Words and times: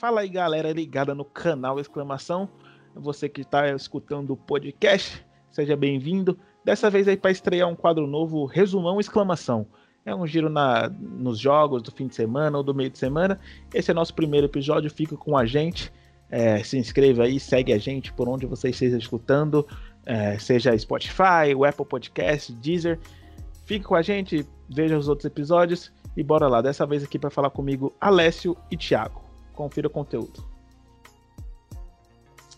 Fala 0.00 0.22
aí, 0.22 0.30
galera 0.30 0.72
ligada 0.72 1.14
no 1.14 1.26
canal 1.26 1.78
exclamação. 1.78 2.48
Você 2.96 3.28
que 3.28 3.42
está 3.42 3.68
escutando 3.68 4.30
o 4.30 4.36
podcast, 4.36 5.22
seja 5.50 5.76
bem-vindo. 5.76 6.38
Dessa 6.64 6.88
vez 6.88 7.06
aí 7.06 7.18
para 7.18 7.30
estrear 7.30 7.68
um 7.68 7.76
quadro 7.76 8.06
novo, 8.06 8.46
resumão 8.46 8.98
exclamação. 8.98 9.66
É 10.06 10.14
um 10.14 10.26
giro 10.26 10.48
na, 10.48 10.88
nos 10.88 11.38
jogos 11.38 11.82
do 11.82 11.92
fim 11.92 12.06
de 12.06 12.14
semana 12.14 12.56
ou 12.56 12.64
do 12.64 12.74
meio 12.74 12.88
de 12.88 12.96
semana. 12.96 13.38
Esse 13.74 13.90
é 13.90 13.94
nosso 13.94 14.14
primeiro 14.14 14.46
episódio, 14.46 14.90
fica 14.90 15.18
com 15.18 15.36
a 15.36 15.44
gente. 15.44 15.92
É, 16.30 16.64
se 16.64 16.78
inscreva 16.78 17.24
aí, 17.24 17.38
segue 17.38 17.70
a 17.70 17.78
gente 17.78 18.10
por 18.10 18.26
onde 18.26 18.46
você 18.46 18.70
esteja 18.70 18.96
escutando, 18.96 19.68
é, 20.06 20.38
seja 20.38 20.78
Spotify, 20.78 21.54
o 21.54 21.62
Apple 21.62 21.84
Podcast, 21.84 22.50
Deezer. 22.54 22.98
Fique 23.66 23.84
com 23.84 23.94
a 23.94 24.00
gente, 24.00 24.46
veja 24.66 24.96
os 24.96 25.08
outros 25.10 25.26
episódios 25.26 25.92
e 26.16 26.22
bora 26.22 26.48
lá. 26.48 26.62
Dessa 26.62 26.86
vez 26.86 27.04
aqui 27.04 27.18
para 27.18 27.28
falar 27.28 27.50
comigo, 27.50 27.94
Alessio 28.00 28.56
e 28.70 28.78
Thiago. 28.78 29.29
Confira 29.60 29.88
o 29.88 29.90
conteúdo. 29.90 30.42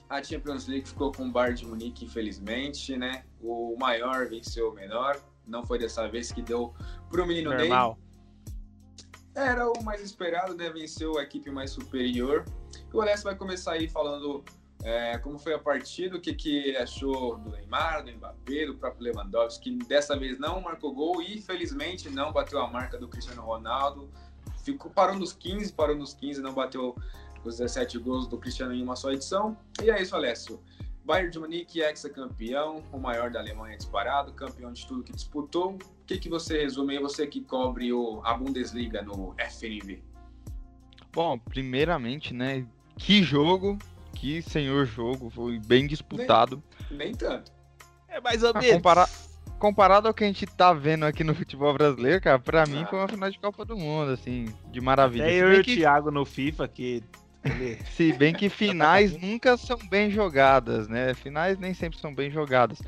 A 0.08 0.22
Champions 0.22 0.68
League 0.68 0.86
ficou 0.86 1.10
com 1.10 1.24
o 1.24 1.32
Bayern 1.32 1.58
de 1.58 1.66
Munique, 1.66 2.04
infelizmente, 2.04 2.96
né? 2.96 3.24
O 3.40 3.74
maior 3.76 4.28
venceu 4.28 4.70
o 4.70 4.72
menor. 4.72 5.20
Não 5.44 5.66
foi 5.66 5.80
dessa 5.80 6.06
vez 6.06 6.30
que 6.30 6.40
deu 6.40 6.72
pro 7.10 7.26
menino 7.26 7.52
Normal. 7.52 7.98
Ney. 9.34 9.44
Era 9.44 9.68
o 9.68 9.82
mais 9.82 10.00
esperado, 10.00 10.54
né? 10.54 10.70
Venceu 10.70 11.18
a 11.18 11.24
equipe 11.24 11.50
mais 11.50 11.72
superior. 11.72 12.44
E 12.72 12.96
o 12.96 13.00
Alessio 13.00 13.24
vai 13.24 13.34
começar 13.34 13.72
aí 13.72 13.88
falando 13.88 14.44
é, 14.84 15.18
como 15.18 15.40
foi 15.40 15.54
a 15.54 15.58
partida, 15.58 16.16
o 16.16 16.20
que, 16.20 16.32
que 16.32 16.56
ele 16.56 16.76
achou 16.76 17.36
do 17.36 17.50
Neymar, 17.50 18.04
do 18.04 18.12
Mbappé, 18.12 18.66
do 18.66 18.76
próprio 18.76 19.06
Lewandowski, 19.06 19.76
que 19.76 19.86
dessa 19.86 20.16
vez 20.16 20.38
não 20.38 20.60
marcou 20.60 20.94
gol 20.94 21.20
e, 21.20 21.36
infelizmente, 21.36 22.08
não 22.08 22.32
bateu 22.32 22.60
a 22.60 22.70
marca 22.70 22.96
do 22.96 23.08
Cristiano 23.08 23.42
Ronaldo. 23.42 24.08
Ficou, 24.62 24.90
parou 24.90 25.16
nos 25.16 25.32
15, 25.32 25.72
parou 25.72 25.96
nos 25.96 26.14
15, 26.14 26.40
não 26.40 26.52
bateu 26.52 26.96
os 27.44 27.56
17 27.56 27.98
gols 27.98 28.26
do 28.26 28.38
Cristiano 28.38 28.72
em 28.72 28.82
uma 28.82 28.94
só 28.96 29.10
edição. 29.12 29.56
E 29.82 29.90
é 29.90 30.00
isso, 30.00 30.14
Alessio. 30.14 30.62
Bayern 31.04 31.30
de 31.32 31.38
Munique, 31.40 31.80
ex-campeão, 31.80 32.82
o 32.92 32.98
maior 32.98 33.28
da 33.30 33.40
Alemanha 33.40 33.76
disparado, 33.76 34.32
campeão 34.32 34.72
de 34.72 34.86
tudo 34.86 35.02
que 35.02 35.12
disputou. 35.12 35.72
O 35.72 35.78
que, 36.06 36.16
que 36.16 36.28
você 36.28 36.62
resume 36.62 36.96
aí, 36.96 37.02
você 37.02 37.26
que 37.26 37.40
cobre 37.40 37.92
o, 37.92 38.20
a 38.24 38.34
Bundesliga 38.34 39.02
no 39.02 39.34
FNV? 39.36 40.00
Bom, 41.12 41.38
primeiramente, 41.38 42.32
né, 42.32 42.64
que 42.96 43.22
jogo, 43.22 43.78
que 44.14 44.40
senhor 44.42 44.86
jogo, 44.86 45.28
foi 45.28 45.58
bem 45.58 45.86
disputado. 45.88 46.62
Nem, 46.88 46.98
nem 46.98 47.14
tanto. 47.14 47.50
É 48.08 48.20
mais 48.20 48.42
ou 48.44 48.54
menos. 48.54 48.70
compara- 48.76 49.08
Comparado 49.62 50.08
ao 50.08 50.12
que 50.12 50.24
a 50.24 50.26
gente 50.26 50.44
tá 50.44 50.72
vendo 50.72 51.06
aqui 51.06 51.22
no 51.22 51.36
futebol 51.36 51.72
brasileiro, 51.72 52.20
cara, 52.20 52.36
pra 52.36 52.66
mim 52.66 52.84
foi 52.84 52.98
uma 52.98 53.06
final 53.06 53.30
de 53.30 53.38
Copa 53.38 53.64
do 53.64 53.76
Mundo, 53.76 54.10
assim, 54.10 54.46
de 54.72 54.80
maravilha. 54.80 55.26
Até 55.26 55.36
eu 55.36 55.52
e 55.54 55.60
o 55.60 55.62
que- 55.62 55.76
Thiago 55.76 56.10
no 56.10 56.24
FIFA, 56.24 56.66
que 56.66 57.04
Se 57.94 58.12
bem 58.12 58.34
que 58.34 58.48
finais 58.48 59.16
nunca 59.16 59.56
são 59.56 59.78
bem 59.88 60.10
jogadas, 60.10 60.88
né? 60.88 61.14
Finais 61.14 61.60
nem 61.60 61.72
sempre 61.74 61.96
são 62.00 62.12
bem 62.12 62.28
jogadas. 62.28 62.80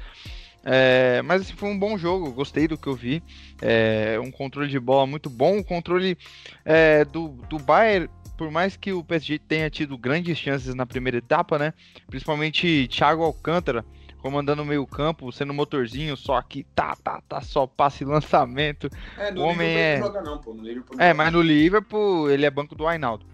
É, 0.65 1.23
mas 1.23 1.43
assim, 1.43 1.53
foi 1.53 1.69
um 1.69 1.79
bom 1.79 1.97
jogo, 1.97 2.33
gostei 2.33 2.67
do 2.67 2.77
que 2.77 2.89
eu 2.89 2.97
vi. 2.97 3.23
É, 3.63 4.19
um 4.21 4.33
controle 4.33 4.69
de 4.69 4.81
bola 4.81 5.07
muito 5.07 5.31
bom. 5.31 5.59
O 5.59 5.65
controle 5.65 6.19
é, 6.65 7.05
do, 7.05 7.29
do 7.49 7.57
Bayern, 7.57 8.11
por 8.37 8.51
mais 8.51 8.77
que 8.77 8.93
o 8.93 9.05
PSG 9.05 9.39
tenha 9.39 9.71
tido 9.71 9.97
grandes 9.97 10.37
chances 10.37 10.75
na 10.75 10.85
primeira 10.85 11.19
etapa, 11.19 11.57
né? 11.57 11.73
Principalmente 12.09 12.89
Thiago 12.89 13.23
Alcântara 13.23 13.85
comandando 14.25 14.63
o 14.63 14.65
meio 14.65 14.87
campo, 14.87 15.31
sendo 15.31 15.53
motorzinho, 15.53 16.17
só 16.17 16.41
que 16.41 16.65
tá, 16.75 16.97
tá, 16.97 17.21
tá, 17.29 17.43
só 17.43 17.67
passe 17.67 18.07
lançamento. 18.07 18.89
É, 19.19 19.31
no 19.31 19.43
O 19.43 19.45
homem 19.45 19.69
Liverpool 19.69 19.79
é- 19.79 19.99
não 19.99 20.07
joga 20.07 20.23
não, 20.23 20.39
pô. 20.39 20.55
No 20.55 20.63
Liverpool 20.63 20.97
É, 20.99 21.13
mas 21.13 21.31
no 21.31 21.43
Liverpool 21.43 22.31
ele 22.31 22.47
é 22.47 22.51
banco 22.51 22.75
do 22.75 22.87
Ainaldo. 22.87 23.27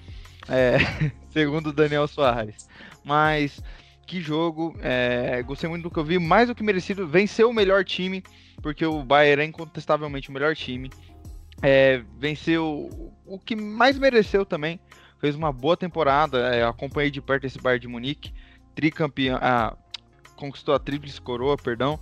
É, 0.48 0.78
segundo 1.30 1.68
o 1.68 1.72
Daniel 1.72 2.08
Soares. 2.08 2.66
Mas 3.04 3.62
que 4.04 4.20
jogo, 4.20 4.76
é, 4.82 5.40
gostei 5.44 5.70
muito 5.70 5.84
do 5.84 5.92
que 5.92 5.98
eu 6.00 6.04
vi, 6.04 6.18
mais 6.18 6.48
do 6.48 6.56
que 6.56 6.62
merecido, 6.64 7.06
venceu 7.06 7.48
o 7.48 7.54
melhor 7.54 7.84
time, 7.84 8.24
porque 8.60 8.84
o 8.84 9.04
Bayern 9.04 9.42
é 9.42 9.46
incontestavelmente 9.46 10.28
o 10.28 10.32
melhor 10.32 10.56
time. 10.56 10.90
É, 11.62 12.02
venceu 12.18 12.90
o 13.24 13.38
que 13.38 13.54
mais 13.54 13.96
mereceu 13.96 14.44
também, 14.44 14.80
fez 15.20 15.36
uma 15.36 15.52
boa 15.52 15.76
temporada, 15.76 16.52
é, 16.52 16.64
acompanhei 16.64 17.12
de 17.12 17.20
perto 17.20 17.46
esse 17.46 17.60
Bayern 17.60 17.80
de 17.80 17.86
Munique, 17.86 18.34
tricampeão, 18.74 19.38
ah, 19.40 19.76
conquistou 20.40 20.74
a 20.74 20.78
tríplice 20.78 21.20
coroa, 21.20 21.56
perdão, 21.56 22.00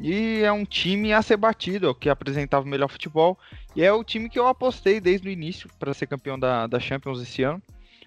e 0.00 0.40
é 0.42 0.50
um 0.50 0.64
time 0.64 1.12
a 1.12 1.22
ser 1.22 1.36
batido, 1.36 1.88
é 1.88 1.94
que 1.94 2.08
apresentava 2.08 2.64
o 2.64 2.68
melhor 2.68 2.88
futebol, 2.88 3.38
e 3.76 3.82
é 3.82 3.92
o 3.92 4.02
time 4.02 4.28
que 4.28 4.38
eu 4.38 4.48
apostei 4.48 5.00
desde 5.00 5.28
o 5.28 5.30
início 5.30 5.70
para 5.78 5.94
ser 5.94 6.08
campeão 6.08 6.38
da, 6.38 6.66
da 6.66 6.80
Champions 6.80 7.20
esse 7.20 7.44
ano. 7.44 7.62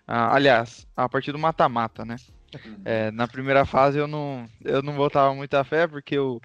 Ah, 0.06 0.36
aliás, 0.36 0.88
a 0.96 1.08
partir 1.08 1.32
do 1.32 1.40
mata-mata, 1.40 2.04
né? 2.04 2.16
Uhum. 2.56 2.82
É, 2.86 3.12
na 3.12 3.28
primeira 3.28 3.66
fase 3.66 3.98
eu 4.00 4.08
não, 4.08 4.46
eu 4.64 4.82
não 4.82 4.96
botava 4.96 5.36
muita 5.36 5.64
fé 5.66 5.86
porque 5.86 6.18
o, 6.18 6.40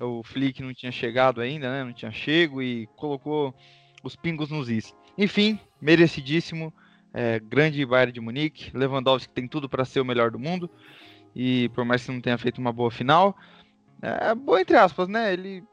o 0.00 0.22
Flick 0.22 0.62
não 0.62 0.72
tinha 0.72 0.90
chegado 0.90 1.40
ainda, 1.40 1.70
né? 1.70 1.84
Não 1.84 1.92
tinha 1.92 2.10
chego 2.10 2.62
e 2.62 2.86
colocou 2.96 3.54
os 4.02 4.16
pingos 4.16 4.50
nos 4.50 4.70
is. 4.70 4.94
Enfim, 5.18 5.58
merecidíssimo. 5.80 6.72
é, 7.14 7.38
grande 7.38 7.86
Bayern 7.86 8.12
de 8.12 8.20
Munique. 8.20 8.76
Lewandowski 8.76 9.32
tem 9.32 9.46
tudo 9.46 9.68
para 9.68 9.84
ser 9.84 10.00
o 10.00 10.04
melhor 10.04 10.32
do 10.32 10.38
mundo. 10.38 10.68
E 11.34 11.68
por 11.70 11.84
mais 11.84 12.04
que 12.04 12.12
não 12.12 12.20
tenha 12.20 12.38
feito 12.38 12.58
uma 12.58 12.72
boa 12.72 12.90
final, 12.90 13.36
é 14.00 14.34
boa 14.34 14.60
entre 14.60 14.76
aspas, 14.76 15.08
né? 15.08 15.32
Ele 15.32 15.64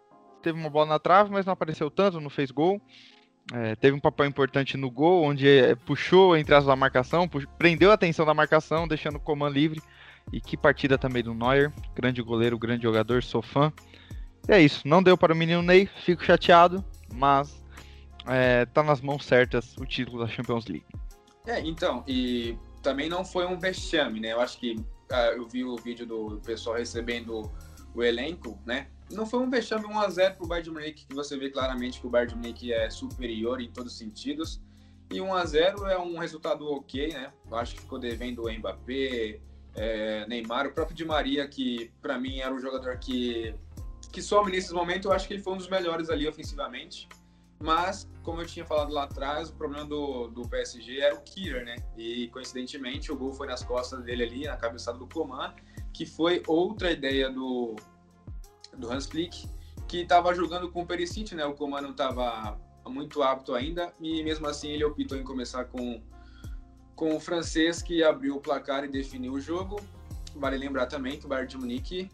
teve 0.41 0.59
uma 0.59 0.69
bola 0.69 0.87
na 0.87 0.99
trave, 0.99 1.29
mas 1.31 1.45
não 1.45 1.53
apareceu 1.53 1.89
tanto, 1.91 2.19
não 2.19 2.29
fez 2.29 2.51
gol. 2.51 2.81
É, 3.53 3.75
teve 3.75 3.95
um 3.95 3.99
papel 3.99 4.25
importante 4.25 4.77
no 4.77 4.89
gol, 4.89 5.23
onde 5.23 5.47
é, 5.47 5.75
puxou 5.75 6.37
entre 6.37 6.55
as 6.55 6.65
da 6.65 6.75
marcação, 6.75 7.29
prendeu 7.57 7.91
a 7.91 7.95
atenção 7.95 8.25
da 8.25 8.33
marcação, 8.33 8.87
deixando 8.87 9.15
o 9.15 9.19
Coman 9.19 9.49
livre. 9.49 9.81
E 10.31 10.39
que 10.39 10.55
partida 10.55 10.97
também 10.97 11.23
do 11.23 11.33
Neuer, 11.33 11.73
grande 11.95 12.21
goleiro, 12.21 12.57
grande 12.57 12.83
jogador, 12.83 13.23
sou 13.23 13.41
fã. 13.41 13.73
E 14.47 14.53
é 14.53 14.61
isso, 14.61 14.87
não 14.87 15.03
deu 15.03 15.17
para 15.17 15.33
o 15.33 15.35
menino 15.35 15.61
Ney, 15.61 15.87
fico 16.05 16.23
chateado, 16.23 16.83
mas 17.13 17.63
é, 18.27 18.65
tá 18.65 18.83
nas 18.83 19.01
mãos 19.01 19.25
certas 19.25 19.75
o 19.77 19.85
título 19.85 20.19
da 20.19 20.27
Champions 20.27 20.65
League. 20.67 20.85
É, 21.45 21.59
então, 21.59 22.03
e 22.07 22.57
também 22.81 23.09
não 23.09 23.25
foi 23.25 23.45
um 23.45 23.57
vexame, 23.57 24.19
né? 24.19 24.31
Eu 24.31 24.39
acho 24.39 24.59
que 24.59 24.75
eu 25.15 25.47
vi 25.47 25.63
o 25.63 25.75
vídeo 25.75 26.05
do 26.05 26.41
pessoal 26.43 26.77
recebendo 26.77 27.51
o 27.93 28.03
elenco, 28.03 28.59
né? 28.65 28.87
Não 29.11 29.25
foi 29.25 29.39
um 29.39 29.49
vexame 29.49 29.85
1x0 29.85 30.37
pro 30.37 30.47
Bayern 30.47 30.69
de 30.69 30.73
Munique, 30.73 31.05
que 31.05 31.13
você 31.13 31.37
vê 31.37 31.49
claramente 31.49 31.99
que 31.99 32.07
o 32.07 32.09
Bayern 32.09 32.33
de 32.33 32.39
Munique 32.39 32.73
é 32.73 32.89
superior 32.89 33.59
em 33.59 33.69
todos 33.69 33.91
os 33.91 33.97
sentidos. 33.97 34.61
E 35.11 35.17
1x0 35.17 35.89
é 35.89 35.97
um 35.97 36.17
resultado 36.17 36.65
ok, 36.65 37.09
né? 37.09 37.33
Eu 37.49 37.57
acho 37.57 37.75
que 37.75 37.81
ficou 37.81 37.99
devendo 37.99 38.45
o 38.45 38.51
Mbappé, 38.51 39.41
é, 39.75 40.25
Neymar, 40.27 40.67
o 40.67 40.71
próprio 40.71 40.95
Di 40.95 41.03
Maria, 41.03 41.47
que 41.47 41.91
para 42.01 42.17
mim 42.17 42.39
era 42.39 42.53
um 42.53 42.59
jogador 42.59 42.97
que, 42.97 43.53
que 44.11 44.21
some 44.21 44.49
nesse 44.49 44.73
momento, 44.73 45.09
eu 45.09 45.11
acho 45.11 45.27
que 45.27 45.33
ele 45.33 45.43
foi 45.43 45.53
um 45.53 45.57
dos 45.57 45.67
melhores 45.67 46.09
ali 46.09 46.27
ofensivamente. 46.27 47.09
Mas, 47.61 48.09
como 48.23 48.41
eu 48.41 48.45
tinha 48.45 48.65
falado 48.65 48.91
lá 48.91 49.03
atrás, 49.03 49.49
o 49.49 49.53
problema 49.53 49.85
do, 49.85 50.27
do 50.29 50.47
PSG 50.47 50.99
era 50.99 51.13
o 51.13 51.21
Killer, 51.21 51.63
né? 51.63 51.75
E 51.95 52.27
coincidentemente 52.29 53.11
o 53.11 53.15
gol 53.15 53.31
foi 53.31 53.47
nas 53.47 53.63
costas 53.63 54.03
dele 54.03 54.23
ali, 54.23 54.45
na 54.45 54.57
cabeçada 54.57 54.97
do 54.97 55.07
Coman, 55.07 55.53
que 55.93 56.05
foi 56.05 56.41
outra 56.47 56.91
ideia 56.91 57.29
do, 57.29 57.75
do 58.75 58.91
Hans 58.91 59.05
Flick, 59.05 59.47
que 59.87 59.97
estava 59.97 60.33
jogando 60.33 60.71
com 60.71 60.81
o 60.81 60.85
Perisic, 60.85 61.35
né? 61.35 61.45
O 61.45 61.53
Coman 61.53 61.81
não 61.81 61.91
estava 61.91 62.59
muito 62.87 63.21
apto 63.21 63.53
ainda, 63.53 63.93
e 63.99 64.23
mesmo 64.23 64.47
assim 64.47 64.69
ele 64.69 64.83
optou 64.83 65.15
em 65.17 65.23
começar 65.23 65.65
com, 65.65 66.01
com 66.95 67.15
o 67.15 67.19
francês, 67.19 67.81
que 67.83 68.03
abriu 68.03 68.37
o 68.37 68.41
placar 68.41 68.83
e 68.83 68.87
definiu 68.87 69.33
o 69.33 69.39
jogo. 69.39 69.79
Vale 70.35 70.57
lembrar 70.57 70.87
também 70.87 71.19
que 71.19 71.25
o 71.25 71.29
Bayern 71.29 71.47
de 71.47 71.57
Munique, 71.57 72.09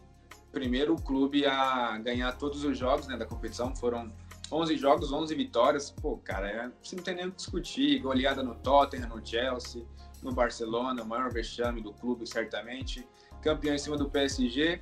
primeiro 0.52 0.94
clube 0.96 1.46
a 1.46 1.96
ganhar 1.98 2.32
todos 2.32 2.64
os 2.64 2.76
jogos 2.76 3.06
né, 3.06 3.16
da 3.16 3.24
competição, 3.24 3.74
foram 3.74 4.12
11 4.50 4.76
jogos, 4.76 5.12
11 5.12 5.34
vitórias. 5.34 5.90
Pô, 5.90 6.16
cara, 6.18 6.48
é, 6.48 6.70
você 6.82 6.96
não 6.96 7.02
tem 7.02 7.14
nem 7.14 7.26
o 7.26 7.30
que 7.30 7.36
discutir. 7.36 7.98
Goleada 8.00 8.42
no 8.42 8.54
Tottenham, 8.54 9.08
no 9.08 9.24
Chelsea, 9.24 9.86
no 10.22 10.32
Barcelona, 10.32 11.02
o 11.02 11.06
maior 11.06 11.30
vexame 11.30 11.80
do 11.80 11.92
clube, 11.92 12.26
certamente. 12.26 13.06
Campeão 13.42 13.74
em 13.74 13.78
cima 13.78 13.96
do 13.96 14.08
PSG. 14.08 14.80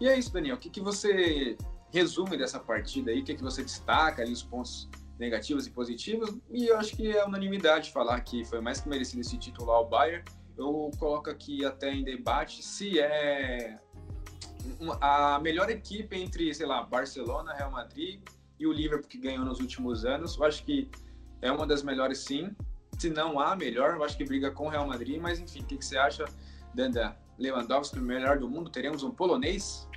E 0.00 0.08
é 0.08 0.18
isso, 0.18 0.32
Daniel. 0.32 0.56
O 0.56 0.58
que, 0.58 0.70
que 0.70 0.80
você 0.80 1.56
resume 1.92 2.36
dessa 2.36 2.58
partida 2.58 3.10
aí? 3.10 3.20
O 3.20 3.24
que, 3.24 3.34
que 3.34 3.42
você 3.42 3.62
destaca 3.62 4.22
ali, 4.22 4.32
os 4.32 4.42
pontos 4.42 4.88
negativos 5.18 5.66
e 5.66 5.70
positivos? 5.70 6.34
E 6.50 6.66
eu 6.66 6.78
acho 6.78 6.96
que 6.96 7.10
é 7.10 7.24
unanimidade 7.24 7.92
falar 7.92 8.20
que 8.20 8.44
foi 8.44 8.60
mais 8.60 8.80
que 8.80 8.88
merecido 8.88 9.20
esse 9.20 9.36
título 9.36 9.72
ao 9.72 9.88
Bayern. 9.88 10.24
Eu 10.56 10.90
coloco 10.98 11.28
aqui 11.28 11.64
até 11.64 11.92
em 11.92 12.04
debate 12.04 12.62
se 12.62 13.00
é 13.00 13.78
a 15.00 15.38
melhor 15.40 15.70
equipe 15.70 16.16
entre, 16.16 16.54
sei 16.54 16.66
lá, 16.66 16.82
Barcelona, 16.82 17.52
Real 17.54 17.70
Madrid 17.70 18.20
e 18.60 18.66
o 18.66 18.72
Liverpool 18.72 19.08
que 19.08 19.18
ganhou 19.18 19.44
nos 19.44 19.58
últimos 19.58 20.04
anos. 20.04 20.36
Eu 20.36 20.44
acho 20.44 20.62
que 20.64 20.88
é 21.40 21.50
uma 21.50 21.66
das 21.66 21.82
melhores, 21.82 22.18
sim. 22.18 22.54
Se 22.98 23.08
não 23.08 23.40
há 23.40 23.56
melhor, 23.56 23.96
eu 23.96 24.04
acho 24.04 24.16
que 24.16 24.24
briga 24.24 24.50
com 24.50 24.66
o 24.66 24.68
Real 24.68 24.86
Madrid. 24.86 25.18
Mas 25.18 25.40
enfim, 25.40 25.60
o 25.60 25.64
que, 25.64 25.78
que 25.78 25.84
você 25.84 25.96
acha, 25.96 26.26
Danda? 26.74 27.16
Lewandowski, 27.38 27.98
o 27.98 28.02
melhor 28.02 28.38
do 28.38 28.48
mundo? 28.48 28.68
Teremos 28.68 29.02
um 29.02 29.10
polonês? 29.10 29.88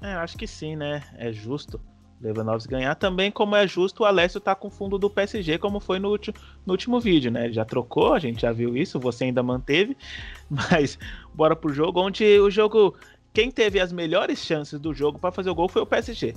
É, 0.00 0.14
acho 0.14 0.36
que 0.36 0.48
sim, 0.48 0.74
né? 0.74 1.04
É 1.16 1.32
justo. 1.32 1.80
Lewandowski 2.20 2.70
ganhar, 2.70 2.94
também 2.94 3.32
como 3.32 3.56
é 3.56 3.66
justo 3.66 4.02
o 4.02 4.06
Alessio 4.06 4.40
tá 4.40 4.54
com 4.54 4.68
o 4.68 4.70
fundo 4.70 4.96
do 4.96 5.10
PSG, 5.10 5.58
como 5.58 5.80
foi 5.80 5.98
no, 5.98 6.08
último, 6.08 6.36
no 6.64 6.72
último 6.72 7.00
vídeo, 7.00 7.32
né? 7.32 7.46
Ele 7.46 7.52
já 7.52 7.64
trocou, 7.64 8.14
a 8.14 8.18
gente 8.20 8.42
já 8.42 8.52
viu 8.52 8.76
isso, 8.76 9.00
você 9.00 9.24
ainda 9.24 9.42
manteve, 9.42 9.96
mas 10.48 10.96
bora 11.34 11.56
pro 11.56 11.72
jogo, 11.72 12.00
onde 12.00 12.24
o 12.38 12.48
jogo, 12.48 12.96
quem 13.32 13.50
teve 13.50 13.80
as 13.80 13.92
melhores 13.92 14.38
chances 14.38 14.78
do 14.78 14.94
jogo 14.94 15.18
para 15.18 15.32
fazer 15.32 15.50
o 15.50 15.54
gol 15.54 15.68
foi 15.68 15.82
o 15.82 15.86
PSG. 15.86 16.34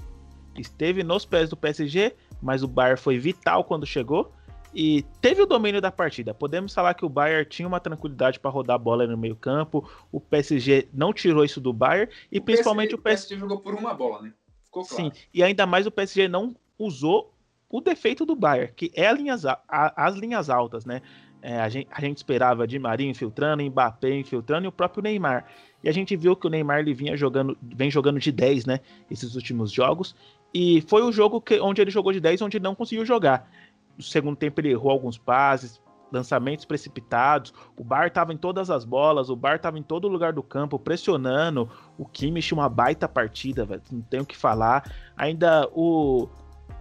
Esteve 0.57 1.03
nos 1.03 1.25
pés 1.25 1.49
do 1.49 1.57
PSG, 1.57 2.15
mas 2.41 2.63
o 2.63 2.67
Bayern 2.67 2.99
foi 2.99 3.17
vital 3.17 3.63
quando 3.63 3.85
chegou 3.85 4.31
e 4.75 5.03
teve 5.21 5.41
o 5.41 5.45
domínio 5.45 5.79
da 5.79 5.89
partida. 5.89 6.33
Podemos 6.33 6.73
falar 6.73 6.93
que 6.93 7.05
o 7.05 7.09
Bayern 7.09 7.45
tinha 7.45 7.67
uma 7.67 7.79
tranquilidade 7.79 8.39
para 8.39 8.51
rodar 8.51 8.75
a 8.75 8.79
bola 8.79 9.07
no 9.07 9.17
meio-campo, 9.17 9.89
o 10.11 10.19
PSG 10.19 10.89
não 10.93 11.13
tirou 11.13 11.45
isso 11.45 11.61
do 11.61 11.71
Bayern 11.71 12.11
e 12.29 12.39
O 12.39 12.41
principalmente 12.41 12.89
PSG, 12.89 12.99
o 12.99 13.01
PSG 13.01 13.37
jogou 13.37 13.59
por 13.59 13.73
uma 13.73 13.93
bola, 13.93 14.21
né? 14.21 14.33
Ficou 14.65 14.85
claro. 14.85 15.05
Sim, 15.05 15.11
e 15.33 15.41
ainda 15.41 15.65
mais 15.65 15.87
o 15.87 15.91
PSG 15.91 16.27
não 16.27 16.55
usou 16.77 17.33
o 17.69 17.79
defeito 17.79 18.25
do 18.25 18.35
Bayern, 18.35 18.73
que 18.75 18.91
é 18.93 19.07
as 19.07 19.17
linhas, 19.17 19.43
as 19.67 20.15
linhas 20.15 20.49
altas, 20.49 20.85
né? 20.85 21.01
É, 21.41 21.59
a, 21.59 21.69
gente, 21.69 21.87
a 21.91 22.01
gente 22.01 22.17
esperava 22.17 22.65
de 22.65 22.79
Marinho 22.79 23.11
infiltrando, 23.11 23.63
Mbappé 23.63 24.15
infiltrando 24.15 24.65
e 24.65 24.67
o 24.67 24.71
próprio 24.71 25.03
Neymar. 25.03 25.45
E 25.83 25.87
a 25.87 25.91
gente 25.91 26.15
viu 26.15 26.35
que 26.35 26.47
o 26.47 26.49
Neymar 26.49 26.79
ele 26.79 26.93
vinha 26.93 27.15
jogando, 27.15 27.55
vem 27.61 27.91
jogando 27.91 28.19
de 28.19 28.31
10, 28.31 28.65
né? 28.65 28.79
Esses 29.11 29.35
últimos 29.35 29.71
jogos. 29.71 30.15
E 30.57 30.79
foi 30.87 31.03
o 31.03 31.11
jogo 31.11 31.41
que, 31.41 31.59
onde 31.59 31.81
ele 31.81 31.91
jogou 31.91 32.13
de 32.13 32.21
10, 32.21 32.41
onde 32.43 32.61
não 32.61 32.73
conseguiu 32.73 33.05
jogar. 33.05 33.51
No 33.97 34.01
segundo 34.01 34.37
tempo 34.37 34.61
ele 34.61 34.71
errou 34.71 34.89
alguns 34.89 35.17
passes, 35.17 35.81
lançamentos 36.09 36.63
precipitados. 36.63 37.53
O 37.75 37.83
Bar 37.83 38.07
estava 38.07 38.31
em 38.31 38.37
todas 38.37 38.69
as 38.69 38.85
bolas, 38.85 39.29
o 39.29 39.35
Bar 39.35 39.57
estava 39.57 39.77
em 39.77 39.83
todo 39.83 40.07
lugar 40.07 40.31
do 40.31 40.41
campo, 40.41 40.79
pressionando. 40.79 41.69
O 41.97 42.05
Kimmich 42.05 42.53
uma 42.53 42.69
baita 42.69 43.05
partida, 43.05 43.65
velho, 43.65 43.81
não 43.91 43.99
tenho 44.03 44.23
o 44.23 44.25
que 44.25 44.37
falar. 44.37 44.89
Ainda 45.17 45.69
o 45.73 46.29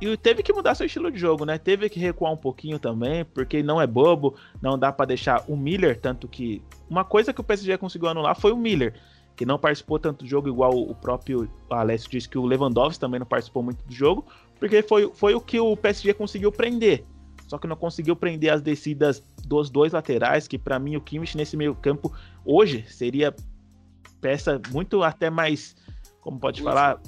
e 0.00 0.16
teve 0.16 0.42
que 0.42 0.52
mudar 0.52 0.74
seu 0.74 0.86
estilo 0.86 1.10
de 1.10 1.18
jogo, 1.18 1.44
né? 1.44 1.58
Teve 1.58 1.88
que 1.88 1.98
recuar 1.98 2.32
um 2.32 2.36
pouquinho 2.36 2.78
também, 2.78 3.24
porque 3.24 3.62
não 3.62 3.80
é 3.80 3.86
bobo, 3.86 4.36
não 4.62 4.78
dá 4.78 4.92
para 4.92 5.06
deixar 5.06 5.44
o 5.48 5.56
Miller, 5.56 6.00
tanto 6.00 6.28
que 6.28 6.62
uma 6.88 7.04
coisa 7.04 7.32
que 7.32 7.40
o 7.40 7.44
PSG 7.44 7.76
conseguiu 7.78 8.08
anular 8.08 8.38
foi 8.38 8.52
o 8.52 8.56
Miller, 8.56 8.94
que 9.36 9.44
não 9.44 9.58
participou 9.58 9.98
tanto 9.98 10.24
do 10.24 10.28
jogo 10.30 10.48
igual 10.48 10.72
o 10.72 10.94
próprio 10.94 11.48
Alessio 11.68 12.10
disse 12.10 12.28
que 12.28 12.38
o 12.38 12.46
Lewandowski 12.46 13.00
também 13.00 13.18
não 13.18 13.26
participou 13.26 13.62
muito 13.62 13.84
do 13.84 13.92
jogo, 13.92 14.24
porque 14.58 14.82
foi, 14.82 15.10
foi 15.12 15.34
o 15.34 15.40
que 15.40 15.58
o 15.58 15.76
PSG 15.76 16.14
conseguiu 16.14 16.52
prender. 16.52 17.04
Só 17.48 17.58
que 17.58 17.66
não 17.66 17.76
conseguiu 17.76 18.16
prender 18.16 18.52
as 18.52 18.62
descidas 18.62 19.22
dos 19.46 19.68
dois 19.68 19.92
laterais, 19.92 20.48
que 20.48 20.58
para 20.58 20.78
mim 20.78 20.96
o 20.96 21.00
Kimmich 21.00 21.36
nesse 21.36 21.56
meio-campo 21.56 22.12
hoje 22.44 22.84
seria 22.88 23.34
peça 24.20 24.60
muito 24.70 25.02
até 25.02 25.28
mais, 25.28 25.76
como 26.20 26.38
pode 26.38 26.60
Útil. 26.60 26.72
falar, 26.72 27.00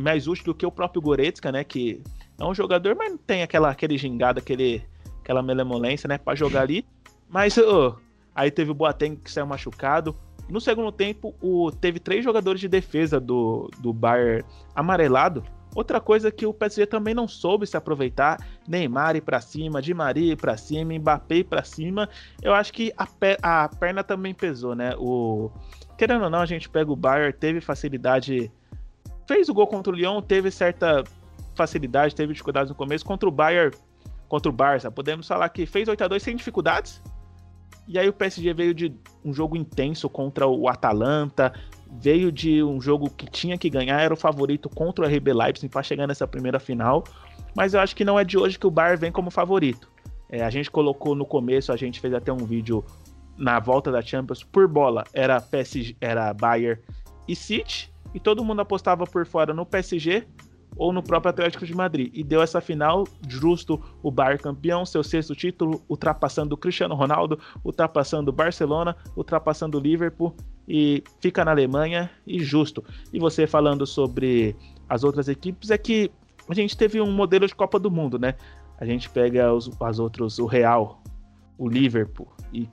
mais 0.00 0.26
útil 0.26 0.46
do 0.46 0.54
que 0.54 0.66
o 0.66 0.72
próprio 0.72 1.00
Goretzka, 1.00 1.52
né, 1.52 1.62
que 1.62 2.02
é 2.38 2.44
um 2.44 2.54
jogador, 2.54 2.96
mas 2.96 3.10
não 3.10 3.18
tem 3.18 3.42
aquela 3.42 3.70
aquele 3.70 3.96
gingado, 3.96 4.40
aquele 4.40 4.82
aquela 5.20 5.42
malemolência, 5.42 6.08
né, 6.08 6.18
para 6.18 6.34
jogar 6.34 6.62
ali. 6.62 6.84
Mas 7.28 7.56
ô, 7.58 7.96
aí 8.34 8.50
teve 8.50 8.70
o 8.70 8.74
Boateng 8.74 9.16
que 9.16 9.30
saiu 9.30 9.46
machucado. 9.46 10.16
No 10.48 10.60
segundo 10.60 10.90
tempo, 10.90 11.34
o, 11.40 11.70
teve 11.70 11.98
três 11.98 12.24
jogadores 12.24 12.60
de 12.60 12.68
defesa 12.68 13.20
do, 13.20 13.70
do 13.78 13.92
Bayern 13.92 14.44
amarelado. 14.74 15.44
Outra 15.74 16.00
coisa 16.00 16.30
que 16.32 16.46
o 16.46 16.54
PSG 16.54 16.86
também 16.86 17.14
não 17.14 17.28
soube 17.28 17.66
se 17.66 17.76
aproveitar, 17.76 18.38
Neymar 18.66 19.20
pra 19.22 19.40
cima, 19.40 19.82
Di 19.82 19.92
Maria 19.92 20.36
pra 20.36 20.56
cima, 20.56 20.94
Mbappé 20.94 21.44
pra 21.44 21.62
cima. 21.62 22.08
Eu 22.42 22.54
acho 22.54 22.72
que 22.72 22.92
a, 22.96 23.06
a 23.42 23.68
perna 23.68 24.02
também 24.02 24.34
pesou, 24.34 24.74
né? 24.74 24.94
O 24.96 25.50
querendo 25.96 26.24
ou 26.24 26.30
não, 26.30 26.40
a 26.40 26.46
gente 26.46 26.68
pega 26.68 26.90
o 26.90 26.96
Bayern, 26.96 27.32
teve 27.32 27.60
facilidade, 27.60 28.50
fez 29.26 29.48
o 29.48 29.54
gol 29.54 29.66
contra 29.66 29.92
o 29.92 29.96
Lyon, 29.96 30.22
teve 30.22 30.50
certa 30.50 31.04
facilidade, 31.54 32.14
teve 32.14 32.32
dificuldades 32.32 32.70
no 32.70 32.76
começo 32.76 33.04
contra 33.04 33.28
o 33.28 33.32
Bayern, 33.32 33.76
contra 34.28 34.48
o 34.48 34.52
Barça. 34.52 34.90
Podemos 34.90 35.26
falar 35.26 35.48
que 35.48 35.66
fez 35.66 35.88
8 35.88 36.04
a 36.04 36.08
2 36.08 36.22
sem 36.22 36.36
dificuldades. 36.36 37.02
E 37.88 37.98
aí 37.98 38.06
o 38.06 38.12
PSG 38.12 38.52
veio 38.52 38.74
de 38.74 38.94
um 39.24 39.32
jogo 39.32 39.56
intenso 39.56 40.10
contra 40.10 40.46
o 40.46 40.68
Atalanta, 40.68 41.52
veio 41.90 42.30
de 42.30 42.62
um 42.62 42.78
jogo 42.78 43.08
que 43.08 43.24
tinha 43.26 43.56
que 43.56 43.70
ganhar, 43.70 43.98
era 43.98 44.12
o 44.12 44.16
favorito 44.16 44.68
contra 44.68 45.06
o 45.06 45.08
RB 45.08 45.32
Leipzig 45.32 45.70
para 45.70 45.82
chegar 45.82 46.06
nessa 46.06 46.28
primeira 46.28 46.60
final. 46.60 47.02
Mas 47.56 47.72
eu 47.72 47.80
acho 47.80 47.96
que 47.96 48.04
não 48.04 48.18
é 48.18 48.24
de 48.24 48.36
hoje 48.36 48.58
que 48.58 48.66
o 48.66 48.70
Bayern 48.70 49.00
vem 49.00 49.10
como 49.10 49.30
favorito. 49.30 49.90
É, 50.28 50.44
a 50.44 50.50
gente 50.50 50.70
colocou 50.70 51.14
no 51.14 51.24
começo, 51.24 51.72
a 51.72 51.76
gente 51.76 51.98
fez 51.98 52.12
até 52.12 52.30
um 52.30 52.44
vídeo 52.44 52.84
na 53.38 53.58
volta 53.58 53.90
da 53.90 54.02
Champions 54.02 54.42
por 54.44 54.68
bola, 54.68 55.04
era 55.14 55.40
PSG, 55.40 55.96
era 55.98 56.34
Bayern 56.34 56.78
e 57.26 57.34
City, 57.34 57.90
e 58.12 58.20
todo 58.20 58.44
mundo 58.44 58.60
apostava 58.60 59.06
por 59.06 59.24
fora 59.24 59.54
no 59.54 59.64
PSG 59.64 60.26
ou 60.76 60.92
no 60.92 61.02
próprio 61.02 61.30
Atlético 61.30 61.66
de 61.66 61.74
Madrid. 61.74 62.10
E 62.14 62.22
deu 62.22 62.42
essa 62.42 62.60
final, 62.60 63.04
justo 63.28 63.80
o 64.02 64.10
Bayern 64.10 64.42
campeão, 64.42 64.86
seu 64.86 65.02
sexto 65.02 65.34
título, 65.34 65.82
ultrapassando 65.88 66.54
o 66.54 66.58
Cristiano 66.58 66.94
Ronaldo, 66.94 67.38
ultrapassando 67.64 68.30
o 68.30 68.34
Barcelona, 68.34 68.96
ultrapassando 69.16 69.78
o 69.78 69.80
Liverpool 69.80 70.34
e 70.68 71.02
fica 71.20 71.44
na 71.44 71.50
Alemanha 71.50 72.10
e 72.26 72.40
justo. 72.40 72.84
E 73.12 73.18
você 73.18 73.46
falando 73.46 73.86
sobre 73.86 74.54
as 74.88 75.02
outras 75.02 75.28
equipes 75.28 75.70
é 75.70 75.78
que 75.78 76.10
a 76.48 76.54
gente 76.54 76.76
teve 76.76 77.00
um 77.00 77.12
modelo 77.12 77.46
de 77.46 77.54
Copa 77.54 77.78
do 77.78 77.90
Mundo, 77.90 78.18
né? 78.18 78.34
A 78.78 78.84
gente 78.84 79.10
pega 79.10 79.52
os 79.52 79.70
as 79.80 79.98
outros, 79.98 80.38
o 80.38 80.46
Real, 80.46 81.02
o 81.58 81.68
Liverpool 81.68 82.28
e 82.52 82.68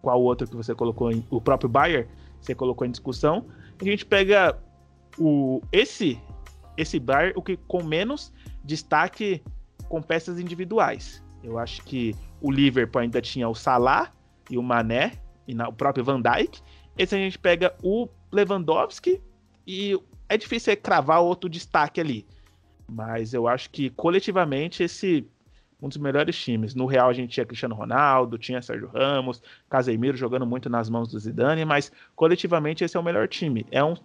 qual 0.00 0.20
outro 0.20 0.48
que 0.48 0.56
você 0.56 0.74
colocou 0.74 1.12
em, 1.12 1.24
o 1.30 1.40
próprio 1.40 1.68
Bayern, 1.68 2.08
você 2.40 2.54
colocou 2.54 2.86
em 2.86 2.90
discussão. 2.90 3.46
A 3.80 3.84
gente 3.84 4.04
pega 4.04 4.58
o 5.18 5.60
esse 5.70 6.20
esse 6.76 6.98
Bayern 6.98 7.34
o 7.36 7.42
que 7.42 7.56
com 7.56 7.82
menos 7.82 8.32
destaque 8.64 9.42
com 9.88 10.00
peças 10.02 10.38
individuais. 10.38 11.22
Eu 11.42 11.58
acho 11.58 11.82
que 11.82 12.14
o 12.40 12.50
Liverpool 12.50 13.02
ainda 13.02 13.20
tinha 13.20 13.48
o 13.48 13.54
Salah 13.54 14.10
e 14.50 14.56
o 14.56 14.62
Mané 14.62 15.12
e 15.46 15.54
na- 15.54 15.68
o 15.68 15.72
próprio 15.72 16.04
Van 16.04 16.20
Dijk. 16.20 16.60
Esse 16.96 17.14
a 17.14 17.18
gente 17.18 17.38
pega 17.38 17.74
o 17.82 18.08
Lewandowski 18.30 19.20
e 19.66 19.98
é 20.28 20.36
difícil 20.36 20.72
é 20.72 20.76
cravar 20.76 21.20
outro 21.20 21.48
destaque 21.50 22.00
ali. 22.00 22.26
Mas 22.88 23.34
eu 23.34 23.48
acho 23.48 23.70
que 23.70 23.90
coletivamente 23.90 24.82
esse 24.82 25.26
um 25.80 25.88
dos 25.88 25.98
melhores 25.98 26.36
times. 26.36 26.76
No 26.76 26.86
Real 26.86 27.10
a 27.10 27.12
gente 27.12 27.30
tinha 27.30 27.44
Cristiano 27.44 27.74
Ronaldo, 27.74 28.38
tinha 28.38 28.62
Sérgio 28.62 28.88
Ramos, 28.88 29.42
Casemiro 29.68 30.16
jogando 30.16 30.46
muito 30.46 30.70
nas 30.70 30.88
mãos 30.88 31.08
do 31.08 31.18
Zidane, 31.18 31.64
mas 31.64 31.90
coletivamente 32.14 32.84
esse 32.84 32.96
é 32.96 33.00
o 33.00 33.02
melhor 33.02 33.26
time. 33.26 33.66
É 33.68 33.82
um 33.82 33.96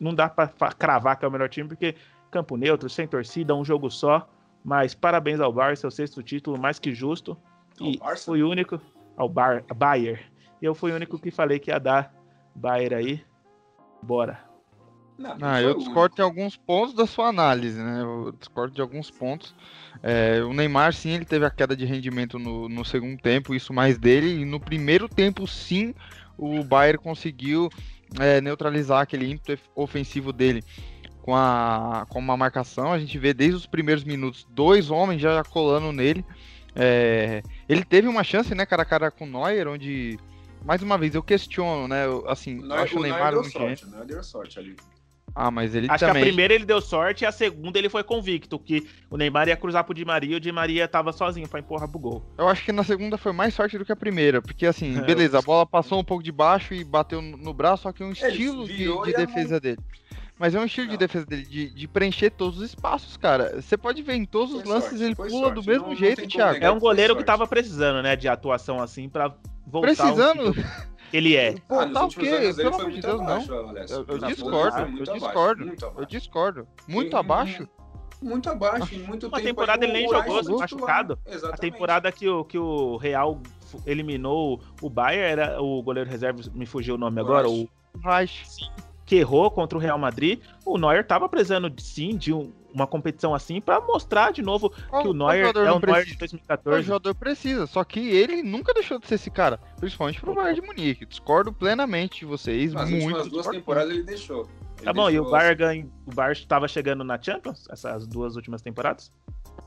não 0.00 0.14
dá 0.14 0.28
pra 0.28 0.48
fa- 0.48 0.72
cravar 0.72 1.18
que 1.18 1.24
é 1.24 1.28
o 1.28 1.30
melhor 1.30 1.48
time 1.48 1.68
porque 1.68 1.94
campo 2.30 2.56
neutro, 2.56 2.88
sem 2.88 3.06
torcida, 3.06 3.54
um 3.54 3.64
jogo 3.64 3.90
só. 3.90 4.28
Mas 4.64 4.94
parabéns 4.94 5.38
ao 5.40 5.52
Barça, 5.52 5.82
seu 5.82 5.90
sexto 5.90 6.22
título, 6.22 6.58
mais 6.58 6.78
que 6.78 6.92
justo. 6.92 7.36
E 7.80 8.00
fui 8.24 8.42
o 8.42 8.50
único 8.50 8.80
ao 9.16 9.28
Bar, 9.28 9.64
Bayer. 9.74 10.30
E 10.60 10.64
eu 10.64 10.74
fui 10.74 10.90
o 10.90 10.96
único 10.96 11.18
que 11.18 11.30
falei 11.30 11.58
que 11.60 11.70
ia 11.70 11.78
dar 11.78 12.12
Bayer 12.54 12.92
aí. 12.92 13.24
Bora. 14.02 14.40
Não, 15.18 15.36
Ah, 15.40 15.54
foi 15.56 15.64
eu 15.64 15.70
o 15.70 15.78
discordo 15.78 16.14
em 16.18 16.22
alguns 16.22 16.56
pontos 16.56 16.94
da 16.94 17.06
sua 17.06 17.28
análise, 17.28 17.80
né? 17.80 18.02
Eu 18.02 18.32
discordo 18.32 18.74
de 18.74 18.80
alguns 18.80 19.10
pontos. 19.10 19.54
É, 20.02 20.42
o 20.42 20.52
Neymar, 20.52 20.92
sim, 20.92 21.10
ele 21.10 21.24
teve 21.24 21.46
a 21.46 21.50
queda 21.50 21.74
de 21.76 21.86
rendimento 21.86 22.38
no, 22.38 22.68
no 22.68 22.84
segundo 22.84 23.20
tempo, 23.20 23.54
isso 23.54 23.72
mais 23.72 23.96
dele. 23.96 24.40
E 24.42 24.44
no 24.44 24.60
primeiro 24.60 25.08
tempo, 25.08 25.46
sim, 25.46 25.94
o 26.36 26.62
Bayern 26.62 26.98
conseguiu 26.98 27.70
é, 28.18 28.40
neutralizar 28.40 29.00
aquele 29.00 29.30
ímpeto 29.30 29.62
ofensivo 29.74 30.32
dele 30.32 30.64
com, 31.22 31.34
a, 31.34 32.06
com 32.08 32.18
uma 32.18 32.36
marcação. 32.36 32.92
A 32.92 32.98
gente 32.98 33.18
vê 33.18 33.34
desde 33.34 33.56
os 33.56 33.66
primeiros 33.66 34.04
minutos 34.04 34.46
dois 34.50 34.90
homens 34.90 35.20
já 35.20 35.42
colando 35.44 35.92
nele. 35.92 36.24
É, 36.74 37.42
ele 37.68 37.84
teve 37.84 38.06
uma 38.06 38.22
chance, 38.22 38.54
né, 38.54 38.64
cara 38.66 38.82
a 38.82 38.86
cara 38.86 39.10
com 39.10 39.24
o 39.24 39.26
Neuer, 39.26 39.66
onde, 39.66 40.18
mais 40.64 40.82
uma 40.82 40.98
vez, 40.98 41.14
eu 41.14 41.22
questiono, 41.22 41.88
né? 41.88 42.04
eu, 42.04 42.28
assim, 42.28 42.60
Neuer, 42.60 42.82
acho 42.82 42.96
o 42.96 42.98
o 42.98 43.02
Neuer 43.02 43.14
Neymar 43.14 43.32
deu 43.32 43.44
sorte, 43.44 43.86
Neuer 43.86 44.06
deu 44.06 44.22
sorte 44.22 44.58
ali. 44.58 44.76
Ah, 45.38 45.50
mas 45.50 45.74
ele 45.74 45.86
Acho 45.90 45.98
também. 46.06 46.14
que 46.22 46.28
a 46.28 46.32
primeira 46.32 46.54
ele 46.54 46.64
deu 46.64 46.80
sorte 46.80 47.22
e 47.22 47.26
a 47.26 47.30
segunda 47.30 47.78
ele 47.78 47.90
foi 47.90 48.02
convicto, 48.02 48.58
que 48.58 48.88
o 49.10 49.18
Neymar 49.18 49.46
ia 49.48 49.56
cruzar 49.56 49.84
pro 49.84 49.92
Di 49.92 50.02
Maria 50.02 50.32
e 50.32 50.36
o 50.36 50.40
Di 50.40 50.50
Maria 50.50 50.88
tava 50.88 51.12
sozinho 51.12 51.46
pra 51.46 51.60
empurrar 51.60 51.86
pro 51.90 51.98
gol. 51.98 52.24
Eu 52.38 52.48
acho 52.48 52.64
que 52.64 52.72
na 52.72 52.82
segunda 52.82 53.18
foi 53.18 53.32
mais 53.32 53.52
sorte 53.52 53.76
do 53.76 53.84
que 53.84 53.92
a 53.92 53.96
primeira, 53.96 54.40
porque 54.40 54.64
assim, 54.64 54.96
É, 54.98 55.02
beleza, 55.02 55.38
a 55.38 55.42
bola 55.42 55.66
passou 55.66 56.00
um 56.00 56.04
pouco 56.04 56.22
de 56.24 56.32
baixo 56.32 56.72
e 56.72 56.82
bateu 56.82 57.20
no 57.20 57.52
braço, 57.52 57.82
só 57.82 57.92
que 57.92 58.02
é 58.02 58.06
um 58.06 58.12
estilo 58.12 58.66
de, 58.66 58.86
de 59.04 59.12
defesa 59.12 59.60
dele. 59.60 59.78
Mas 60.38 60.54
é 60.54 60.58
um 60.60 60.64
estilo 60.64 60.86
de 60.86 60.92
Não. 60.94 60.98
defesa 60.98 61.26
dele, 61.26 61.42
de, 61.46 61.70
de 61.70 61.86
preencher 61.88 62.30
todos 62.30 62.58
os 62.58 62.64
espaços, 62.64 63.16
cara. 63.18 63.60
Você 63.60 63.76
pode 63.76 64.02
ver 64.02 64.14
em 64.14 64.24
todos 64.24 64.54
os 64.54 64.62
Foi 64.62 64.70
lances, 64.72 64.90
sorte, 64.90 65.04
ele 65.04 65.14
pula 65.14 65.50
do 65.50 65.62
sorte. 65.62 65.68
mesmo 65.68 65.82
Não- 65.84 65.88
não 65.90 65.96
jeito, 65.96 66.16
como 66.20 66.28
Thiago. 66.30 66.64
É 66.64 66.70
um 66.70 66.78
goleiro 66.78 67.14
que 67.14 67.24
tava 67.24 67.46
precisando, 67.46 68.02
né, 68.02 68.16
de 68.16 68.26
atuação 68.26 68.80
assim 68.82 69.06
pra 69.08 69.34
voltar 69.66 69.88
Precisando? 69.88 70.52
que 70.54 70.60
ele 71.12 71.36
é. 71.36 71.52
Pô, 71.68 71.80
Ah, 71.80 71.86
tá 71.88 72.04
o 72.04 72.08
quê? 72.08 72.52
Pelo 72.56 72.74
amor 72.74 72.90
de 72.90 73.00
Deus, 73.00 73.20
não. 73.20 73.42
Eu, 73.42 74.04
eu 74.08 74.18
discordo, 74.18 74.78
eu 74.80 74.88
muito 74.88 75.10
abaixo, 75.10 75.14
discordo, 75.14 75.66
muito 75.66 75.82
eu 75.84 75.88
abaixo. 75.88 76.08
discordo. 76.10 76.68
Muito 76.88 77.16
E- 77.16 77.18
abaixo? 77.18 77.68
Muito 78.22 78.48
abaixo, 78.48 78.94
em 78.94 78.98
muito 79.00 79.26
Uma 79.26 79.36
tempo. 79.36 79.48
temporada 79.48 79.84
ele 79.84 79.92
nem 79.92 80.08
jogou, 80.08 80.38
titular. 80.40 80.60
machucado. 80.60 81.18
Exatamente. 81.26 81.54
A 81.54 81.58
temporada 81.58 82.10
que 82.12 82.26
o, 82.28 82.44
que 82.44 82.58
o 82.58 82.96
Real 82.96 83.40
eliminou 83.84 84.60
o 84.80 84.88
Bayern 84.88 85.32
era 85.42 85.60
o 85.62 85.82
goleiro 85.82 86.08
reserva, 86.08 86.40
me 86.54 86.64
fugiu 86.64 86.94
o 86.94 86.98
nome 86.98 87.20
agora, 87.20 87.48
o 87.48 87.68
Reich. 88.02 88.44
que 89.04 89.16
errou 89.16 89.50
contra 89.50 89.76
o 89.76 89.80
Real 89.80 89.98
Madrid, 89.98 90.40
o 90.64 90.78
Neuer 90.78 91.00
estava 91.02 91.28
precisando 91.28 91.70
sim 91.80 92.16
de 92.16 92.32
um, 92.32 92.50
uma 92.76 92.86
competição 92.86 93.34
assim 93.34 93.58
para 93.60 93.80
mostrar 93.80 94.30
de 94.32 94.42
novo 94.42 94.70
Qual- 94.90 95.02
que 95.02 95.08
o 95.08 95.14
Neuer 95.14 95.46
é 95.46 95.72
o 95.72 95.80
Neuer 95.80 96.04
de 96.04 96.12
O 96.12 96.18
2014. 96.18 96.82
jogador 96.82 97.14
precisa, 97.14 97.66
só 97.66 97.82
que 97.82 97.98
ele 97.98 98.42
nunca 98.42 98.74
deixou 98.74 98.98
de 98.98 99.06
ser 99.06 99.14
esse 99.14 99.30
cara, 99.30 99.58
principalmente 99.80 100.20
pro 100.20 100.34
Bayern 100.34 100.60
de 100.60 100.66
Munique. 100.66 101.06
Discordo 101.06 101.52
plenamente 101.52 102.20
de 102.20 102.26
vocês, 102.26 102.74
Nas 102.74 102.90
muito. 102.90 103.04
últimas 103.06 103.28
duas 103.28 103.46
temporadas 103.46 103.90
ele 103.90 104.02
deixou. 104.02 104.46
Ele 104.76 104.84
Tá 104.84 104.92
bom, 104.92 105.08
e 105.08 105.18
o 105.18 105.22
deixou- 105.22 105.30
Bayern 105.30 105.54
ganha- 105.56 105.88
o 106.06 106.14
Bayern 106.14 106.38
estava 106.38 106.68
chegando 106.68 107.02
na 107.02 107.20
Champions 107.20 107.66
essas 107.70 108.06
duas 108.06 108.36
últimas 108.36 108.60
temporadas? 108.60 109.10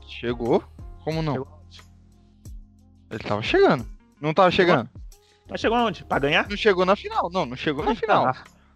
Chegou? 0.06 0.62
Como 1.04 1.20
não? 1.20 1.32
Chegou? 1.34 1.48
Ele 3.10 3.18
tava 3.24 3.42
chegando. 3.42 3.86
Não 4.20 4.32
tava 4.32 4.50
chegando? 4.52 4.88
Mas 5.48 5.60
chegou 5.60 5.76
aonde? 5.76 6.04
Pra 6.04 6.20
ganhar? 6.20 6.48
Não 6.48 6.56
chegou 6.56 6.86
na 6.86 6.94
final, 6.94 7.28
não, 7.28 7.44
não 7.44 7.56
chegou 7.56 7.84
na 7.84 7.94
final. 7.96 8.32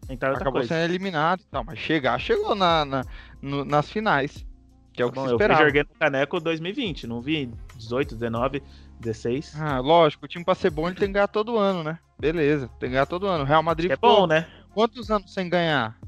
Então 0.08 0.28
é 0.28 0.32
outra 0.32 0.44
Acabou 0.44 0.60
coisa. 0.60 0.74
sendo 0.74 0.84
eliminado 0.90 1.40
e 1.40 1.46
tal, 1.46 1.64
mas 1.64 1.78
chegar, 1.78 2.18
chegou 2.18 2.54
na, 2.54 2.84
na- 2.84 3.04
no- 3.40 3.64
nas 3.64 3.90
finais. 3.90 4.46
Que 4.92 5.02
é 5.02 5.06
o 5.06 5.08
que 5.10 5.16
Bom, 5.16 5.22
se 5.26 5.32
eu 5.32 5.38
vi 5.38 5.42
esperava. 5.42 5.62
Jorgando 5.62 5.88
Caneco 5.98 6.40
2020, 6.40 7.06
não 7.06 7.20
vi 7.20 7.50
18, 7.76 8.14
19, 8.14 8.62
16. 9.00 9.54
Ah, 9.60 9.80
lógico, 9.80 10.24
o 10.24 10.28
time 10.28 10.44
pra 10.44 10.54
ser 10.54 10.70
bom 10.70 10.86
ele 10.86 10.94
tem 10.96 11.08
que 11.08 11.14
ganhar 11.14 11.26
todo 11.28 11.58
ano, 11.58 11.82
né? 11.82 11.98
Beleza, 12.18 12.68
tem 12.78 12.90
que 12.90 12.92
ganhar 12.94 13.06
todo 13.06 13.26
ano. 13.26 13.42
O 13.42 13.46
Real 13.46 13.62
Madrid 13.62 13.90
É 13.90 13.94
ficou 13.96 14.20
bom, 14.20 14.26
né? 14.26 14.46
quantos 14.72 15.10
anos 15.10 15.32
sem 15.32 15.48
ganhar 15.48 15.98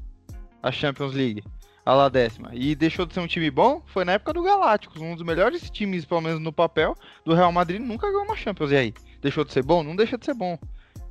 a 0.63 0.71
Champions 0.71 1.13
League? 1.13 1.43
A 1.85 1.93
lá 1.93 2.07
décima. 2.09 2.49
E 2.53 2.75
deixou 2.75 3.05
de 3.05 3.13
ser 3.13 3.19
um 3.21 3.27
time 3.27 3.49
bom? 3.49 3.81
Foi 3.87 4.03
na 4.05 4.13
época 4.13 4.33
do 4.33 4.43
Galácticos, 4.43 5.01
um 5.01 5.15
dos 5.15 5.23
melhores 5.23 5.69
times, 5.69 6.03
pelo 6.05 6.21
menos 6.21 6.39
no 6.39 6.51
papel, 6.51 6.95
do 7.25 7.33
Real 7.33 7.51
Madrid 7.51 7.81
nunca 7.81 8.07
ganhou 8.07 8.23
uma 8.23 8.35
Champions. 8.35 8.71
E 8.71 8.75
aí? 8.75 8.93
Deixou 9.21 9.43
de 9.45 9.51
ser 9.53 9.63
bom? 9.63 9.83
Não 9.83 9.95
deixa 9.95 10.17
de 10.17 10.25
ser 10.25 10.33
bom. 10.33 10.57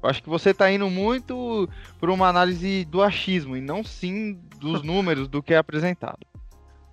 Eu 0.03 0.09
acho 0.11 0.23
que 0.23 0.29
você 0.29 0.53
tá 0.55 0.71
indo 0.71 0.89
muito 0.91 1.69
por 1.99 2.11
uma 2.11 2.29
análise 2.29 2.85
do 2.85 3.03
achismo 3.03 3.57
e 3.57 3.61
não 3.61 3.83
sim 3.83 4.35
dos 4.59 4.83
números 4.85 5.29
do 5.29 5.43
que 5.43 5.55
é 5.55 5.57
apresentado. 5.57 6.19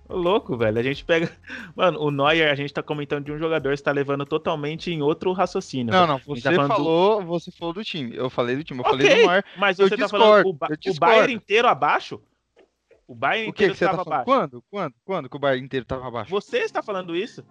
Ô, 0.08 0.16
Louco, 0.16 0.56
velho. 0.56 0.78
A 0.78 0.82
gente 0.82 1.04
pega. 1.04 1.30
Mano, 1.74 1.98
o 2.00 2.10
Neuer, 2.10 2.50
a 2.50 2.54
gente 2.54 2.72
tá 2.74 2.82
comentando 2.82 3.24
de 3.24 3.32
um 3.32 3.38
jogador, 3.38 3.76
você 3.76 3.82
tá 3.82 3.90
levando 3.92 4.26
totalmente 4.26 4.90
em 4.90 5.00
outro 5.00 5.32
raciocínio. 5.32 5.92
Não, 5.92 6.00
velho. 6.00 6.08
não, 6.12 6.18
gente 6.18 6.26
você 6.42 6.50
tá 6.50 6.54
falando 6.56 6.68
do- 6.70 6.74
falou, 6.76 7.22
você 7.22 7.50
falou 7.50 7.74
do 7.74 7.84
time. 7.84 8.14
Eu 8.14 8.28
falei 8.28 8.56
do 8.56 8.64
time, 8.64 8.80
eu 8.80 8.84
falei 8.84 9.06
Ok, 9.06 9.16
do 9.22 9.26
Neuer. 9.26 9.44
Mas 9.56 9.78
Eu 9.78 9.88
você 9.88 9.96
tá 9.96 10.02
discordo, 10.04 10.26
falando 10.26 10.46
o, 10.46 10.52
Ba- 10.52 10.68
o. 10.86 10.94
Bayern 11.00 11.32
inteiro 11.34 11.68
abaixo? 11.68 12.20
O 13.06 13.14
Bayern 13.14 13.50
O 13.50 13.52
que, 13.52 13.64
inteiro 13.64 13.72
que 13.74 13.78
você 13.78 13.84
tá 13.86 13.90
estava 13.92 14.04
falando? 14.04 14.22
abaixo. 14.22 14.50
Quando? 14.50 14.64
Quando? 14.70 14.94
Quando 15.04 15.28
que 15.30 15.36
o 15.36 15.38
Bayern 15.38 15.64
inteiro 15.64 15.86
tava 15.86 16.06
abaixo? 16.08 16.30
Você 16.30 16.58
está 16.58 16.82
falando 16.82 17.14
isso? 17.16 17.44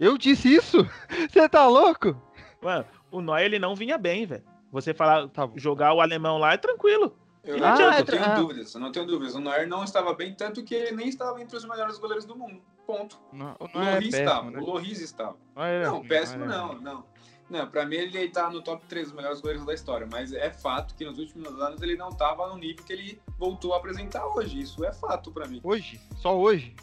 Eu 0.00 0.16
disse 0.16 0.54
isso? 0.54 0.86
Você 1.28 1.48
tá 1.48 1.66
louco? 1.66 2.16
Mano, 2.62 2.84
o 3.10 3.20
Neuer 3.20 3.44
ele 3.46 3.58
não 3.58 3.74
vinha 3.74 3.98
bem, 3.98 4.24
velho. 4.26 4.42
Você 4.72 4.92
falar, 4.94 5.28
Tá 5.28 5.48
jogar 5.56 5.92
o 5.94 6.00
alemão 6.00 6.38
lá 6.38 6.52
é 6.54 6.56
tranquilo. 6.56 7.14
Eu 7.44 7.56
não, 7.56 7.66
não 7.68 7.74
adianta. 7.74 8.04
tenho 8.12 8.24
Ah. 8.24 8.34
dúvidas, 8.34 8.74
eu 8.74 8.80
não 8.80 8.92
tenho 8.92 9.06
dúvidas. 9.06 9.34
O 9.34 9.40
Neuer 9.40 9.66
não 9.66 9.82
estava 9.82 10.12
bem, 10.14 10.34
tanto 10.34 10.62
que 10.62 10.74
ele 10.74 10.96
nem 10.96 11.08
estava 11.08 11.40
entre 11.40 11.56
os 11.56 11.64
melhores 11.64 11.96
goleiros 11.98 12.26
do 12.26 12.36
mundo. 12.36 12.60
Ponto. 12.86 13.18
Não, 13.32 13.56
O 13.58 13.68
não 13.74 13.82
é 13.82 13.94
Loris 13.94 14.10
péssimo, 14.10 14.28
estava, 14.28 14.50
né? 14.50 14.58
o 14.58 14.64
Loris 14.64 15.00
estava. 15.00 15.36
Não, 15.56 15.62
é 15.64 15.84
Não, 15.86 16.02
péssimo 16.06 16.44
é 16.44 16.46
não, 16.48 16.66
ruim. 16.68 16.80
não. 16.82 17.04
Não, 17.48 17.66
pra 17.66 17.86
mim 17.86 17.96
ele 17.96 18.28
tá 18.28 18.50
no 18.50 18.60
top 18.60 18.84
3 18.86 19.06
dos 19.06 19.16
melhores 19.16 19.40
goleiros 19.40 19.64
da 19.64 19.72
história, 19.72 20.06
mas 20.12 20.34
é 20.34 20.50
fato 20.50 20.94
que 20.94 21.02
nos 21.06 21.18
últimos 21.18 21.48
anos 21.62 21.80
ele 21.80 21.96
não 21.96 22.10
tava 22.10 22.46
no 22.48 22.58
nível 22.58 22.84
que 22.84 22.92
ele 22.92 23.22
voltou 23.38 23.72
a 23.72 23.78
apresentar 23.78 24.26
hoje. 24.26 24.60
Isso 24.60 24.84
é 24.84 24.92
fato 24.92 25.32
pra 25.32 25.46
mim. 25.46 25.58
Hoje? 25.64 25.98
Só 26.16 26.36
hoje? 26.38 26.76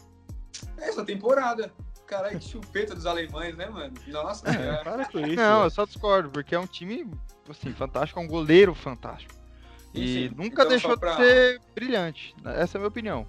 Essa 0.78 1.04
temporada. 1.04 1.72
Caralho, 2.06 2.38
que 2.38 2.44
chupeta 2.48 2.94
dos 2.94 3.04
alemães, 3.06 3.56
né, 3.56 3.66
mano? 3.68 3.92
Nossa, 4.08 4.48
é. 4.48 4.82
Para 4.84 5.04
com 5.06 5.18
isso. 5.20 5.34
não, 5.36 5.64
eu 5.64 5.70
só 5.70 5.84
discordo, 5.84 6.30
porque 6.30 6.54
é 6.54 6.58
um 6.58 6.66
time, 6.66 7.10
assim, 7.48 7.72
fantástico, 7.72 8.20
é 8.20 8.22
um 8.22 8.28
goleiro 8.28 8.74
fantástico. 8.74 9.34
E 9.92 10.26
Enfim, 10.26 10.34
nunca 10.36 10.62
então 10.62 10.68
deixou 10.68 10.96
pra- 10.98 11.12
de 11.12 11.16
ser 11.16 11.60
brilhante. 11.74 12.34
Essa 12.44 12.76
é 12.76 12.78
a 12.78 12.80
minha 12.80 12.88
opinião. 12.88 13.26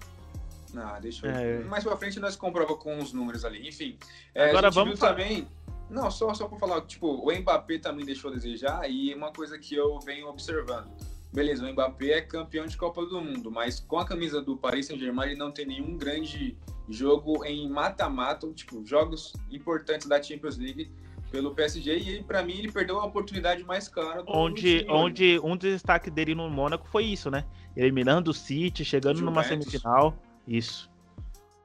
Não, 0.72 1.00
deixa 1.00 1.26
eu. 1.26 1.30
É. 1.30 1.58
Mais 1.64 1.82
pra 1.82 1.96
frente 1.96 2.20
nós 2.20 2.36
comprova 2.36 2.76
com 2.76 2.98
os 2.98 3.12
números 3.12 3.44
ali. 3.44 3.66
Enfim. 3.66 3.98
é, 4.34 4.50
Agora 4.50 4.68
a 4.68 4.70
gente 4.70 4.74
vamos 4.78 4.98
também. 5.00 5.48
Não, 5.88 6.10
só, 6.10 6.32
só 6.34 6.46
pra 6.46 6.58
falar, 6.58 6.82
tipo, 6.82 7.06
o 7.08 7.32
Mbappé 7.34 7.78
também 7.78 8.04
deixou 8.04 8.30
a 8.30 8.34
desejar, 8.34 8.88
e 8.90 9.14
uma 9.14 9.32
coisa 9.32 9.58
que 9.58 9.74
eu 9.74 9.98
venho 10.00 10.28
observando. 10.28 10.90
Beleza, 11.32 11.64
o 11.64 11.72
Mbappé 11.72 12.10
é 12.10 12.20
campeão 12.20 12.66
de 12.66 12.76
Copa 12.76 13.04
do 13.06 13.20
Mundo, 13.22 13.50
mas 13.50 13.80
com 13.80 13.98
a 13.98 14.04
camisa 14.04 14.42
do 14.42 14.54
Paris 14.56 14.86
Saint-Germain 14.86 15.30
ele 15.30 15.38
não 15.38 15.50
tem 15.50 15.64
nenhum 15.64 15.96
grande 15.96 16.56
jogo 16.88 17.44
em 17.44 17.68
mata-mata, 17.68 18.46
tipo, 18.52 18.84
jogos 18.84 19.32
importantes 19.50 20.06
da 20.06 20.22
Champions 20.22 20.56
League 20.56 20.90
pelo 21.30 21.54
PSG, 21.54 21.96
e 21.98 22.22
pra 22.22 22.42
mim 22.42 22.54
ele 22.54 22.72
perdeu 22.72 22.98
a 22.98 23.04
oportunidade 23.04 23.62
mais 23.62 23.86
clara 23.86 24.22
do 24.22 24.32
Onde, 24.32 24.78
time 24.80 24.90
onde 24.90 25.38
um 25.44 25.56
dos 25.56 25.70
destaques 25.72 26.10
dele 26.12 26.34
no 26.34 26.48
Mônaco 26.48 26.88
foi 26.88 27.04
isso, 27.04 27.30
né? 27.30 27.44
Eliminando 27.76 28.30
o 28.30 28.34
City, 28.34 28.82
chegando 28.84 29.20
numa 29.20 29.42
Juventus. 29.42 29.66
semifinal. 29.70 30.16
Isso. 30.46 30.90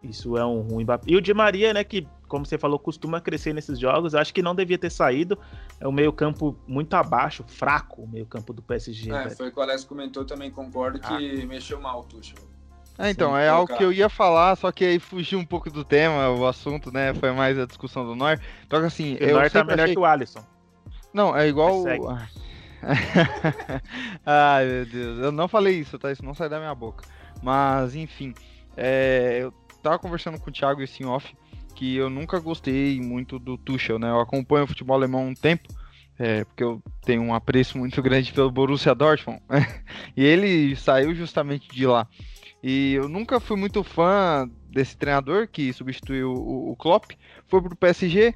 Isso 0.03 0.37
é 0.37 0.45
um 0.45 0.59
ruim. 0.59 0.85
E 1.07 1.15
o 1.15 1.21
Di 1.21 1.33
Maria, 1.33 1.73
né, 1.73 1.81
que, 1.81 2.05
como 2.27 2.45
você 2.45 2.57
falou, 2.57 2.77
costuma 2.77 3.21
crescer 3.21 3.53
nesses 3.53 3.79
jogos, 3.79 4.13
acho 4.13 4.33
que 4.33 4.41
não 4.41 4.53
devia 4.53 4.77
ter 4.77 4.89
saído. 4.89 5.39
É 5.79 5.87
um 5.87 5.93
meio-campo 5.93 6.59
muito 6.67 6.93
abaixo, 6.95 7.45
fraco, 7.47 8.01
o 8.01 8.07
meio-campo 8.07 8.51
do 8.51 8.61
PSG. 8.61 9.09
É, 9.11 9.23
velho. 9.23 9.37
foi 9.37 9.47
o 9.47 9.51
que 9.53 9.57
o 9.59 9.61
Alex 9.61 9.85
comentou, 9.85 10.25
também 10.25 10.51
concordo 10.51 10.99
Ah. 11.03 11.17
que 11.17 11.45
mexeu 11.45 11.79
mal 11.79 12.01
o 12.01 12.03
Tuchel. 12.03 12.37
É, 12.97 13.09
então, 13.09 13.31
Sim, 13.31 13.37
é 13.39 13.49
algo 13.49 13.75
que 13.75 13.83
eu 13.83 13.91
ia 13.91 14.07
falar, 14.07 14.55
só 14.55 14.71
que 14.71 14.85
aí 14.85 14.99
fugiu 14.99 15.39
um 15.39 15.45
pouco 15.45 15.69
do 15.69 15.83
tema, 15.83 16.29
o 16.29 16.45
assunto, 16.45 16.91
né? 16.91 17.13
Foi 17.13 17.31
mais 17.31 17.57
a 17.57 17.65
discussão 17.65 18.05
do 18.05 18.15
Neuer. 18.15 18.39
Então, 18.65 18.79
assim, 18.85 19.15
o 19.15 19.17
eu 19.17 19.35
Neuer 19.37 19.51
tá 19.51 19.63
melhor 19.63 19.83
achei... 19.83 19.95
que 19.95 19.99
o 19.99 20.05
Alisson. 20.05 20.45
Não, 21.13 21.35
é 21.35 21.47
igual. 21.47 21.83
Ai, 24.25 24.65
meu 24.65 24.85
Deus. 24.85 25.19
Eu 25.19 25.31
não 25.31 25.47
falei 25.47 25.79
isso, 25.79 25.97
tá? 25.97 26.11
Isso 26.11 26.23
não 26.23 26.33
sai 26.33 26.49
da 26.49 26.59
minha 26.59 26.75
boca. 26.75 27.05
Mas, 27.41 27.95
enfim. 27.95 28.33
é, 28.77 29.39
Eu 29.41 29.51
tava 29.81 29.97
conversando 29.99 30.39
com 30.39 30.49
o 30.49 30.53
Thiago 30.53 30.81
esse 30.81 31.01
em 31.01 31.05
off 31.05 31.35
que 31.75 31.95
eu 31.95 32.09
nunca 32.09 32.39
gostei 32.39 33.01
muito 33.01 33.39
do 33.39 33.57
Tuchel, 33.57 33.97
né? 33.99 34.09
Eu 34.09 34.19
acompanho 34.19 34.65
o 34.65 34.67
futebol 34.67 34.95
alemão 34.95 35.21
há 35.21 35.25
um 35.25 35.33
tempo. 35.33 35.67
é, 36.17 36.43
porque 36.43 36.63
eu 36.63 36.81
tenho 37.03 37.23
um 37.23 37.33
apreço 37.33 37.77
muito 37.77 38.01
grande 38.01 38.31
pelo 38.31 38.51
Borussia 38.51 38.93
Dortmund. 38.93 39.41
e 40.15 40.23
ele 40.23 40.75
saiu 40.75 41.15
justamente 41.15 41.67
de 41.69 41.85
lá. 41.87 42.07
E 42.63 42.93
eu 42.93 43.09
nunca 43.09 43.41
fui 43.41 43.57
muito 43.57 43.83
fã 43.83 44.49
desse 44.69 44.95
treinador 44.95 45.49
que 45.49 45.73
substituiu 45.73 46.31
o, 46.31 46.71
o 46.71 46.75
Klopp. 46.77 47.11
Foi 47.45 47.61
pro 47.61 47.75
PSG, 47.75 48.33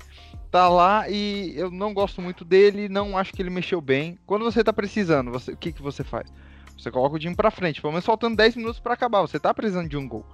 tá 0.52 0.68
lá 0.68 1.10
e 1.10 1.54
eu 1.58 1.72
não 1.72 1.94
gosto 1.94 2.22
muito 2.22 2.44
dele, 2.44 2.90
não 2.90 3.18
acho 3.18 3.34
que 3.34 3.42
ele 3.42 3.50
mexeu 3.50 3.80
bem. 3.80 4.20
Quando 4.26 4.44
você 4.44 4.62
tá 4.62 4.74
precisando, 4.74 5.32
você, 5.32 5.54
o 5.54 5.58
que, 5.58 5.72
que 5.72 5.82
você 5.82 6.04
faz? 6.04 6.30
Você 6.78 6.92
coloca 6.92 7.16
o 7.16 7.20
time 7.20 7.36
pra 7.36 7.50
frente, 7.50 7.82
pelo 7.82 7.94
menos 7.94 8.06
faltando 8.06 8.36
10 8.36 8.58
minutos 8.58 8.80
pra 8.82 8.94
acabar, 8.94 9.22
você 9.22 9.40
tá 9.40 9.54
precisando 9.54 9.88
de 9.88 9.96
um 9.96 10.08
gol. 10.08 10.26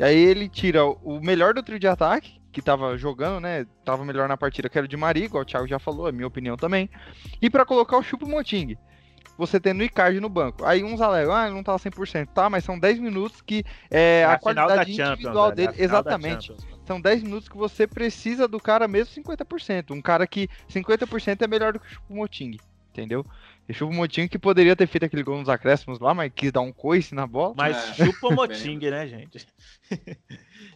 E 0.00 0.02
aí 0.02 0.16
ele 0.16 0.48
tira 0.48 0.84
o 0.84 1.20
melhor 1.20 1.52
do 1.52 1.62
trio 1.62 1.78
de 1.78 1.86
ataque, 1.86 2.40
que 2.50 2.62
tava 2.62 2.96
jogando, 2.96 3.40
né? 3.40 3.66
Tava 3.84 4.04
melhor 4.04 4.28
na 4.28 4.36
partida, 4.36 4.68
que 4.68 4.76
era 4.76 4.84
o 4.86 4.88
de 4.88 4.96
Maria, 4.96 5.26
igual 5.26 5.42
o 5.42 5.46
Thiago 5.46 5.66
já 5.66 5.78
falou, 5.78 6.08
é 6.08 6.12
minha 6.12 6.26
opinião 6.26 6.56
também. 6.56 6.90
E 7.40 7.48
pra 7.48 7.64
colocar 7.64 7.98
o 7.98 8.02
Chupo 8.02 8.26
Moting. 8.26 8.76
Você 9.42 9.58
tendo 9.58 9.80
o 9.80 9.82
Icardi 9.82 10.20
no 10.20 10.28
banco. 10.28 10.64
Aí 10.64 10.84
uns 10.84 11.00
alegam, 11.00 11.34
ah, 11.34 11.46
ele 11.46 11.54
não 11.56 11.64
tá 11.64 11.74
100%. 11.74 12.28
Tá, 12.28 12.48
mas 12.48 12.62
são 12.62 12.78
10 12.78 13.00
minutos 13.00 13.40
que 13.40 13.64
é, 13.90 14.20
É 14.20 14.24
a, 14.24 14.38
final 14.38 14.68
qualidade 14.68 14.92
individual 14.92 15.50
velho, 15.50 15.62
é 15.62 15.66
a 15.66 15.72
dele. 15.72 15.84
Exatamente. 15.84 16.54
São 16.86 17.00
10 17.00 17.24
minutos 17.24 17.48
que 17.48 17.56
você 17.56 17.84
precisa 17.84 18.46
do 18.46 18.60
cara 18.60 18.86
mesmo 18.86 19.20
50%. 19.20 19.90
Um 19.90 20.00
cara 20.00 20.26
que 20.28 20.48
50% 20.70 21.42
é 21.42 21.46
melhor 21.48 21.72
do 21.72 21.80
que 21.80 21.86
o 21.86 21.90
Chupomoting, 21.90 22.56
entendeu? 22.90 23.26
E 23.68 23.72
o 23.72 23.74
Chupomoting 23.74 24.28
que 24.28 24.38
poderia 24.38 24.76
ter 24.76 24.86
feito 24.86 25.04
aquele 25.04 25.24
gol 25.24 25.38
nos 25.38 25.48
acréscimos 25.48 25.98
lá, 25.98 26.14
mas 26.14 26.30
quis 26.32 26.52
dar 26.52 26.60
um 26.60 26.72
coice 26.72 27.12
na 27.12 27.26
bola. 27.26 27.54
Mas 27.56 27.98
É, 27.98 28.04
chupa 28.04 28.28
o 28.28 28.30
Moting, 28.34 28.78
né, 28.78 29.08
gente? 29.08 29.44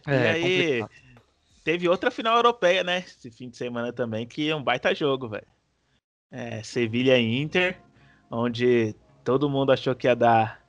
É, 0.05 0.11
e 0.11 0.27
aí, 0.27 0.81
complicado. 0.81 0.91
teve 1.63 1.87
outra 1.87 2.11
final 2.11 2.35
europeia, 2.35 2.83
né? 2.83 2.99
Esse 2.99 3.31
fim 3.31 3.49
de 3.49 3.55
semana 3.55 3.93
também, 3.93 4.27
que 4.27 4.49
é 4.49 4.55
um 4.55 4.63
baita 4.63 4.93
jogo, 4.93 5.29
velho. 5.29 5.47
É, 6.29 6.61
Sevilha 6.61 7.17
e 7.17 7.41
Inter, 7.41 7.79
onde 8.29 8.95
todo 9.23 9.49
mundo 9.49 9.71
achou 9.71 9.95
que 9.95 10.07
ia 10.07 10.15
dar, 10.15 10.59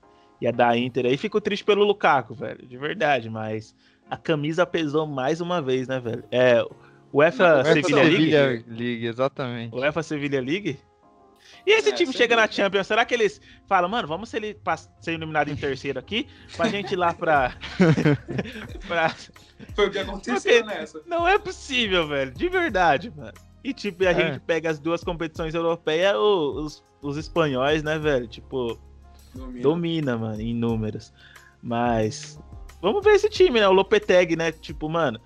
ia 0.41 0.53
dar 0.53 0.77
Inter. 0.77 1.07
Aí 1.07 1.17
fico 1.17 1.41
triste 1.41 1.65
pelo 1.65 1.85
Lukaku, 1.85 2.35
velho, 2.35 2.67
de 2.67 2.77
verdade, 2.77 3.29
mas 3.31 3.75
a 4.11 4.17
camisa 4.17 4.65
pesou 4.67 5.07
mais 5.07 5.41
uma 5.41 5.61
vez, 5.61 5.87
né, 5.89 6.01
velho? 6.01 6.25
É, 6.31 6.63
o 6.63 7.19
UEFA 7.19 7.65
Sevilha 7.65 8.03
League? 8.03 8.65
League, 8.69 9.07
exatamente. 9.07 9.75
O 9.75 9.79
UEFA 9.81 10.03
Sevilha 10.03 10.41
League? 10.41 10.79
E 11.67 11.71
esse 11.73 11.91
É, 11.91 11.93
time 11.93 12.13
chega 12.13 12.37
na. 12.37 12.47
Champions, 12.51 12.87
será 12.87 13.05
que 13.05 13.15
eles 13.15 13.41
falam, 13.67 13.89
mano, 13.89 14.07
vamos 14.09 14.29
ser, 14.29 14.57
ser 15.01 15.13
eliminado 15.13 15.49
em 15.51 15.57
terceiro 15.57 15.99
aqui, 15.99 16.27
pra 16.57 16.69
gente 16.69 16.93
ir 16.93 16.97
lá 16.97 17.13
pra... 17.15 17.55
pra... 18.87 19.15
Foi 19.75 19.87
o 19.89 19.91
que 19.91 19.99
aconteceu 19.99 20.63
Porque- 20.63 20.63
nessa. 20.63 21.03
Não 21.07 21.27
é 21.27 21.39
possível, 21.39 22.07
velho, 22.07 22.33
de 22.33 22.49
verdade, 22.49 23.13
mano. 23.15 23.33
E 23.63 23.73
tipo, 23.75 24.05
a 24.05 24.11
É. 24.11 24.15
gente 24.15 24.41
pega 24.41 24.71
as 24.71 24.79
duas 24.79 25.03
competições 25.03 25.55
europeias, 25.55 26.17
os, 26.17 26.85
os 27.03 27.17
espanhóis, 27.17 27.83
né, 27.83 27.99
velho, 27.99 28.27
tipo, 28.27 28.79
Domina. 29.35 29.63
domina, 29.63 30.17
mano, 30.17 30.41
em 30.41 30.55
números. 30.55 31.13
Mas 31.63 32.39
vamos 32.81 33.05
ver 33.05 33.15
esse 33.15 33.29
time, 33.29 33.61
né? 33.61 33.69
O 33.69 33.73
Lopetegui, 33.73 34.37
né? 34.37 34.53
Tipo, 34.53 34.89
mano, 34.89 35.21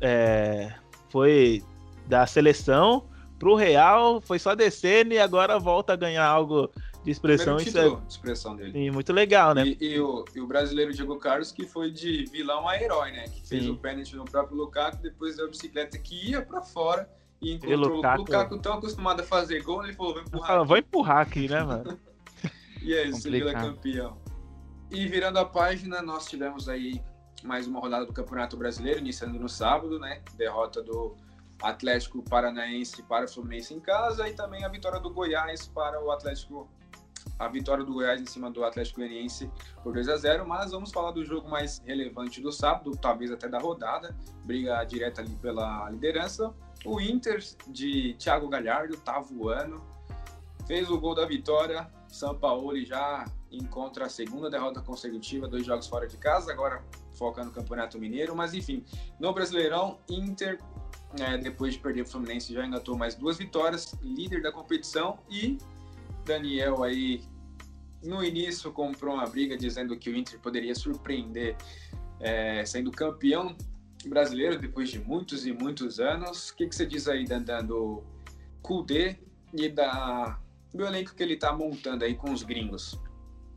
é, 0.00 0.72
foi 1.08 1.62
da 2.06 2.26
seleção 2.26 3.04
pro 3.38 3.54
Real, 3.54 4.20
foi 4.20 4.38
só 4.38 4.54
descendo 4.54 5.12
e 5.12 5.18
agora 5.18 5.58
volta 5.58 5.92
a 5.92 5.96
ganhar 5.96 6.24
algo 6.24 6.70
de 7.04 7.10
expressão. 7.10 7.56
Isso 7.56 7.76
é... 7.76 7.88
de 7.88 7.96
expressão 8.08 8.54
dele. 8.56 8.72
Sim, 8.72 8.90
muito 8.90 9.12
legal, 9.12 9.54
né? 9.54 9.66
E, 9.66 9.94
e, 9.94 10.00
o, 10.00 10.24
e, 10.34 10.40
o, 10.40 10.46
brasileiro 10.46 10.92
Diego 10.92 11.16
Carlos, 11.18 11.50
que 11.50 11.66
foi 11.66 11.90
de 11.90 12.24
vilão 12.30 12.68
a 12.68 12.80
herói, 12.80 13.10
né? 13.10 13.24
Que 13.24 13.46
fez 13.46 13.64
Sim. 13.64 13.70
o 13.70 13.76
pênalti 13.76 14.14
no 14.14 14.24
próprio 14.24 14.56
Lukaku, 14.56 14.98
depois 15.02 15.36
deu 15.36 15.46
a 15.46 15.48
bicicleta 15.48 15.98
que 15.98 16.30
ia 16.30 16.40
para 16.42 16.62
fora 16.62 17.08
e 17.42 17.54
encontrou 17.54 17.96
Lukaku, 17.96 18.20
o 18.20 18.24
Lukaku 18.24 18.58
tão 18.58 18.74
acostumado 18.74 19.20
a 19.20 19.24
fazer 19.24 19.62
gol, 19.62 19.82
ele 19.82 19.92
falou, 19.92 20.14
vou 20.14 20.22
empurrar. 20.22 20.46
Fala, 20.46 20.64
vou 20.64 20.76
empurrar 20.76 21.18
aqui, 21.18 21.48
né, 21.48 21.62
mano? 21.62 21.98
e 22.80 22.94
é 22.94 23.08
isso, 23.08 23.28
Vila 23.28 23.52
campeão. 23.52 24.16
E 24.90 25.06
virando 25.08 25.38
a 25.38 25.44
página, 25.44 26.00
nós 26.00 26.26
tivemos 26.26 26.68
aí 26.68 27.02
mais 27.42 27.66
uma 27.66 27.80
rodada 27.80 28.06
do 28.06 28.12
Campeonato 28.12 28.56
Brasileiro, 28.56 29.00
iniciando 29.00 29.38
no 29.38 29.48
sábado, 29.48 29.98
né? 29.98 30.22
Derrota 30.36 30.82
do 30.82 31.16
Atlético 31.60 32.22
Paranaense 32.22 33.02
para 33.02 33.24
o 33.24 33.28
Fluminense 33.28 33.74
em 33.74 33.80
casa 33.80 34.28
e 34.28 34.34
também 34.34 34.64
a 34.64 34.68
vitória 34.68 35.00
do 35.00 35.10
Goiás 35.10 35.66
para 35.66 36.02
o 36.02 36.10
Atlético 36.10 36.68
a 37.38 37.48
vitória 37.48 37.84
do 37.84 37.92
Goiás 37.92 38.20
em 38.20 38.26
cima 38.26 38.50
do 38.50 38.64
Atlético 38.64 39.00
Goianiense 39.00 39.50
por 39.82 39.92
2 39.94 40.08
a 40.08 40.16
0, 40.16 40.46
mas 40.46 40.72
vamos 40.72 40.90
falar 40.90 41.12
do 41.12 41.24
jogo 41.24 41.48
mais 41.48 41.80
relevante 41.84 42.40
do 42.40 42.52
sábado, 42.52 42.96
talvez 42.96 43.30
até 43.30 43.48
da 43.48 43.58
rodada, 43.58 44.14
briga 44.44 44.82
direta 44.84 45.20
ali 45.20 45.34
pela 45.36 45.88
liderança. 45.90 46.52
O 46.84 47.00
Inter 47.00 47.42
de 47.68 48.14
Thiago 48.14 48.48
Galhardo 48.48 48.96
tá 48.96 49.20
voando, 49.20 49.82
fez 50.66 50.90
o 50.90 50.98
gol 50.98 51.14
da 51.14 51.24
vitória. 51.24 51.88
São 52.08 52.34
Paulo 52.34 52.78
já 52.84 53.24
encontra 53.50 54.06
a 54.06 54.08
segunda 54.08 54.50
derrota 54.50 54.80
consecutiva, 54.80 55.48
dois 55.48 55.64
jogos 55.64 55.86
fora 55.86 56.06
de 56.06 56.16
casa, 56.16 56.52
agora 56.52 56.82
foca 57.12 57.44
no 57.44 57.50
Campeonato 57.50 57.98
Mineiro, 57.98 58.34
mas 58.34 58.54
enfim, 58.54 58.84
no 59.20 59.32
Brasileirão, 59.32 59.98
Inter 60.08 60.58
é, 61.20 61.36
depois 61.36 61.74
de 61.74 61.78
perder 61.78 62.02
o 62.02 62.06
Fluminense, 62.06 62.52
já 62.52 62.64
engatou 62.66 62.96
mais 62.96 63.14
duas 63.14 63.36
vitórias, 63.36 63.94
líder 64.02 64.42
da 64.42 64.50
competição 64.50 65.18
e 65.30 65.58
Daniel 66.24 66.82
aí 66.82 67.22
no 68.02 68.24
início 68.24 68.72
comprou 68.72 69.14
uma 69.14 69.26
briga 69.26 69.56
dizendo 69.56 69.96
que 69.96 70.10
o 70.10 70.16
Inter 70.16 70.40
poderia 70.40 70.74
surpreender 70.74 71.56
é, 72.18 72.64
sendo 72.64 72.90
campeão 72.90 73.54
brasileiro 74.08 74.58
depois 74.58 74.90
de 74.90 74.98
muitos 74.98 75.46
e 75.46 75.52
muitos 75.52 76.00
anos. 76.00 76.50
O 76.50 76.56
que, 76.56 76.66
que 76.66 76.74
você 76.74 76.86
diz 76.86 77.08
aí, 77.08 77.24
Dandan, 77.24 77.64
do 77.64 78.02
Kudê 78.62 79.16
e 79.52 79.68
da, 79.68 80.38
do 80.72 80.84
elenco 80.84 81.14
que 81.14 81.22
ele 81.22 81.34
está 81.34 81.52
montando 81.52 82.04
aí 82.04 82.14
com 82.14 82.32
os 82.32 82.42
gringos? 82.42 83.00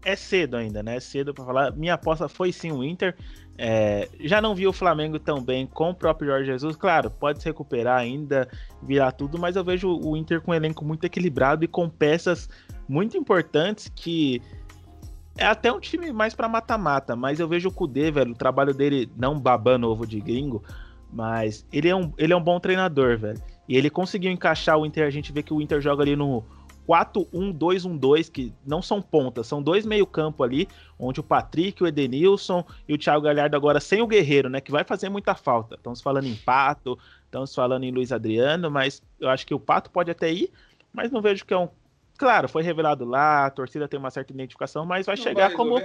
É 0.03 0.15
cedo 0.15 0.55
ainda, 0.55 0.83
né? 0.83 0.97
É 0.97 0.99
cedo 0.99 1.33
para 1.33 1.43
falar. 1.43 1.71
Minha 1.75 1.95
aposta 1.95 2.29
foi 2.29 2.51
sim 2.51 2.71
o 2.71 2.83
Inter. 2.83 3.15
É, 3.57 4.09
já 4.19 4.41
não 4.41 4.53
vi 4.53 4.67
o 4.67 4.73
Flamengo 4.73 5.17
tão 5.17 5.41
bem 5.41 5.65
com 5.65 5.89
o 5.89 5.95
próprio 5.95 6.29
Jorge 6.29 6.45
Jesus. 6.45 6.75
Claro, 6.75 7.09
pode 7.09 7.41
se 7.41 7.45
recuperar 7.45 7.99
ainda, 7.99 8.47
virar 8.83 9.13
tudo, 9.13 9.39
mas 9.39 9.55
eu 9.55 9.63
vejo 9.63 9.89
o 9.89 10.15
Inter 10.15 10.41
com 10.41 10.51
um 10.51 10.53
elenco 10.53 10.85
muito 10.85 11.05
equilibrado 11.05 11.63
e 11.63 11.67
com 11.67 11.89
peças 11.89 12.49
muito 12.87 13.17
importantes 13.17 13.89
que 13.95 14.41
é 15.37 15.45
até 15.45 15.71
um 15.71 15.79
time 15.79 16.11
mais 16.11 16.33
para 16.33 16.47
mata-mata, 16.47 17.15
mas 17.15 17.39
eu 17.39 17.47
vejo 17.47 17.69
o 17.69 17.71
Kudê, 17.71 18.11
velho, 18.11 18.31
o 18.31 18.35
trabalho 18.35 18.73
dele, 18.73 19.09
não 19.17 19.39
babando 19.39 19.89
ovo 19.89 20.05
de 20.05 20.19
gringo, 20.19 20.63
mas 21.11 21.65
ele 21.71 21.89
é 21.89 21.95
um, 21.95 22.11
ele 22.17 22.33
é 22.33 22.35
um 22.35 22.43
bom 22.43 22.59
treinador, 22.59 23.17
velho. 23.17 23.41
E 23.67 23.75
ele 23.75 23.89
conseguiu 23.89 24.31
encaixar 24.31 24.77
o 24.77 24.85
Inter, 24.85 25.05
a 25.05 25.09
gente 25.09 25.31
vê 25.31 25.43
que 25.43 25.53
o 25.53 25.61
Inter 25.61 25.81
joga 25.81 26.03
ali 26.03 26.15
no 26.15 26.43
4-1-2-1-2, 26.87 28.31
que 28.31 28.53
não 28.65 28.81
são 28.81 29.01
pontas, 29.01 29.47
são 29.47 29.61
dois 29.61 29.85
meio-campo 29.85 30.43
ali, 30.43 30.67
onde 30.99 31.19
o 31.19 31.23
Patrick, 31.23 31.83
o 31.83 31.87
Edenilson 31.87 32.63
e 32.87 32.93
o 32.93 32.97
Thiago 32.97 33.23
Galhardo 33.23 33.57
agora 33.57 33.79
sem 33.79 34.01
o 34.01 34.07
Guerreiro, 34.07 34.49
né? 34.49 34.61
Que 34.61 34.71
vai 34.71 34.83
fazer 34.83 35.09
muita 35.09 35.35
falta. 35.35 35.75
Estamos 35.75 36.01
falando 36.01 36.27
em 36.27 36.35
Pato, 36.35 36.97
estamos 37.25 37.53
falando 37.53 37.83
em 37.83 37.91
Luiz 37.91 38.11
Adriano, 38.11 38.69
mas 38.69 39.01
eu 39.19 39.29
acho 39.29 39.45
que 39.45 39.53
o 39.53 39.59
Pato 39.59 39.89
pode 39.89 40.11
até 40.11 40.31
ir, 40.31 40.51
mas 40.93 41.11
não 41.11 41.21
vejo 41.21 41.45
que 41.45 41.53
é 41.53 41.57
um. 41.57 41.67
Claro, 42.17 42.47
foi 42.47 42.63
revelado 42.63 43.03
lá, 43.03 43.45
a 43.45 43.49
torcida 43.49 43.87
tem 43.87 43.99
uma 43.99 44.09
certa 44.09 44.31
identificação, 44.31 44.85
mas 44.85 45.05
vai 45.05 45.15
não 45.15 45.23
chegar 45.23 45.47
vai 45.47 45.55
como 45.55 45.75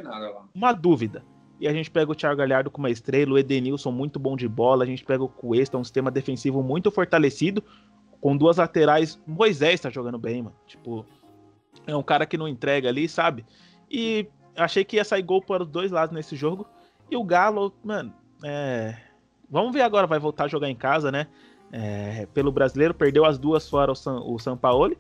uma 0.55 0.73
dúvida. 0.73 1.25
E 1.61 1.69
a 1.69 1.73
gente 1.73 1.91
pega 1.91 2.11
o 2.11 2.15
Thiago 2.15 2.37
Galhardo 2.37 2.71
com 2.71 2.79
uma 2.79 2.89
estrela, 2.89 3.33
o 3.33 3.39
Edenilson 3.39 3.91
muito 3.91 4.19
bom 4.19 4.37
de 4.37 4.49
bola, 4.49 4.85
a 4.85 4.87
gente 4.87 5.05
pega 5.05 5.23
o 5.23 5.29
Cuesta, 5.29 5.77
um 5.77 5.85
sistema 5.85 6.11
defensivo 6.11 6.63
muito 6.63 6.91
fortalecido, 6.91 7.63
com 8.21 8.37
duas 8.37 8.57
laterais. 8.57 9.21
Moisés 9.27 9.81
tá 9.81 9.91
jogando 9.91 10.19
bem, 10.19 10.43
mano. 10.43 10.57
Tipo, 10.67 11.05
é 11.87 11.95
um 11.95 12.03
cara 12.03 12.25
que 12.25 12.39
não 12.39 12.49
entrega 12.49 12.89
ali, 12.89 13.09
sabe? 13.09 13.45
E 13.91 14.27
achei 14.57 14.85
que 14.85 14.97
ia 14.97 15.05
sair 15.05 15.23
gol 15.23 15.43
para 15.43 15.65
os 15.65 15.69
dois 15.69 15.91
lados 15.91 16.15
nesse 16.15 16.37
jogo. 16.37 16.67
E 17.11 17.17
o 17.17 17.25
Galo, 17.25 17.75
mano, 17.85 18.15
é... 18.45 18.97
vamos 19.51 19.73
ver 19.73 19.83
agora, 19.83 20.07
vai 20.07 20.19
voltar 20.19 20.45
a 20.45 20.49
jogar 20.49 20.71
em 20.71 20.77
casa, 20.77 21.11
né? 21.11 21.27
É... 21.73 22.27
pelo 22.33 22.51
brasileiro, 22.53 22.95
perdeu 22.95 23.25
as 23.25 23.39
duas 23.39 23.69
fora 23.69 23.93
o 23.93 23.95
São, 23.95 24.33
o 24.33 24.39
São 24.39 24.57
Paulo. 24.57 24.97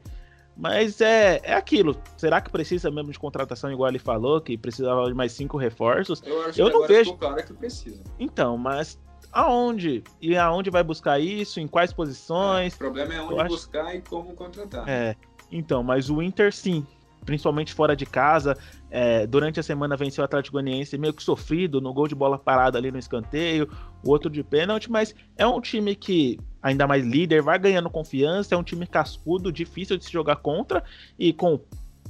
Mas 0.61 1.01
é, 1.01 1.41
é 1.43 1.55
aquilo. 1.55 1.97
Será 2.19 2.39
que 2.39 2.51
precisa 2.51 2.91
mesmo 2.91 3.11
de 3.11 3.19
contratação, 3.19 3.73
igual 3.73 3.89
ele 3.89 3.99
falou, 3.99 4.43
que 4.43 4.59
precisava 4.59 5.07
de 5.07 5.15
mais 5.15 5.33
cinco 5.33 5.57
reforços? 5.57 6.23
Eu 6.23 6.43
acho 6.43 6.61
Eu 6.61 6.67
que 6.67 6.73
não 6.73 6.87
vejo. 6.87 7.17
Claro 7.17 7.43
que 7.43 7.55
precisa. 7.55 8.03
Então, 8.19 8.59
mas 8.59 9.01
aonde? 9.33 10.05
E 10.21 10.37
aonde 10.37 10.69
vai 10.69 10.85
buscar 10.85 11.19
isso? 11.19 11.61
Em 11.61 11.67
quais 11.67 11.95
posições? 11.95 12.75
É, 12.75 12.77
o 12.77 12.79
problema 12.79 13.15
é 13.15 13.23
onde 13.23 13.41
acho... 13.41 13.49
buscar 13.49 13.95
e 13.95 14.03
como 14.03 14.35
contratar. 14.35 14.87
É. 14.87 15.17
Então, 15.51 15.83
mas 15.83 16.11
o 16.11 16.21
Inter 16.21 16.53
sim, 16.53 16.87
principalmente 17.25 17.73
fora 17.73 17.95
de 17.95 18.07
casa. 18.07 18.57
É, 18.91 19.27
durante 19.27 19.61
a 19.61 19.63
semana 19.63 19.97
venceu 19.97 20.23
o 20.23 20.25
Atlético 20.25 20.55
Goianiense 20.55 20.99
meio 20.99 21.15
que 21.15 21.23
sofrido 21.23 21.81
no 21.81 21.93
gol 21.93 22.09
de 22.09 22.15
bola 22.15 22.39
parada 22.39 22.79
ali 22.79 22.91
no 22.91 22.99
escanteio, 22.99 23.69
o 24.05 24.11
outro 24.11 24.31
de 24.31 24.43
pênalti, 24.43 24.91
mas 24.91 25.15
é 25.37 25.47
um 25.47 25.61
time 25.61 25.95
que, 25.95 26.39
ainda 26.63 26.87
mais 26.87 27.05
líder, 27.05 27.43
vai 27.43 27.59
ganhando 27.59 27.89
confiança, 27.89 28.55
é 28.55 28.59
um 28.59 28.63
time 28.63 28.87
cascudo, 28.87 29.53
difícil 29.53 29.97
de 29.97 30.05
se 30.05 30.13
jogar 30.13 30.37
contra, 30.37 30.83
e 31.19 31.33
com 31.33 31.61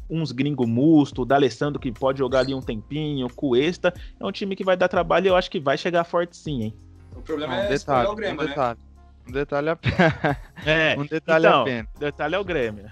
uns 0.09 0.33
gringo 0.33 0.67
musto, 0.67 1.23
o 1.23 1.25
D'Alessandro 1.25 1.81
que 1.81 1.93
pode 1.93 2.19
jogar 2.19 2.41
ali 2.41 2.53
um 2.53 2.61
tempinho, 2.61 3.27
o 3.27 3.33
Cuesta, 3.33 3.95
é 4.19 4.25
um 4.25 4.33
time 4.33 4.57
que 4.57 4.65
vai 4.65 4.77
dar 4.77 4.89
trabalho 4.89 5.27
e 5.27 5.29
eu 5.29 5.37
acho 5.37 5.51
que 5.51 5.61
vai 5.61 5.79
chegar 5.79 6.05
forte 6.05 6.37
sim, 6.37 6.63
hein. 6.65 6.75
O 7.15 7.23
problema 7.23 7.55
um 7.55 7.59
é 7.59 7.69
detalhe, 7.69 8.09
o 8.09 8.15
Grêmio, 8.15 8.41
um 8.41 8.43
né? 8.43 8.49
detalhe. 8.49 8.79
né? 8.79 8.87
Um 9.29 9.33
detalhe 9.33 9.69
apenas. 9.69 10.37
É, 10.67 10.97
um 10.99 11.07
detalhe 11.07 11.47
então, 11.47 11.63
apenas. 11.63 11.89
detalhe 11.99 12.35
é 12.35 12.39
o 12.39 12.45
Grêmio. 12.45 12.91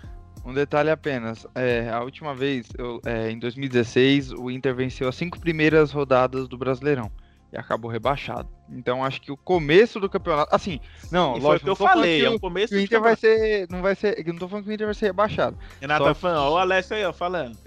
Um 0.48 0.54
detalhe 0.54 0.88
apenas. 0.88 1.46
É, 1.54 1.90
a 1.90 2.00
última 2.00 2.34
vez, 2.34 2.68
eu, 2.78 3.02
é, 3.04 3.30
em 3.30 3.38
2016, 3.38 4.32
o 4.32 4.50
Inter 4.50 4.74
venceu 4.74 5.06
as 5.06 5.14
cinco 5.14 5.38
primeiras 5.38 5.92
rodadas 5.92 6.48
do 6.48 6.56
Brasileirão 6.56 7.12
e 7.52 7.56
acabou 7.58 7.90
rebaixado. 7.90 8.48
Então 8.70 9.04
acho 9.04 9.20
que 9.20 9.30
o 9.30 9.36
começo 9.36 10.00
do 10.00 10.08
campeonato, 10.08 10.54
assim, 10.54 10.80
não, 11.12 11.36
e 11.36 11.40
lógico, 11.40 11.64
que 11.64 11.70
eu 11.70 11.76
falei, 11.76 12.24
é 12.24 12.30
o 12.30 12.40
começo 12.40 12.74
o 12.74 12.78
Inter 12.78 12.98
vai 12.98 13.14
ser, 13.14 13.66
não 13.70 13.82
vai 13.82 13.94
ser, 13.94 14.24
não 14.26 14.36
tô 14.36 14.48
falando 14.48 14.64
que 14.64 14.70
o 14.70 14.72
Inter 14.72 14.86
vai 14.86 14.94
ser 14.94 15.06
rebaixado. 15.06 15.58
Renato 15.82 16.04
Só... 16.04 16.14
fã, 16.14 16.38
ó, 16.38 16.54
o 16.54 16.56
Alessio 16.56 16.96
aí, 16.96 17.04
ó, 17.04 17.12
falando. 17.12 17.58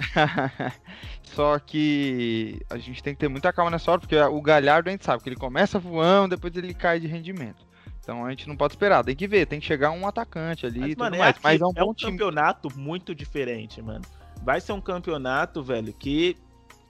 Só 1.22 1.60
que 1.60 2.60
a 2.68 2.80
gente 2.80 3.04
tem 3.04 3.14
que 3.14 3.20
ter 3.20 3.28
muita 3.28 3.54
calma 3.54 3.70
nessa 3.70 3.92
hora, 3.92 4.02
porque 4.02 4.18
o 4.18 4.42
Galhardo 4.42 4.90
a 4.90 4.92
gente 4.92 5.06
sabe 5.06 5.22
que 5.22 5.30
ele 5.30 5.36
começa 5.36 5.78
voando, 5.78 6.36
depois 6.36 6.56
ele 6.56 6.74
cai 6.74 7.00
de 7.00 7.06
rendimento. 7.06 7.71
Então 8.02 8.26
a 8.26 8.30
gente 8.32 8.48
não 8.48 8.56
pode 8.56 8.74
esperar, 8.74 9.04
tem 9.04 9.16
que 9.16 9.28
ver, 9.28 9.46
tem 9.46 9.60
que 9.60 9.66
chegar 9.66 9.92
um 9.92 10.08
atacante 10.08 10.66
ali 10.66 10.80
mas, 10.80 10.96
mano, 10.96 11.16
é. 11.16 11.22
Aqui, 11.22 11.40
mas 11.44 11.62
é 11.62 11.66
um, 11.66 11.72
é 11.76 11.84
um 11.84 11.94
campeonato 11.94 12.70
muito 12.76 13.14
diferente, 13.14 13.82
mano. 13.82 14.04
Vai 14.44 14.60
ser 14.60 14.72
um 14.72 14.82
campeonato, 14.82 15.62
velho, 15.62 15.94
que 15.94 16.36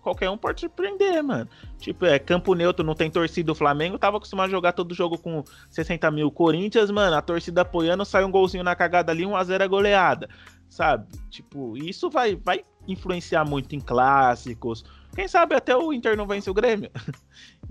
qualquer 0.02 0.30
um 0.30 0.38
pode 0.38 0.62
surpreender, 0.62 1.22
mano. 1.24 1.50
Tipo, 1.78 2.06
é 2.06 2.18
campo 2.18 2.56
neutro, 2.56 2.86
não 2.86 2.96
tem 2.96 3.10
torcida. 3.10 3.52
O 3.52 3.56
Flamengo 3.56 4.00
tava 4.00 4.18
acostumado 4.18 4.48
a 4.48 4.52
jogar 4.52 4.72
todo 4.72 4.96
jogo 4.96 5.18
com 5.18 5.44
60 5.70 6.10
mil. 6.12 6.32
Corinthians, 6.32 6.90
mano, 6.90 7.16
a 7.16 7.22
torcida 7.22 7.62
apoiando, 7.62 8.06
sai 8.06 8.24
um 8.24 8.32
golzinho 8.32 8.64
na 8.64 8.76
cagada 8.76 9.12
ali, 9.12 9.24
1x0 9.24 9.62
é 9.62 9.68
goleada. 9.68 10.30
Sabe? 10.70 11.08
Tipo, 11.30 11.78
isso 11.78 12.10
vai, 12.10 12.36
vai 12.36 12.64
influenciar 12.88 13.46
muito 13.46 13.76
em 13.76 13.80
clássicos. 13.80 14.86
Quem 15.16 15.28
sabe 15.28 15.56
até 15.56 15.76
o 15.76 15.92
Inter 15.92 16.16
não 16.16 16.28
vence 16.28 16.50
o 16.50 16.54
Grêmio. 16.54 16.92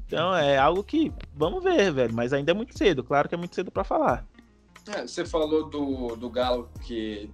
Então 0.06 0.34
é 0.34 0.58
algo 0.58 0.82
que 0.82 1.12
vamos 1.36 1.62
ver, 1.62 1.92
velho. 1.92 2.12
Mas 2.12 2.32
ainda 2.32 2.50
é 2.50 2.54
muito 2.54 2.76
cedo. 2.76 3.04
Claro 3.04 3.28
que 3.28 3.34
é 3.36 3.38
muito 3.38 3.54
cedo 3.54 3.70
para 3.70 3.84
falar. 3.84 4.26
É, 4.88 5.06
você 5.06 5.24
falou 5.24 5.70
do, 5.70 6.16
do 6.16 6.28
Galo 6.28 6.68
que 6.82 7.30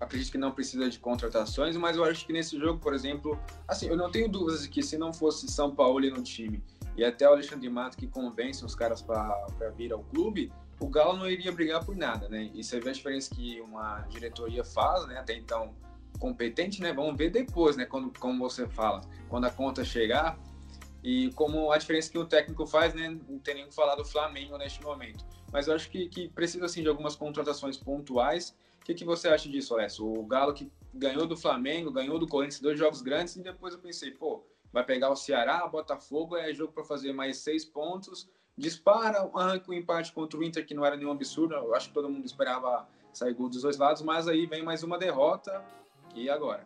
acredito 0.00 0.32
que 0.32 0.38
não 0.38 0.50
precisa 0.50 0.88
de 0.88 0.98
contratações, 0.98 1.76
mas 1.76 1.96
eu 1.96 2.04
acho 2.04 2.26
que 2.26 2.32
nesse 2.32 2.58
jogo, 2.58 2.80
por 2.80 2.94
exemplo, 2.94 3.38
assim, 3.68 3.88
eu 3.88 3.96
não 3.98 4.10
tenho 4.10 4.30
dúvidas 4.30 4.62
de 4.62 4.70
que 4.70 4.82
se 4.82 4.96
não 4.96 5.12
fosse 5.12 5.46
São 5.48 5.74
Paulo 5.74 6.00
no 6.00 6.22
time 6.22 6.62
e 6.96 7.04
até 7.04 7.28
o 7.28 7.32
Alexandre 7.32 7.68
Mato 7.68 7.96
que 7.96 8.06
convence 8.06 8.64
os 8.64 8.74
caras 8.74 9.02
para 9.02 9.70
vir 9.76 9.92
ao 9.92 10.02
clube, 10.04 10.50
o 10.80 10.88
Galo 10.88 11.18
não 11.18 11.28
iria 11.28 11.52
brigar 11.52 11.84
por 11.84 11.96
nada, 11.96 12.28
né? 12.28 12.50
E 12.54 12.62
você 12.62 12.80
vê 12.80 12.90
a 12.90 12.92
diferença 12.92 13.34
que 13.34 13.60
uma 13.60 14.00
diretoria 14.08 14.64
faz, 14.64 15.06
né? 15.06 15.18
Até 15.18 15.34
então 15.34 15.74
competente, 16.18 16.82
né? 16.82 16.92
Vamos 16.92 17.16
ver 17.16 17.30
depois, 17.30 17.76
né? 17.76 17.84
Quando, 17.84 18.12
como 18.18 18.38
você 18.38 18.66
fala, 18.68 19.00
quando 19.28 19.44
a 19.46 19.50
conta 19.50 19.84
chegar 19.84 20.38
e 21.02 21.30
como 21.32 21.70
a 21.70 21.78
diferença 21.78 22.10
que 22.10 22.18
o 22.18 22.24
técnico 22.24 22.66
faz, 22.66 22.94
né? 22.94 23.08
Não 23.28 23.38
tem 23.38 23.54
nem 23.54 23.68
que 23.68 23.74
falar 23.74 23.94
do 23.94 24.04
Flamengo 24.04 24.56
neste 24.58 24.82
momento. 24.82 25.24
Mas 25.52 25.68
eu 25.68 25.74
acho 25.74 25.90
que, 25.90 26.08
que 26.08 26.28
precisa, 26.28 26.66
assim, 26.66 26.82
de 26.82 26.88
algumas 26.88 27.14
contratações 27.14 27.76
pontuais. 27.76 28.56
O 28.80 28.84
que, 28.84 28.94
que 28.94 29.04
você 29.04 29.28
acha 29.28 29.48
disso, 29.48 29.74
Alessio? 29.74 30.06
O 30.06 30.24
Galo 30.26 30.52
que 30.52 30.70
ganhou 30.92 31.26
do 31.26 31.36
Flamengo, 31.36 31.90
ganhou 31.90 32.18
do 32.18 32.26
Corinthians, 32.26 32.60
dois 32.60 32.78
jogos 32.78 33.02
grandes, 33.02 33.36
e 33.36 33.42
depois 33.42 33.74
eu 33.74 33.80
pensei, 33.80 34.10
pô, 34.10 34.44
vai 34.72 34.84
pegar 34.84 35.10
o 35.10 35.16
Ceará, 35.16 35.66
Botafogo, 35.66 36.36
é 36.36 36.52
jogo 36.52 36.72
para 36.72 36.84
fazer 36.84 37.12
mais 37.12 37.38
seis 37.38 37.64
pontos, 37.64 38.28
dispara, 38.56 39.30
arranca 39.34 39.70
o 39.70 39.74
um 39.74 39.76
empate 39.76 40.12
contra 40.12 40.38
o 40.38 40.44
Inter, 40.44 40.66
que 40.66 40.74
não 40.74 40.84
era 40.84 40.96
nenhum 40.96 41.10
absurdo, 41.10 41.54
eu 41.54 41.74
acho 41.74 41.88
que 41.88 41.94
todo 41.94 42.08
mundo 42.08 42.24
esperava 42.24 42.88
sair 43.12 43.34
gol 43.34 43.48
dos 43.48 43.62
dois 43.62 43.76
lados, 43.76 44.02
mas 44.02 44.28
aí 44.28 44.46
vem 44.46 44.62
mais 44.62 44.82
uma 44.82 44.98
derrota, 44.98 45.64
e 46.16 46.30
agora? 46.30 46.64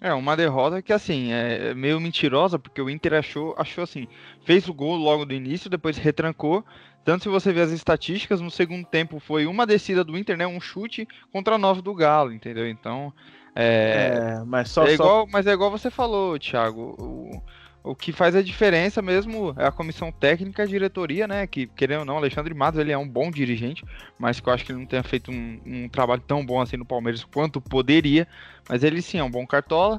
É, 0.00 0.12
uma 0.12 0.36
derrota 0.36 0.82
que, 0.82 0.92
assim, 0.92 1.32
é 1.32 1.74
meio 1.74 1.98
mentirosa, 2.00 2.58
porque 2.58 2.80
o 2.82 2.90
Inter 2.90 3.14
achou, 3.14 3.54
achou 3.56 3.82
assim, 3.82 4.06
fez 4.44 4.68
o 4.68 4.74
gol 4.74 4.96
logo 4.96 5.24
do 5.24 5.32
início, 5.32 5.70
depois 5.70 5.96
retrancou. 5.96 6.64
Tanto 7.04 7.22
se 7.22 7.28
você 7.28 7.52
ver 7.52 7.62
as 7.62 7.70
estatísticas, 7.70 8.40
no 8.40 8.50
segundo 8.50 8.84
tempo 8.84 9.18
foi 9.18 9.46
uma 9.46 9.64
descida 9.64 10.04
do 10.04 10.18
Inter, 10.18 10.36
né? 10.36 10.46
Um 10.46 10.60
chute 10.60 11.08
contra 11.32 11.56
nove 11.56 11.80
do 11.80 11.94
Galo, 11.94 12.32
entendeu? 12.32 12.68
Então. 12.68 13.12
É, 13.54 14.38
é 14.40 14.44
mas 14.44 14.70
só, 14.70 14.86
é 14.86 14.94
igual, 14.94 15.24
só... 15.24 15.32
Mas 15.32 15.46
é 15.46 15.52
igual 15.52 15.70
você 15.70 15.90
falou, 15.90 16.38
Thiago. 16.38 16.94
O, 16.98 17.42
o 17.86 17.94
que 17.94 18.10
faz 18.10 18.34
a 18.34 18.42
diferença 18.42 19.00
mesmo 19.00 19.54
é 19.56 19.64
a 19.64 19.70
comissão 19.70 20.10
técnica 20.10 20.62
e 20.62 20.64
a 20.64 20.68
diretoria, 20.68 21.28
né? 21.28 21.46
Que, 21.46 21.68
querendo 21.68 22.00
ou 22.00 22.04
não, 22.04 22.16
Alexandre 22.16 22.52
Matos 22.52 22.80
ele 22.80 22.90
é 22.90 22.98
um 22.98 23.08
bom 23.08 23.30
dirigente, 23.30 23.84
mas 24.18 24.40
que 24.40 24.48
eu 24.48 24.52
acho 24.52 24.64
que 24.64 24.72
ele 24.72 24.80
não 24.80 24.86
tenha 24.86 25.04
feito 25.04 25.30
um, 25.30 25.60
um 25.64 25.88
trabalho 25.88 26.20
tão 26.26 26.44
bom 26.44 26.60
assim 26.60 26.76
no 26.76 26.84
Palmeiras 26.84 27.22
quanto 27.22 27.60
poderia. 27.60 28.26
Mas 28.68 28.82
ele 28.82 29.00
sim 29.00 29.18
é 29.18 29.24
um 29.24 29.30
bom 29.30 29.46
cartola. 29.46 29.98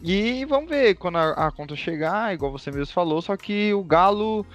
E 0.00 0.44
vamos 0.44 0.70
ver 0.70 0.94
quando 0.94 1.16
a, 1.16 1.48
a 1.48 1.50
conta 1.50 1.74
chegar, 1.74 2.32
igual 2.32 2.52
você 2.52 2.70
mesmo 2.70 2.94
falou, 2.94 3.20
só 3.20 3.36
que 3.36 3.74
o 3.74 3.82
Galo. 3.82 4.46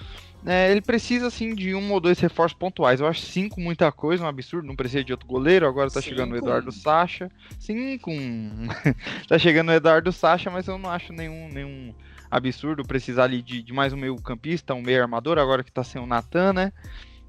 É, 0.43 0.71
ele 0.71 0.81
precisa 0.81 1.27
assim 1.27 1.53
de 1.53 1.75
um 1.75 1.91
ou 1.91 1.99
dois 1.99 2.19
reforços 2.19 2.57
pontuais. 2.57 2.99
Eu 2.99 3.05
acho 3.05 3.21
cinco 3.21 3.59
muita 3.61 3.91
coisa, 3.91 4.23
um 4.23 4.27
absurdo. 4.27 4.65
Não 4.65 4.75
precisa 4.75 5.03
de 5.03 5.11
outro 5.11 5.27
goleiro. 5.27 5.67
Agora 5.67 5.91
tá 5.91 6.01
cinco. 6.01 6.15
chegando 6.15 6.33
o 6.33 6.37
Eduardo 6.37 6.71
Sacha. 6.71 7.29
Cinco. 7.59 8.09
tá 9.27 9.37
chegando 9.37 9.69
o 9.69 9.73
Eduardo 9.73 10.11
Sacha, 10.11 10.49
mas 10.49 10.67
eu 10.67 10.79
não 10.79 10.89
acho 10.89 11.13
nenhum, 11.13 11.47
nenhum 11.49 11.93
absurdo 12.31 12.83
precisar 12.83 13.25
ali 13.25 13.41
de, 13.41 13.61
de 13.61 13.73
mais 13.73 13.91
um 13.91 13.97
meio 13.97 14.15
campista, 14.15 14.73
um 14.73 14.81
meio 14.81 15.01
armador, 15.01 15.37
agora 15.37 15.63
que 15.63 15.71
tá 15.71 15.83
sem 15.83 16.01
o 16.01 16.05
Natan, 16.05 16.53
né? 16.53 16.73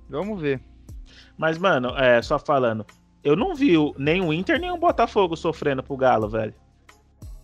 Vamos 0.09 0.41
ver. 0.41 0.61
Mas, 1.37 1.59
mano, 1.59 1.89
é, 1.99 2.23
só 2.23 2.39
falando, 2.39 2.87
eu 3.25 3.35
não 3.35 3.55
vi 3.55 3.75
nem 3.99 4.23
o 4.23 4.33
Inter 4.33 4.61
nem 4.61 4.71
o 4.71 4.79
Botafogo 4.79 5.37
sofrendo 5.37 5.83
pro 5.83 5.97
Galo, 5.97 6.29
velho. 6.29 6.55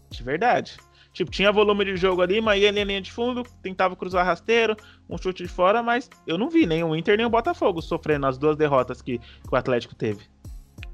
De 0.08 0.22
verdade. 0.22 0.76
Tipo, 1.12 1.30
tinha 1.30 1.50
volume 1.50 1.84
de 1.84 1.96
jogo 1.96 2.22
ali, 2.22 2.40
mas 2.40 2.62
ia 2.62 2.70
linha 2.70 3.00
de 3.00 3.10
fundo, 3.10 3.42
tentava 3.62 3.96
cruzar 3.96 4.24
rasteiro, 4.24 4.76
um 5.08 5.18
chute 5.18 5.42
de 5.42 5.48
fora, 5.48 5.82
mas 5.82 6.08
eu 6.26 6.38
não 6.38 6.48
vi 6.48 6.64
nem 6.64 6.84
o 6.84 6.94
Inter 6.94 7.16
nem 7.16 7.26
o 7.26 7.30
Botafogo 7.30 7.82
sofrendo 7.82 8.26
as 8.26 8.38
duas 8.38 8.56
derrotas 8.56 9.02
que, 9.02 9.18
que 9.18 9.52
o 9.52 9.56
Atlético 9.56 9.96
teve. 9.96 10.24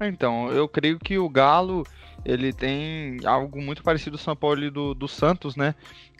Então, 0.01 0.49
eu 0.49 0.67
creio 0.67 0.97
que 0.97 1.17
o 1.17 1.29
Galo 1.29 1.83
ele 2.25 2.51
tem 2.51 3.19
algo 3.23 3.61
muito 3.61 3.83
parecido 3.83 4.17
do 4.17 4.21
São 4.21 4.35
Paulo 4.35 4.63
e 4.63 4.69
do, 4.69 4.95
do 4.95 5.07
Santos, 5.07 5.55
né? 5.55 5.75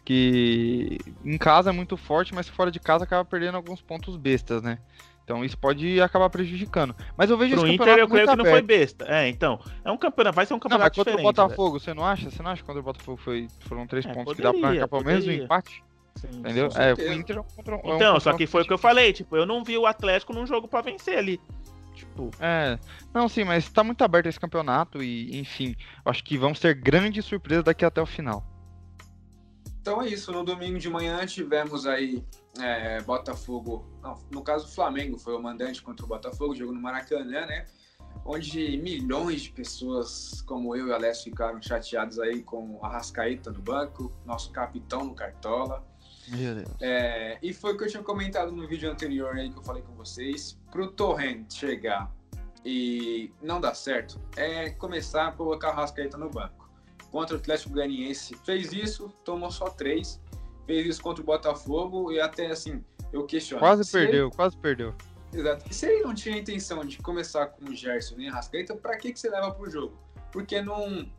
Que 0.06 0.98
em 1.24 1.36
casa 1.36 1.70
é 1.70 1.72
muito 1.72 1.96
forte, 1.96 2.32
mas 2.32 2.48
fora 2.48 2.70
de 2.70 2.78
casa 2.78 3.02
acaba 3.02 3.24
perdendo 3.24 3.56
alguns 3.56 3.82
pontos 3.82 4.16
bestas, 4.16 4.62
né? 4.62 4.78
Então 5.24 5.44
isso 5.44 5.58
pode 5.58 6.00
acabar 6.00 6.30
prejudicando. 6.30 6.94
Mas 7.16 7.28
eu 7.28 7.36
vejo 7.36 7.56
Pro 7.56 7.64
esse 7.64 7.74
Inter, 7.74 7.78
campeonato 7.78 8.00
eu 8.00 8.08
creio 8.08 8.24
que 8.26 8.32
aberto. 8.32 8.46
não 8.46 8.52
foi 8.52 8.62
besta. 8.62 9.04
É, 9.08 9.28
então. 9.28 9.60
É 9.84 9.90
um 9.90 9.96
campeonato, 9.96 10.36
vai 10.36 10.46
ser 10.46 10.54
um 10.54 10.60
campeonato 10.60 10.96
não, 10.96 11.04
mas 11.04 11.12
contra 11.12 11.20
o 11.20 11.24
Botafogo, 11.24 11.70
velho. 11.72 11.80
você 11.80 11.92
não 11.94 12.06
acha? 12.06 12.30
Você 12.30 12.40
não 12.40 12.52
acha 12.52 12.62
que 12.62 12.66
contra 12.66 12.80
o 12.80 12.84
Botafogo 12.84 13.16
foi, 13.16 13.48
foram 13.62 13.84
três 13.88 14.06
é, 14.06 14.12
pontos 14.12 14.36
poderia, 14.36 14.52
que 14.52 14.78
dá 14.78 14.86
pra 14.86 14.98
pelo 14.98 15.04
menos 15.04 15.26
o 15.26 15.32
empate? 15.32 15.82
Sim, 16.14 16.28
Entendeu? 16.38 16.68
É, 16.76 16.94
o 16.94 17.12
Inter 17.12 17.38
é 17.38 17.42
contra, 17.56 17.74
é 17.74 17.96
Então, 17.96 18.20
só 18.20 18.32
que 18.32 18.46
foi 18.46 18.62
o 18.62 18.64
que 18.64 18.72
eu 18.72 18.78
falei, 18.78 19.12
tipo, 19.12 19.36
eu 19.36 19.44
não 19.44 19.64
vi 19.64 19.76
o 19.76 19.86
Atlético 19.86 20.32
num 20.32 20.46
jogo 20.46 20.68
para 20.68 20.82
vencer 20.82 21.18
ali. 21.18 21.40
Tipo... 21.92 22.30
É, 22.38 22.78
não, 23.12 23.28
sim, 23.28 23.42
mas 23.42 23.68
tá 23.68 23.82
muito 23.82 24.04
aberto 24.04 24.26
esse 24.26 24.38
campeonato 24.38 25.02
e, 25.02 25.36
enfim, 25.36 25.74
acho 26.04 26.22
que 26.22 26.38
vamos 26.38 26.60
ter 26.60 26.74
grandes 26.74 27.24
surpresas 27.24 27.64
daqui 27.64 27.84
até 27.84 28.00
o 28.00 28.06
final. 28.06 28.46
Então 29.86 30.02
é 30.02 30.08
isso. 30.08 30.32
No 30.32 30.42
domingo 30.42 30.80
de 30.80 30.90
manhã 30.90 31.24
tivemos 31.24 31.86
aí 31.86 32.24
é, 32.60 33.00
Botafogo, 33.02 33.86
não, 34.02 34.18
no 34.32 34.42
caso 34.42 34.66
o 34.66 34.68
Flamengo 34.68 35.16
foi 35.16 35.32
o 35.36 35.40
mandante 35.40 35.80
contra 35.80 36.04
o 36.04 36.08
Botafogo, 36.08 36.56
jogo 36.56 36.72
no 36.72 36.80
Maracanã, 36.80 37.46
né? 37.46 37.66
Onde 38.24 38.78
milhões 38.78 39.42
de 39.42 39.50
pessoas 39.50 40.42
como 40.42 40.74
eu 40.74 40.88
e 40.88 40.90
o 40.90 40.92
Alessio 40.92 41.30
ficaram 41.30 41.62
chateados 41.62 42.18
aí 42.18 42.42
com 42.42 42.80
a 42.82 42.88
Rascaeta 42.88 43.52
no 43.52 43.62
banco, 43.62 44.12
nosso 44.24 44.50
capitão 44.50 45.04
no 45.04 45.14
Cartola. 45.14 45.86
É, 46.80 47.38
e 47.40 47.52
foi 47.52 47.74
o 47.74 47.78
que 47.78 47.84
eu 47.84 47.88
tinha 47.88 48.02
comentado 48.02 48.50
no 48.50 48.66
vídeo 48.66 48.90
anterior 48.90 49.36
aí 49.36 49.52
que 49.52 49.56
eu 49.56 49.62
falei 49.62 49.84
com 49.84 49.94
vocês. 49.94 50.58
Pro 50.72 50.90
Torrent 50.90 51.48
chegar 51.52 52.12
e 52.64 53.32
não 53.40 53.60
dar 53.60 53.74
certo, 53.74 54.20
é 54.36 54.68
começar 54.70 55.28
a 55.28 55.30
colocar 55.30 55.68
a 55.68 55.74
Rascaeta 55.74 56.18
no 56.18 56.28
banco 56.28 56.55
contra 57.16 57.34
o 57.34 57.40
Atlético 57.40 57.72
Goianiense 57.72 58.36
fez 58.44 58.74
isso, 58.74 59.08
tomou 59.24 59.50
só 59.50 59.70
três. 59.70 60.20
Fez 60.66 60.86
isso 60.86 61.00
contra 61.00 61.22
o 61.22 61.24
Botafogo 61.24 62.12
e 62.12 62.20
até 62.20 62.48
assim, 62.48 62.84
eu 63.10 63.24
questiono. 63.24 63.60
Quase 63.60 63.90
perdeu, 63.90 64.26
ele... 64.26 64.36
quase 64.36 64.54
perdeu. 64.58 64.94
Exato. 65.32 65.64
E 65.70 65.72
se 65.72 65.86
ele 65.86 66.02
não 66.02 66.14
tinha 66.14 66.36
intenção 66.36 66.84
de 66.84 66.98
começar 66.98 67.46
com 67.46 67.70
o 67.70 67.74
Gerson 67.74 68.16
nem 68.16 68.28
Rascaeta, 68.28 68.76
pra 68.76 68.98
que, 68.98 69.14
que 69.14 69.18
você 69.18 69.30
leva 69.30 69.50
pro 69.50 69.70
jogo? 69.70 69.96
Porque 70.30 70.60
num, 70.60 71.10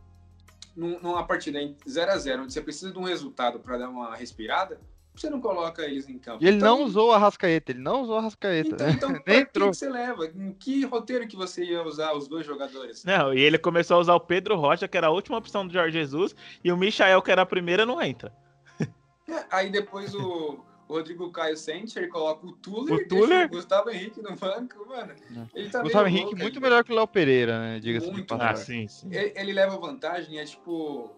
num, 0.76 1.00
numa 1.00 1.26
partida 1.26 1.60
em 1.60 1.74
0x0, 1.84 2.42
onde 2.42 2.52
você 2.52 2.60
precisa 2.60 2.92
de 2.92 2.98
um 2.98 3.02
resultado 3.02 3.58
para 3.58 3.78
dar 3.78 3.88
uma 3.88 4.14
respirada, 4.14 4.80
você 5.20 5.30
não 5.30 5.40
coloca 5.40 5.84
eles 5.84 6.08
em 6.08 6.18
campo? 6.18 6.42
E 6.42 6.46
ele 6.46 6.56
então, 6.56 6.78
não 6.78 6.84
usou 6.84 7.12
a 7.12 7.18
Rascaeta, 7.18 7.72
ele 7.72 7.80
não 7.80 8.02
usou 8.02 8.16
a 8.16 8.22
Rascaeta. 8.22 8.74
Então, 8.74 8.90
então 8.90 9.22
Nem 9.26 9.40
entrou. 9.40 9.70
que 9.70 9.76
você 9.76 9.88
leva? 9.88 10.26
Em 10.26 10.52
que 10.52 10.84
roteiro 10.84 11.26
que 11.26 11.36
você 11.36 11.64
ia 11.64 11.82
usar 11.82 12.12
os 12.14 12.28
dois 12.28 12.46
jogadores? 12.46 13.04
Não, 13.04 13.32
e 13.32 13.40
ele 13.40 13.58
começou 13.58 13.96
a 13.96 14.00
usar 14.00 14.14
o 14.14 14.20
Pedro 14.20 14.56
Rocha, 14.56 14.88
que 14.88 14.96
era 14.96 15.08
a 15.08 15.10
última 15.10 15.38
opção 15.38 15.66
do 15.66 15.72
Jorge 15.72 15.98
Jesus, 15.98 16.34
e 16.62 16.72
o 16.72 16.76
Michael, 16.76 17.22
que 17.22 17.30
era 17.30 17.42
a 17.42 17.46
primeira, 17.46 17.84
não 17.84 18.00
entra. 18.02 18.32
É, 19.30 19.44
aí 19.50 19.68
depois 19.68 20.14
o, 20.14 20.58
o 20.88 20.94
Rodrigo 20.94 21.30
Caio 21.30 21.54
sente, 21.54 21.98
ele 21.98 22.08
coloca 22.08 22.46
o 22.46 22.52
Tuller, 22.52 22.94
o, 22.94 23.08
Tuller? 23.08 23.44
o 23.44 23.50
Gustavo 23.50 23.90
Henrique 23.90 24.22
no 24.22 24.34
banco, 24.34 24.88
mano. 24.88 25.12
Ele 25.54 25.68
tá 25.68 25.82
Gustavo 25.82 26.08
Henrique 26.08 26.24
louco, 26.24 26.40
muito 26.40 26.58
melhor 26.62 26.82
que 26.82 26.90
o 26.90 26.94
Léo 26.94 27.06
Pereira, 27.06 27.58
né? 27.58 27.78
Diga-se 27.78 28.10
de 28.10 28.22
passagem. 28.22 28.54
Ah, 28.54 28.56
sim, 28.56 28.88
sim. 28.88 29.14
Ele, 29.14 29.34
ele 29.36 29.52
leva 29.52 29.76
vantagem, 29.76 30.38
é 30.38 30.44
tipo 30.46 31.17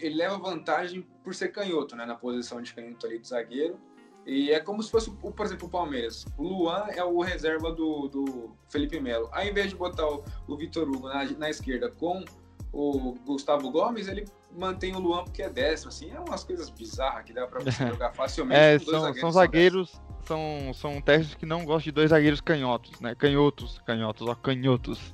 ele 0.00 0.16
leva 0.16 0.38
vantagem 0.38 1.06
por 1.22 1.34
ser 1.34 1.48
canhoto, 1.48 1.96
né? 1.96 2.06
Na 2.06 2.14
posição 2.14 2.60
de 2.60 2.72
canhoto 2.72 3.06
ali 3.06 3.18
do 3.18 3.26
zagueiro. 3.26 3.78
E 4.24 4.52
é 4.52 4.60
como 4.60 4.82
se 4.82 4.90
fosse, 4.90 5.10
por 5.10 5.44
exemplo, 5.44 5.66
o 5.66 5.70
Palmeiras. 5.70 6.24
O 6.38 6.44
Luan 6.44 6.86
é 6.90 7.02
o 7.02 7.20
reserva 7.20 7.72
do, 7.72 8.08
do 8.08 8.56
Felipe 8.68 9.00
Melo. 9.00 9.28
Ao 9.32 9.44
invés 9.44 9.70
de 9.70 9.74
botar 9.74 10.06
o, 10.06 10.24
o 10.46 10.56
Vitor 10.56 10.88
Hugo 10.88 11.08
na, 11.08 11.24
na, 11.24 11.50
esquerda 11.50 11.90
com 11.90 12.24
o 12.72 13.14
Gustavo 13.26 13.70
Gomes, 13.70 14.06
ele 14.06 14.24
mantém 14.56 14.94
o 14.94 15.00
Luan 15.00 15.24
porque 15.24 15.42
é 15.42 15.50
destro. 15.50 15.88
Assim, 15.88 16.10
é 16.10 16.20
umas 16.20 16.44
coisas 16.44 16.70
bizarras 16.70 17.24
que 17.24 17.32
dá 17.32 17.46
para 17.48 17.60
você 17.60 17.86
jogar 17.88 18.12
facilmente. 18.12 18.60
É, 18.60 18.78
são, 18.78 19.00
zagueiros, 19.00 19.20
são 19.20 19.32
zagueiros, 19.32 20.00
são, 20.24 20.74
são 20.74 21.00
testes 21.00 21.34
que 21.34 21.44
não 21.44 21.64
gostam 21.64 21.84
de 21.84 21.92
dois 21.92 22.10
zagueiros 22.10 22.40
canhotos, 22.40 23.00
né? 23.00 23.16
Canhotos, 23.16 23.80
canhotos, 23.84 24.28
ó, 24.28 24.34
canhotos. 24.36 25.12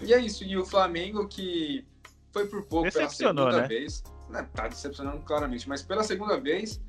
E 0.00 0.14
é 0.14 0.18
isso. 0.18 0.42
E 0.42 0.56
o 0.56 0.64
Flamengo 0.64 1.28
que 1.28 1.84
foi 2.32 2.46
por 2.46 2.64
pouco 2.64 2.92
pela 2.92 3.08
segunda 3.08 3.62
né? 3.62 3.68
vez. 3.68 4.02
Né, 4.28 4.48
tá 4.54 4.68
decepcionando 4.68 5.18
claramente, 5.20 5.68
mas 5.68 5.82
pela 5.82 6.04
segunda 6.04 6.38
vez 6.38 6.80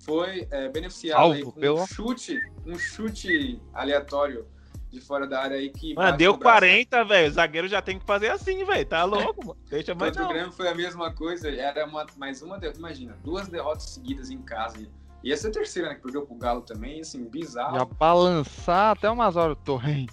foi 0.00 0.46
é, 0.50 0.68
beneficiado 0.68 1.20
Alvo, 1.20 1.34
aí 1.34 1.42
com 1.42 1.52
pelo... 1.52 1.82
um 1.82 1.86
chute, 1.86 2.38
um 2.66 2.78
chute 2.78 3.60
aleatório 3.72 4.46
de 4.90 5.00
fora 5.00 5.26
da 5.26 5.40
área 5.40 5.56
aí 5.56 5.70
que. 5.70 5.94
Mano, 5.94 6.16
deu 6.16 6.36
40, 6.36 7.04
velho. 7.04 7.28
O 7.28 7.32
zagueiro 7.32 7.68
já 7.68 7.80
tem 7.80 7.98
que 7.98 8.04
fazer 8.04 8.28
assim, 8.28 8.64
velho. 8.64 8.84
Tá 8.84 9.04
louco, 9.04 9.46
mano. 9.46 9.60
Deixa 9.68 9.94
mais. 9.94 10.16
O 10.16 10.28
Grêmio 10.28 10.52
foi 10.52 10.68
a 10.68 10.74
mesma 10.74 11.12
coisa. 11.12 11.48
Era 11.48 11.86
uma, 11.86 12.04
mais 12.16 12.42
uma. 12.42 12.58
Imagina, 12.76 13.16
duas 13.22 13.48
derrotas 13.48 13.84
seguidas 13.84 14.30
em 14.30 14.42
casa. 14.42 14.78
E 15.22 15.32
essa 15.32 15.48
é 15.48 15.50
a 15.50 15.52
terceira, 15.52 15.88
né? 15.90 15.94
Que 15.94 16.02
perdeu 16.02 16.26
pro 16.26 16.34
Galo 16.34 16.62
também, 16.62 17.00
assim, 17.00 17.24
bizarro. 17.24 17.78
Já 17.78 17.84
balançar 17.84 18.96
até 18.96 19.08
umas 19.08 19.36
horas 19.36 19.56
o 19.56 19.60
Torren. 19.60 20.06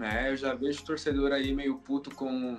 É, 0.00 0.30
eu 0.30 0.36
já 0.36 0.54
vejo 0.54 0.82
o 0.82 0.84
torcedor 0.84 1.32
aí 1.32 1.54
meio 1.54 1.76
puto 1.76 2.14
com 2.14 2.58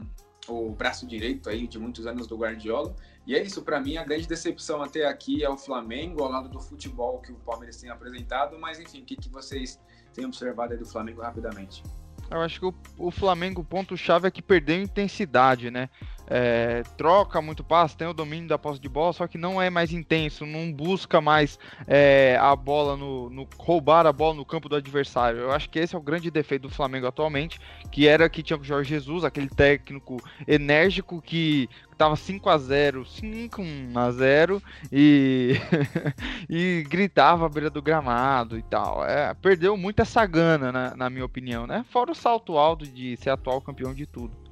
o 0.54 0.72
braço 0.72 1.06
direito 1.06 1.50
aí 1.50 1.68
de 1.68 1.80
muitos 1.80 2.06
anos 2.06 2.28
do 2.28 2.38
Guardiola. 2.38 2.96
E 3.26 3.36
é 3.36 3.42
isso, 3.42 3.62
para 3.62 3.80
mim, 3.80 3.98
a 3.98 4.04
grande 4.04 4.28
decepção 4.28 4.82
até 4.82 5.06
aqui 5.06 5.44
é 5.44 5.50
o 5.50 5.58
Flamengo, 5.58 6.24
ao 6.24 6.32
lado 6.32 6.50
do 6.50 6.60
futebol 6.60 7.20
que 7.20 7.32
o 7.32 7.36
Palmeiras 7.36 7.78
tem 7.82 7.90
apresentado. 7.90 8.58
Mas, 8.58 8.80
enfim, 8.80 9.02
o 9.02 9.06
que, 9.06 9.16
que 9.16 9.30
vocês 9.30 9.80
têm 10.14 10.26
observado 10.26 10.74
aí 10.74 10.80
do 10.80 10.86
Flamengo 10.86 11.22
rapidamente? 11.22 11.84
Eu 12.30 12.42
acho 12.42 12.60
que 12.60 12.66
o, 12.66 12.74
o 12.98 13.12
Flamengo, 13.12 13.64
ponto-chave 13.64 14.28
é 14.28 14.32
que 14.32 14.42
perdeu 14.42 14.82
intensidade, 14.82 15.72
né? 15.72 15.90
É, 16.28 16.84
troca 16.98 17.42
muito 17.42 17.64
passe, 17.64 17.96
tem 17.96 18.08
o 18.08 18.14
domínio 18.14 18.48
da 18.48 18.58
posse 18.58 18.80
de 18.80 18.90
bola, 18.90 19.14
só 19.14 19.28
que 19.28 19.38
não 19.38 19.62
é 19.62 19.70
mais 19.70 19.92
intenso, 19.92 20.46
não 20.46 20.72
busca 20.72 21.22
mais 21.22 21.58
é, 21.88 22.38
a 22.40 22.56
bola 22.56 22.98
no, 22.98 23.30
no, 23.30 23.48
roubar 23.58 24.06
a 24.06 24.14
bola 24.14 24.36
no 24.36 24.46
campo 24.46 24.68
do 24.68 24.76
adversário. 24.76 25.40
Eu 25.40 25.52
acho 25.52 25.70
que 25.70 25.80
esse 25.80 25.96
é 25.96 25.98
o 25.98 26.02
grande 26.02 26.30
defeito 26.30 26.64
do 26.64 26.70
Flamengo 26.70 27.08
atualmente, 27.08 27.60
que 27.92 28.08
era 28.08 28.30
que 28.30 28.44
tinha 28.44 28.60
o 28.60 28.64
Jorge 28.64 28.90
Jesus, 28.90 29.24
aquele 29.24 29.50
técnico 29.50 30.18
enérgico 30.48 31.22
que 31.22 31.70
tava 31.98 32.16
5 32.16 32.50
a 32.50 32.58
0 32.58 33.06
5 33.06 33.62
a 33.96 34.12
0 34.12 34.62
e, 34.92 35.56
e 36.48 36.86
gritava 36.88 37.46
à 37.46 37.50
beira 37.50 37.70
do 37.70 37.82
gramado 37.82 38.58
e 38.58 38.62
tal. 38.64 39.04
É, 39.06 39.34
perdeu 39.34 39.76
muito 39.76 40.02
essa 40.02 40.26
gana, 40.26 40.72
na, 40.72 40.96
na 40.96 41.10
minha 41.10 41.26
opinião, 41.26 41.66
né? 41.66 41.86
Fora 41.90 42.12
o 42.12 42.16
salto 42.16 42.58
alto 42.58 42.86
de 42.86 43.18
ser 43.18 43.30
atual 43.32 43.62
campeão 43.62 43.94
de 43.94 44.06
tudo. 44.06 44.47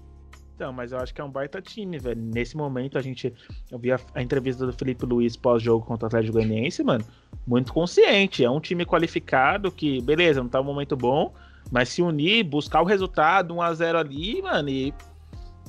Então, 0.55 0.71
mas 0.71 0.93
eu 0.93 0.99
acho 0.99 1.13
que 1.13 1.19
é 1.19 1.23
um 1.23 1.29
baita 1.29 1.61
time, 1.61 1.99
velho. 1.99 2.19
Nesse 2.19 2.55
momento, 2.55 2.97
a 2.97 3.01
gente. 3.01 3.33
Eu 3.69 3.77
vi 3.77 3.91
a, 3.91 3.99
a 4.13 4.21
entrevista 4.21 4.65
do 4.65 4.71
Felipe 4.71 5.05
Luiz 5.05 5.35
pós-jogo 5.35 5.85
contra 5.85 6.05
o 6.05 6.07
Atlético 6.07 6.33
Goianiense, 6.33 6.81
mano. 6.81 7.03
Muito 7.45 7.73
consciente. 7.73 8.43
É 8.43 8.49
um 8.49 8.61
time 8.61 8.85
qualificado 8.85 9.69
que, 9.69 10.01
beleza, 10.01 10.41
não 10.41 10.49
tá 10.49 10.61
um 10.61 10.63
momento 10.63 10.95
bom, 10.95 11.33
mas 11.69 11.89
se 11.89 12.01
unir, 12.01 12.43
buscar 12.43 12.81
o 12.81 12.85
resultado, 12.85 13.53
1x0 13.53 13.95
ali, 13.95 14.41
mano, 14.41 14.69
e 14.69 14.93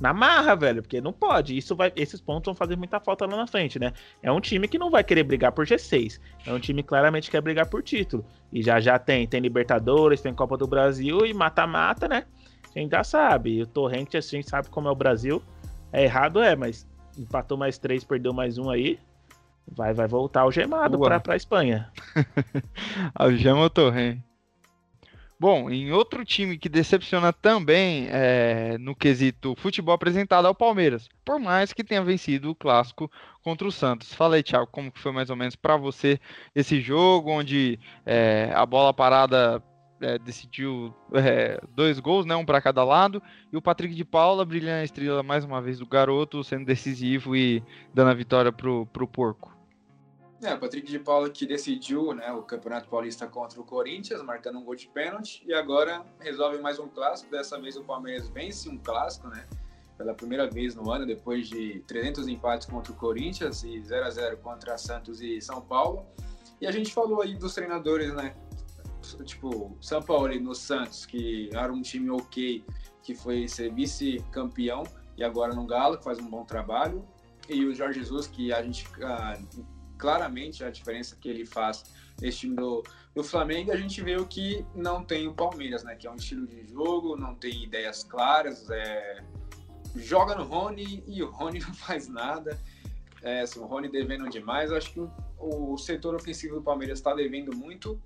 na 0.00 0.12
marra, 0.12 0.54
velho, 0.54 0.82
porque 0.82 1.00
não 1.00 1.12
pode. 1.12 1.56
Isso 1.56 1.74
vai, 1.74 1.92
esses 1.96 2.20
pontos 2.20 2.46
vão 2.46 2.54
fazer 2.54 2.76
muita 2.76 3.00
falta 3.00 3.26
lá 3.26 3.36
na 3.36 3.46
frente, 3.46 3.80
né? 3.80 3.92
É 4.22 4.30
um 4.30 4.40
time 4.40 4.68
que 4.68 4.78
não 4.78 4.90
vai 4.90 5.02
querer 5.02 5.24
brigar 5.24 5.50
por 5.50 5.66
G6. 5.66 6.20
É 6.46 6.52
um 6.52 6.60
time 6.60 6.82
que 6.82 6.88
claramente 6.88 7.28
quer 7.28 7.40
brigar 7.40 7.66
por 7.66 7.82
título. 7.82 8.24
E 8.52 8.62
já 8.62 8.78
já 8.78 9.00
tem, 9.00 9.26
tem 9.26 9.40
Libertadores, 9.40 10.20
tem 10.20 10.32
Copa 10.32 10.56
do 10.56 10.66
Brasil 10.66 11.26
e 11.26 11.34
mata-mata, 11.34 12.06
né? 12.06 12.24
A 12.76 12.78
gente 12.78 12.90
já 12.90 13.02
sabe. 13.02 13.54
E 13.54 13.62
o 13.62 13.66
Torrente, 13.66 14.18
assim, 14.18 14.42
sabe 14.42 14.68
como 14.68 14.86
é 14.86 14.90
o 14.90 14.94
Brasil. 14.94 15.42
É 15.90 16.04
errado, 16.04 16.42
é, 16.42 16.54
mas 16.54 16.86
empatou 17.18 17.56
mais 17.56 17.78
três, 17.78 18.04
perdeu 18.04 18.34
mais 18.34 18.58
um 18.58 18.68
aí. 18.68 18.98
Vai, 19.66 19.94
vai 19.94 20.06
voltar 20.06 20.44
o 20.44 20.52
gemado 20.52 20.98
pra, 20.98 21.18
pra 21.18 21.34
Espanha. 21.34 21.90
Algema 23.14 23.64
o 23.64 23.70
Torrente. 23.70 24.22
Bom, 25.38 25.70
em 25.70 25.92
outro 25.92 26.24
time 26.24 26.56
que 26.56 26.68
decepciona 26.68 27.30
também 27.30 28.08
é, 28.10 28.78
no 28.78 28.94
quesito 28.94 29.54
futebol 29.56 29.94
apresentado 29.94 30.46
é 30.46 30.50
o 30.50 30.54
Palmeiras, 30.54 31.10
por 31.22 31.38
mais 31.38 31.74
que 31.74 31.84
tenha 31.84 32.02
vencido 32.02 32.50
o 32.50 32.54
clássico 32.54 33.10
contra 33.42 33.68
o 33.68 33.72
Santos. 33.72 34.14
Fala 34.14 34.36
aí, 34.36 34.42
Thiago, 34.42 34.66
como 34.68 34.90
que 34.90 34.98
foi 34.98 35.12
mais 35.12 35.28
ou 35.28 35.36
menos 35.36 35.54
para 35.54 35.76
você 35.76 36.18
esse 36.54 36.80
jogo, 36.80 37.30
onde 37.30 37.78
é, 38.06 38.50
a 38.54 38.64
bola 38.64 38.94
parada 38.94 39.62
é, 40.00 40.18
decidiu 40.18 40.94
é, 41.12 41.60
dois 41.74 41.98
gols, 41.98 42.26
né, 42.26 42.36
um 42.36 42.44
para 42.44 42.60
cada 42.60 42.84
lado, 42.84 43.22
e 43.52 43.56
o 43.56 43.62
Patrick 43.62 43.94
de 43.94 44.04
Paula 44.04 44.44
brilhando 44.44 44.80
a 44.80 44.84
estrela 44.84 45.22
mais 45.22 45.44
uma 45.44 45.60
vez 45.60 45.78
do 45.78 45.86
garoto, 45.86 46.44
sendo 46.44 46.64
decisivo 46.64 47.34
e 47.36 47.62
dando 47.94 48.10
a 48.10 48.14
vitória 48.14 48.52
pro, 48.52 48.86
pro 48.86 49.06
Porco. 49.06 49.56
É, 50.42 50.52
o 50.52 50.58
Patrick 50.58 50.86
de 50.86 50.98
Paula 50.98 51.30
que 51.30 51.46
decidiu 51.46 52.12
né, 52.12 52.30
o 52.32 52.42
Campeonato 52.42 52.88
Paulista 52.88 53.26
contra 53.26 53.60
o 53.60 53.64
Corinthians, 53.64 54.22
marcando 54.22 54.58
um 54.58 54.64
gol 54.64 54.76
de 54.76 54.86
pênalti, 54.88 55.42
e 55.46 55.54
agora 55.54 56.04
resolve 56.20 56.58
mais 56.58 56.78
um 56.78 56.88
clássico. 56.88 57.30
Dessa 57.30 57.58
vez 57.58 57.76
o 57.76 57.82
Palmeiras 57.82 58.28
vence 58.28 58.68
um 58.68 58.76
clássico, 58.76 59.28
né? 59.28 59.46
Pela 59.96 60.12
primeira 60.12 60.46
vez 60.46 60.74
no 60.74 60.90
ano, 60.90 61.06
depois 61.06 61.48
de 61.48 61.82
300 61.86 62.28
empates 62.28 62.68
contra 62.68 62.92
o 62.92 62.96
Corinthians 62.96 63.64
e 63.64 63.80
0 63.80 64.04
a 64.04 64.10
0 64.10 64.36
contra 64.36 64.76
Santos 64.76 65.22
e 65.22 65.40
São 65.40 65.62
Paulo. 65.62 66.04
E 66.60 66.66
a 66.66 66.70
gente 66.70 66.92
falou 66.92 67.22
aí 67.22 67.34
dos 67.34 67.54
treinadores, 67.54 68.12
né? 68.12 68.34
Tipo, 69.24 69.76
São 69.80 70.02
Paulo 70.02 70.32
e 70.32 70.40
no 70.40 70.54
Santos, 70.54 71.06
que 71.06 71.50
era 71.52 71.72
um 71.72 71.82
time 71.82 72.10
ok, 72.10 72.64
que 73.02 73.14
foi 73.14 73.46
ser 73.48 73.72
vice-campeão, 73.72 74.84
e 75.16 75.24
agora 75.24 75.54
no 75.54 75.66
Galo, 75.66 75.98
que 75.98 76.04
faz 76.04 76.18
um 76.18 76.28
bom 76.28 76.44
trabalho. 76.44 77.06
E 77.48 77.64
o 77.64 77.74
Jorge 77.74 78.00
Jesus, 78.00 78.26
que 78.26 78.52
a 78.52 78.62
gente 78.62 78.86
ah, 79.02 79.38
claramente 79.96 80.64
a 80.64 80.70
diferença 80.70 81.16
que 81.16 81.28
ele 81.28 81.44
faz 81.44 81.84
nesse 82.20 82.38
time 82.38 82.56
do, 82.56 82.82
do 83.14 83.24
Flamengo, 83.24 83.72
a 83.72 83.76
gente 83.76 84.02
vê 84.02 84.16
o 84.16 84.26
que 84.26 84.64
não 84.74 85.04
tem 85.04 85.26
o 85.26 85.34
Palmeiras, 85.34 85.84
né? 85.84 85.94
Que 85.96 86.06
é 86.06 86.10
um 86.10 86.16
estilo 86.16 86.46
de 86.46 86.66
jogo, 86.66 87.16
não 87.16 87.34
tem 87.34 87.64
ideias 87.64 88.04
claras, 88.04 88.68
é... 88.70 89.22
joga 89.94 90.34
no 90.34 90.44
Rony 90.44 91.02
e 91.06 91.22
o 91.22 91.30
Rony 91.30 91.60
não 91.66 91.74
faz 91.74 92.08
nada. 92.08 92.58
É, 93.22 93.40
assim, 93.40 93.58
o 93.58 93.66
Rony 93.66 93.88
devendo 93.88 94.28
demais, 94.28 94.70
acho 94.70 94.92
que 94.92 95.00
o, 95.00 95.10
o 95.38 95.78
setor 95.78 96.14
ofensivo 96.14 96.56
do 96.56 96.62
Palmeiras 96.62 96.98
está 96.98 97.14
devendo 97.14 97.56
muito, 97.56 98.00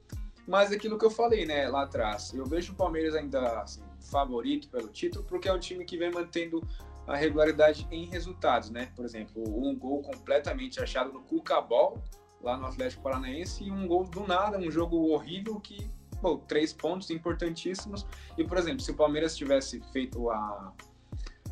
mas 0.46 0.72
aquilo 0.72 0.98
que 0.98 1.04
eu 1.04 1.10
falei, 1.10 1.46
né, 1.46 1.68
lá 1.68 1.82
atrás, 1.82 2.32
eu 2.34 2.44
vejo 2.44 2.72
o 2.72 2.76
Palmeiras 2.76 3.14
ainda 3.14 3.60
assim, 3.60 3.82
favorito 4.10 4.68
pelo 4.68 4.88
título, 4.88 5.24
porque 5.24 5.48
é 5.48 5.52
um 5.52 5.58
time 5.58 5.84
que 5.84 5.96
vem 5.96 6.10
mantendo 6.10 6.66
a 7.06 7.16
regularidade 7.16 7.86
em 7.90 8.06
resultados, 8.06 8.70
né? 8.70 8.92
Por 8.94 9.04
exemplo, 9.04 9.42
um 9.42 9.76
gol 9.76 10.02
completamente 10.02 10.80
achado 10.80 11.12
no 11.12 11.22
Cucabol, 11.22 12.02
lá 12.40 12.56
no 12.56 12.66
Atlético 12.66 13.02
Paranaense, 13.02 13.64
e 13.64 13.70
um 13.70 13.86
gol 13.86 14.04
do 14.04 14.26
nada, 14.26 14.58
um 14.58 14.70
jogo 14.70 14.96
horrível 15.10 15.60
que, 15.60 15.90
bom, 16.22 16.38
três 16.38 16.72
pontos 16.72 17.10
importantíssimos. 17.10 18.06
E, 18.38 18.44
por 18.44 18.56
exemplo, 18.56 18.80
se 18.80 18.90
o 18.90 18.94
Palmeiras 18.94 19.36
tivesse 19.36 19.80
feito 19.92 20.30
a, 20.30 20.72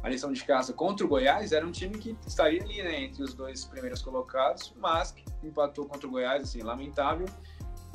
a 0.03 0.09
lição 0.09 0.33
de 0.33 0.45
casa 0.45 0.73
contra 0.73 1.05
o 1.05 1.09
Goiás, 1.09 1.53
era 1.53 1.67
um 1.67 1.73
time 1.73 1.99
que 1.99 2.17
estaria 2.27 2.63
ali, 2.63 2.83
né, 2.83 3.03
entre 3.03 3.23
os 3.23 3.35
dois 3.35 3.65
primeiros 3.65 4.01
colocados, 4.01 4.73
mas 4.79 5.15
empatou 5.43 5.87
contra 5.87 6.07
o 6.07 6.11
Goiás, 6.11 6.43
assim, 6.43 6.63
lamentável. 6.63 7.27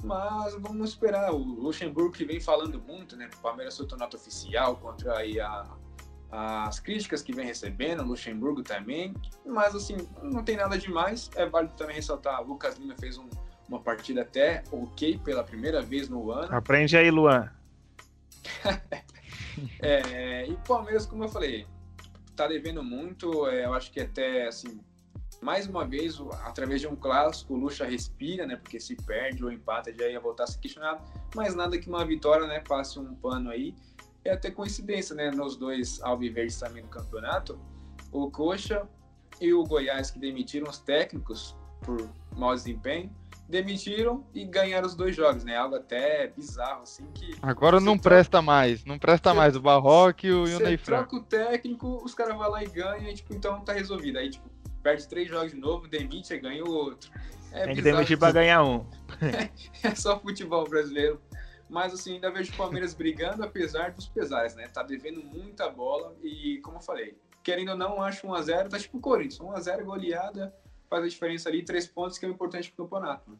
Mas 0.04 0.54
vamos 0.56 0.90
esperar. 0.90 1.32
O 1.34 1.38
Luxemburgo 1.38 2.12
que 2.12 2.26
vem 2.26 2.40
falando 2.40 2.82
muito, 2.82 3.16
né? 3.16 3.30
O 3.34 3.42
Palmeiras 3.42 3.74
soltou 3.74 3.98
nota 3.98 4.18
oficial 4.18 4.76
contra 4.78 5.18
aí 5.18 5.40
a, 5.40 5.66
as 6.34 6.80
críticas 6.80 7.22
que 7.22 7.32
vem 7.32 7.46
recebendo, 7.46 8.04
Luxemburgo 8.04 8.64
também, 8.64 9.14
mas 9.46 9.76
assim, 9.76 9.96
não 10.22 10.44
tem 10.44 10.58
nada 10.58 10.78
demais. 10.78 11.30
É 11.36 11.46
válido 11.46 11.76
também 11.76 11.96
ressaltar, 11.96 12.42
o 12.42 12.48
Lucas 12.48 12.78
Lima 12.78 12.96
fez 13.00 13.18
um, 13.20 13.30
uma 13.70 13.80
partida 13.80 14.24
até 14.24 14.64
ok 14.72 15.20
pela 15.20 15.44
primeira 15.44 15.82
vez 15.82 16.10
no 16.10 16.32
ano. 16.32 16.54
Aprende 16.56 16.98
aí, 16.98 17.12
Luan. 17.12 17.52
é, 19.80 20.48
e 20.48 20.58
Palmeiras, 20.68 21.06
como 21.06 21.24
eu 21.24 21.30
falei, 21.30 21.68
tá 22.36 22.48
devendo 22.48 22.84
muito, 22.84 23.48
é, 23.48 23.66
eu 23.66 23.74
acho 23.74 23.92
que 23.92 24.00
até 24.00 24.48
assim, 24.48 24.82
mais 25.44 25.68
uma 25.68 25.86
vez, 25.86 26.20
através 26.44 26.82
de 26.82 26.88
um 26.88 26.96
clássico, 26.96 27.54
o 27.54 27.58
Lucha 27.58 27.86
respira, 27.86 28.48
né? 28.48 28.56
Porque 28.56 28.80
se 28.80 28.96
perde 28.96 29.44
ou 29.44 29.52
empata, 29.52 29.94
já 29.94 30.08
ia 30.08 30.20
voltar 30.20 30.46
a 30.46 30.48
se 30.48 30.58
questionar. 30.58 31.04
Mas 31.36 31.54
nada 31.54 31.78
que 31.78 31.90
uma 31.90 32.06
vitória, 32.06 32.48
né? 32.48 32.62
Passe 32.62 32.98
um 32.98 33.14
pano 33.16 33.50
aí 33.50 33.76
é 34.26 34.32
até 34.32 34.50
coincidência, 34.50 35.16
né? 35.16 35.30
Nos 35.32 35.56
dois 35.56 36.02
alviverdes 36.02 36.58
também 36.58 36.84
no 36.84 36.90
campeonato, 36.90 37.60
o 38.12 38.32
Coxa 38.32 38.88
e 39.42 39.54
o 39.54 39.64
Goiás, 39.64 40.10
que 40.10 40.20
demitiram 40.20 40.70
os 40.70 40.80
técnicos 40.80 41.56
por 41.82 42.10
mau 42.38 42.56
desempenho, 42.56 43.12
demitiram 43.48 44.26
e 44.34 44.46
ganharam 44.46 44.88
os 44.88 44.96
dois 44.96 45.16
jogos, 45.16 45.44
né? 45.44 45.58
Algo 45.58 45.76
até 45.76 46.28
bizarro, 46.28 46.84
assim, 46.84 47.06
que... 47.14 47.36
Agora 47.42 47.80
não 47.80 47.98
troca... 47.98 48.10
presta 48.10 48.42
mais, 48.42 48.86
não 48.86 48.98
presta 48.98 49.34
mais 49.34 49.56
o 49.56 49.62
Barroque 49.62 50.28
e 50.28 50.32
o 50.32 50.60
Ney 50.60 50.78
Franco. 50.78 51.10
troca 51.10 51.16
o 51.18 51.24
técnico, 51.24 52.02
os 52.04 52.14
caras 52.14 52.38
vão 52.38 52.50
lá 52.50 52.64
e 52.64 52.68
ganham, 52.68 53.10
e, 53.10 53.14
tipo, 53.14 53.34
então 53.34 53.60
tá 53.62 53.74
resolvido. 53.74 54.18
Aí, 54.18 54.30
tipo, 54.30 54.50
perde 54.84 55.08
três 55.08 55.28
jogos 55.28 55.52
de 55.52 55.58
novo, 55.58 55.88
demite 55.88 56.34
e 56.34 56.38
ganha 56.38 56.64
o 56.64 56.70
outro. 56.70 57.10
É 57.52 57.66
Tem 57.66 57.76
que 57.76 57.82
demitir 57.82 58.18
pra 58.18 58.32
ganhar 58.32 58.64
um. 58.64 58.86
é 59.84 59.96
só 59.96 60.20
futebol 60.20 60.68
brasileiro 60.68 61.22
mas 61.74 61.92
assim, 61.92 62.14
ainda 62.14 62.30
vejo 62.30 62.54
o 62.54 62.56
Palmeiras 62.56 62.94
brigando, 62.94 63.44
apesar 63.44 63.92
dos 63.92 64.08
pesares, 64.08 64.54
né? 64.54 64.68
Tá 64.68 64.84
devendo 64.84 65.24
muita 65.24 65.68
bola 65.70 66.16
e, 66.22 66.60
como 66.60 66.78
eu 66.78 66.82
falei, 66.82 67.18
querendo 67.42 67.70
ou 67.70 67.78
não, 67.78 68.00
acho 68.00 68.28
1x0, 68.28 68.70
tá 68.70 68.78
tipo 68.78 69.00
o 69.00 69.02
Corinthians, 69.02 69.40
1x0 69.40 69.84
goleada, 69.84 70.56
faz 70.88 71.04
a 71.04 71.08
diferença 71.08 71.50
ali, 71.50 71.64
três 71.64 71.88
pontos 71.88 72.20
que 72.20 72.26
é 72.26 72.30
o 72.30 72.32
importante 72.32 72.72
pro 72.72 72.86
campeonato. 72.86 73.32
Né? 73.32 73.38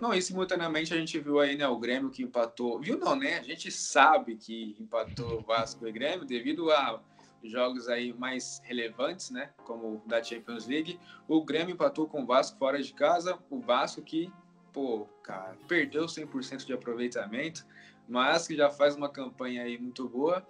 Não, 0.00 0.12
e 0.12 0.20
simultaneamente 0.20 0.92
a 0.92 0.96
gente 0.96 1.20
viu 1.20 1.38
aí, 1.38 1.56
né, 1.56 1.68
o 1.68 1.78
Grêmio 1.78 2.10
que 2.10 2.22
empatou, 2.22 2.80
viu 2.80 2.98
não, 2.98 3.14
né? 3.14 3.38
A 3.38 3.42
gente 3.44 3.70
sabe 3.70 4.34
que 4.34 4.76
empatou 4.80 5.40
Vasco 5.42 5.86
e 5.86 5.92
Grêmio 5.92 6.26
devido 6.26 6.72
a 6.72 7.00
jogos 7.42 7.88
aí 7.88 8.12
mais 8.12 8.60
relevantes, 8.64 9.30
né, 9.30 9.50
como 9.64 9.94
o 9.94 10.02
da 10.06 10.22
Champions 10.22 10.66
League. 10.66 10.98
O 11.26 11.44
Grêmio 11.44 11.74
empatou 11.74 12.06
com 12.06 12.22
o 12.22 12.26
Vasco 12.26 12.58
fora 12.58 12.82
de 12.82 12.92
casa, 12.92 13.38
o 13.50 13.60
Vasco 13.60 14.02
que 14.02 14.32
pô, 14.72 15.08
cara, 15.22 15.56
perdeu 15.66 16.06
100% 16.06 16.64
de 16.64 16.72
aproveitamento, 16.72 17.66
mas 18.08 18.46
que 18.46 18.56
já 18.56 18.70
faz 18.70 18.94
uma 18.94 19.08
campanha 19.08 19.62
aí 19.62 19.78
muito 19.78 20.08
boa. 20.08 20.46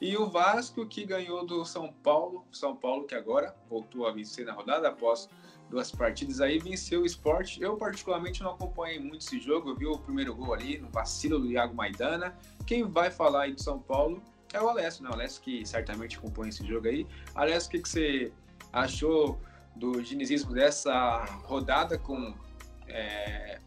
E 0.00 0.16
o 0.16 0.28
Vasco 0.28 0.86
que 0.86 1.04
ganhou 1.04 1.46
do 1.46 1.64
São 1.64 1.92
Paulo, 1.92 2.44
São 2.52 2.76
Paulo 2.76 3.06
que 3.06 3.14
agora 3.14 3.54
voltou 3.68 4.06
a 4.06 4.12
vencer 4.12 4.46
na 4.46 4.52
rodada 4.52 4.88
após 4.88 5.28
duas 5.68 5.90
partidas 5.90 6.40
aí, 6.40 6.58
venceu 6.58 7.02
o 7.02 7.06
esporte. 7.06 7.62
Eu 7.62 7.76
particularmente 7.76 8.42
não 8.42 8.52
acompanhei 8.52 8.98
muito 8.98 9.24
esse 9.24 9.38
jogo, 9.38 9.70
eu 9.70 9.76
vi 9.76 9.86
o 9.86 9.98
primeiro 9.98 10.34
gol 10.34 10.52
ali 10.52 10.78
no 10.78 10.88
vacilo 10.88 11.38
do 11.38 11.50
Iago 11.50 11.74
Maidana. 11.74 12.36
Quem 12.66 12.82
vai 12.82 13.10
falar 13.10 13.42
aí 13.42 13.52
do 13.52 13.62
São 13.62 13.78
Paulo 13.78 14.22
é 14.52 14.60
o 14.60 14.68
Alessio, 14.68 15.02
né? 15.04 15.10
O 15.10 15.14
Alessio 15.14 15.42
que 15.42 15.66
certamente 15.66 16.18
compõe 16.18 16.48
esse 16.48 16.66
jogo 16.66 16.88
aí. 16.88 17.06
Alessio, 17.34 17.68
o 17.68 17.70
que, 17.72 17.78
que 17.80 17.88
você 17.88 18.32
achou 18.72 19.40
do 19.76 20.02
dinizismo 20.02 20.52
dessa 20.52 21.24
rodada 21.44 21.98
com 21.98 22.34
é, 22.86 23.58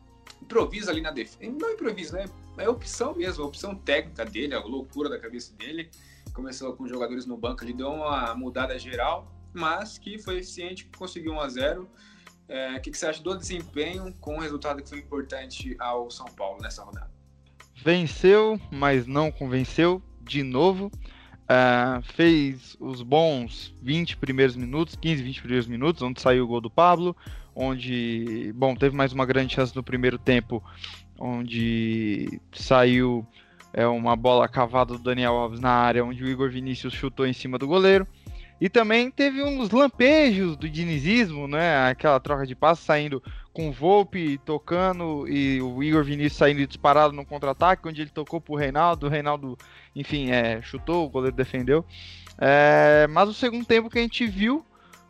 improvisa 0.42 0.92
ali 0.92 1.02
na 1.02 1.12
defesa. 1.12 1.52
Não 1.52 1.72
improvisa, 1.72 2.18
né? 2.18 2.26
É 2.58 2.70
opção 2.70 3.16
mesmo, 3.16 3.44
a 3.44 3.48
opção 3.48 3.76
técnica 3.76 4.26
dele, 4.26 4.54
a 4.54 4.60
loucura 4.60 5.10
da 5.10 5.20
cabeça 5.20 5.54
dele. 5.56 5.90
Começou 6.34 6.74
com 6.76 6.88
jogadores 6.88 7.26
no 7.26 7.38
banco, 7.38 7.64
ele 7.64 7.74
deu 7.74 7.90
uma 7.90 8.36
mudada 8.36 8.78
geral, 8.78 9.32
mas 9.54 9.98
que 9.98 10.20
foi 10.20 10.38
eficiente, 10.38 10.90
conseguiu 10.98 11.34
1 11.34 11.40
a 11.40 11.50
0 11.50 11.90
é, 12.48 12.76
O 12.76 12.82
que, 12.82 12.92
que 12.92 12.98
você 12.98 13.08
acha 13.08 13.22
do 13.22 13.38
desempenho 13.38 14.14
com 14.20 14.38
o 14.38 14.40
resultado 14.40 14.82
que 14.82 14.90
foi 14.90 15.00
importante 15.00 15.76
ao 15.80 16.10
São 16.12 16.26
Paulo 16.26 16.62
nessa 16.62 16.84
rodada? 16.84 17.12
Venceu, 17.76 18.60
mas 18.72 19.08
não 19.08 19.32
convenceu 19.32 20.02
de 20.24 20.44
novo. 20.44 20.92
Uh, 21.44 22.02
fez 22.02 22.78
os 22.80 23.02
bons 23.02 23.76
20 23.82 24.18
primeiros 24.18 24.56
minutos, 24.56 24.96
15, 24.96 25.22
20 25.22 25.40
primeiros 25.42 25.68
minutos, 25.68 26.02
onde 26.02 26.22
saiu 26.22 26.46
o 26.46 26.48
gol 26.48 26.62
do 26.62 26.70
Pablo, 26.70 27.16
onde, 27.54 28.52
bom, 28.56 28.74
teve 28.76 28.96
mais 28.96 29.12
uma 29.12 29.26
grande 29.26 29.54
chance 29.54 29.76
no 29.76 29.84
primeiro 29.84 30.18
tempo, 30.18 30.64
onde 31.20 32.40
saiu 32.54 33.28
é, 33.74 33.86
uma 33.86 34.16
bola 34.16 34.48
cavada 34.48 34.94
do 34.94 35.04
Daniel 35.04 35.34
Alves 35.34 35.60
na 35.60 35.72
área, 35.72 36.06
onde 36.06 36.24
o 36.24 36.28
Igor 36.28 36.50
Vinícius 36.50 36.94
chutou 36.94 37.28
em 37.28 37.34
cima 37.34 37.58
do 37.58 37.68
goleiro. 37.68 38.08
E 38.62 38.70
também 38.70 39.12
teve 39.12 39.44
uns 39.44 39.72
lampejos 39.72 40.56
do 40.56 40.70
dinizismo, 40.70 41.50
né? 41.50 41.90
Aquela 41.90 42.20
troca 42.20 42.46
de 42.46 42.56
passos 42.56 42.86
saindo 42.86 43.22
com 43.52 43.68
o 43.68 43.74
Volpe 43.74 44.38
tocando 44.46 45.28
e 45.28 45.62
o 45.62 45.84
Igor 45.84 46.04
Vinícius 46.04 46.38
saindo 46.38 46.66
disparado 46.66 47.14
no 47.14 47.26
contra-ataque, 47.26 47.86
onde 47.88 48.02
ele 48.02 48.10
tocou 48.10 48.40
pro 48.40 48.56
Reinaldo, 48.56 49.08
o 49.08 49.10
Reinaldo, 49.10 49.58
enfim, 49.96 50.32
é, 50.32 50.62
chutou, 50.62 51.06
o 51.06 51.10
goleiro 51.10 51.36
defendeu. 51.36 51.86
É, 52.38 53.08
mas 53.10 53.30
o 53.30 53.34
segundo 53.34 53.66
tempo 53.66 53.90
que 53.90 54.00
a 54.00 54.02
gente 54.02 54.26
viu 54.26 54.66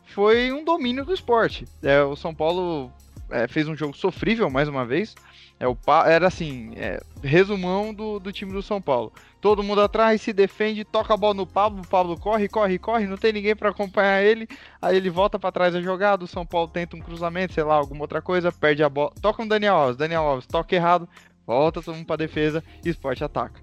foi 0.06 0.52
um 0.52 0.63
domínio 0.63 1.06
do 1.06 1.13
esporte. 1.13 1.65
É, 1.82 2.02
o 2.02 2.15
São 2.15 2.34
Paulo 2.34 2.91
é, 3.30 3.48
fez 3.48 3.67
um 3.67 3.76
jogo 3.76 3.96
sofrível 3.96 4.50
mais 4.50 4.67
uma 4.67 4.86
vez. 4.86 5.15
É, 5.60 5.67
o, 5.67 5.78
era 6.06 6.28
assim, 6.28 6.74
é, 6.76 7.00
resumão 7.24 7.93
do, 7.93 8.19
do 8.19 8.32
time 8.32 8.52
do 8.52 8.62
São 8.62 8.82
Paulo. 8.82 9.13
Todo 9.39 9.63
mundo 9.63 9.82
atrás, 9.82 10.22
se 10.22 10.34
defende, 10.34 10.84
toca 10.84 11.13
a 11.13 11.17
bola 11.17 11.34
no 11.34 11.48
Pablo, 11.48 11.82
o 11.82 11.88
Pablo 11.88 12.19
corre, 12.19 12.48
corre, 12.48 12.78
corre, 12.78 13.08
não 13.08 13.17
tem 13.17 13.34
ninguém 13.34 13.56
para 13.56 13.69
acompanhar 13.69 14.22
ele. 14.22 14.48
Aí 14.82 14.96
ele 14.98 15.10
volta 15.10 15.39
para 15.39 15.52
trás 15.52 15.74
da 15.74 15.82
jogada, 15.82 16.24
o 16.24 16.28
São 16.28 16.46
Paulo 16.46 16.67
tenta 16.67 16.96
um 16.96 17.02
cruzamento, 17.02 17.54
sei 17.54 17.63
lá, 17.63 17.76
alguma 17.76 18.02
outra 18.02 18.22
coisa, 18.22 18.52
perde 18.52 18.84
a 18.84 18.89
bola, 18.89 19.12
toca 19.22 19.41
no 19.41 19.50
Daniel 19.50 19.76
Alves, 19.76 19.98
Daniel 19.98 20.24
Alves 20.24 20.46
toca 20.46 20.76
errado, 20.76 21.08
volta 21.46 21.82
todo 21.82 21.96
mundo 21.96 22.06
para 22.06 22.17
defesa 22.17 22.63
esporte 22.84 23.24
ataca. 23.24 23.62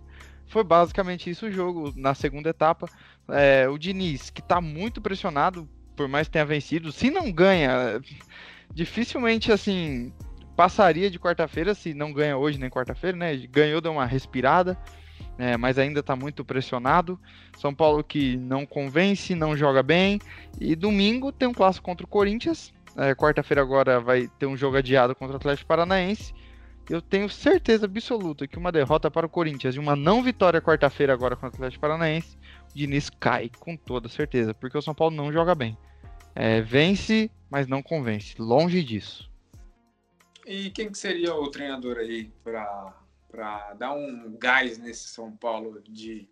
Foi 0.50 0.64
basicamente 0.64 1.30
isso 1.30 1.46
o 1.46 1.52
jogo 1.52 1.92
na 1.94 2.12
segunda 2.12 2.50
etapa. 2.50 2.88
É, 3.28 3.68
o 3.68 3.78
Diniz, 3.78 4.30
que 4.30 4.42
tá 4.42 4.60
muito 4.60 5.00
pressionado, 5.00 5.68
por 5.94 6.08
mais 6.08 6.26
que 6.26 6.32
tenha 6.32 6.44
vencido, 6.44 6.90
se 6.90 7.08
não 7.08 7.30
ganha, 7.30 8.00
dificilmente 8.74 9.52
assim 9.52 10.12
passaria 10.56 11.08
de 11.08 11.20
quarta-feira, 11.20 11.72
se 11.72 11.94
não 11.94 12.12
ganha 12.12 12.36
hoje 12.36 12.58
nem 12.58 12.68
quarta-feira, 12.68 13.16
né? 13.16 13.36
Ganhou, 13.48 13.80
deu 13.80 13.92
uma 13.92 14.04
respirada, 14.04 14.76
né? 15.38 15.56
mas 15.56 15.78
ainda 15.78 16.00
está 16.00 16.16
muito 16.16 16.44
pressionado. 16.44 17.18
São 17.56 17.72
Paulo 17.72 18.02
que 18.02 18.36
não 18.36 18.66
convence, 18.66 19.36
não 19.36 19.56
joga 19.56 19.84
bem. 19.84 20.18
E 20.60 20.74
domingo 20.74 21.30
tem 21.30 21.48
um 21.48 21.54
clássico 21.54 21.86
contra 21.86 22.04
o 22.04 22.08
Corinthians. 22.08 22.74
É, 22.96 23.14
quarta-feira 23.14 23.62
agora 23.62 24.00
vai 24.00 24.28
ter 24.36 24.46
um 24.46 24.56
jogo 24.56 24.76
adiado 24.76 25.14
contra 25.14 25.34
o 25.34 25.36
Atlético 25.36 25.68
Paranaense. 25.68 26.34
Eu 26.90 27.00
tenho 27.00 27.28
certeza 27.28 27.86
absoluta 27.86 28.48
que 28.48 28.58
uma 28.58 28.72
derrota 28.72 29.08
para 29.08 29.24
o 29.24 29.30
Corinthians 29.30 29.76
e 29.76 29.78
uma 29.78 29.94
não 29.94 30.24
vitória 30.24 30.60
quarta-feira 30.60 31.12
agora 31.12 31.36
contra 31.36 31.52
o 31.52 31.54
Atlético 31.58 31.82
Paranaense, 31.82 32.36
o 32.68 32.76
Diniz 32.76 33.08
cai 33.08 33.48
com 33.60 33.76
toda 33.76 34.08
certeza, 34.08 34.52
porque 34.52 34.76
o 34.76 34.82
São 34.82 34.92
Paulo 34.92 35.14
não 35.14 35.32
joga 35.32 35.54
bem. 35.54 35.78
É, 36.34 36.60
vence, 36.60 37.30
mas 37.48 37.68
não 37.68 37.80
convence. 37.80 38.34
Longe 38.42 38.82
disso. 38.82 39.30
E 40.44 40.70
quem 40.70 40.90
que 40.90 40.98
seria 40.98 41.32
o 41.32 41.48
treinador 41.48 41.98
aí 41.98 42.32
para 42.42 43.72
dar 43.74 43.92
um 43.92 44.36
gás 44.36 44.76
nesse 44.76 45.10
São 45.10 45.30
Paulo 45.36 45.80
de 45.88 46.28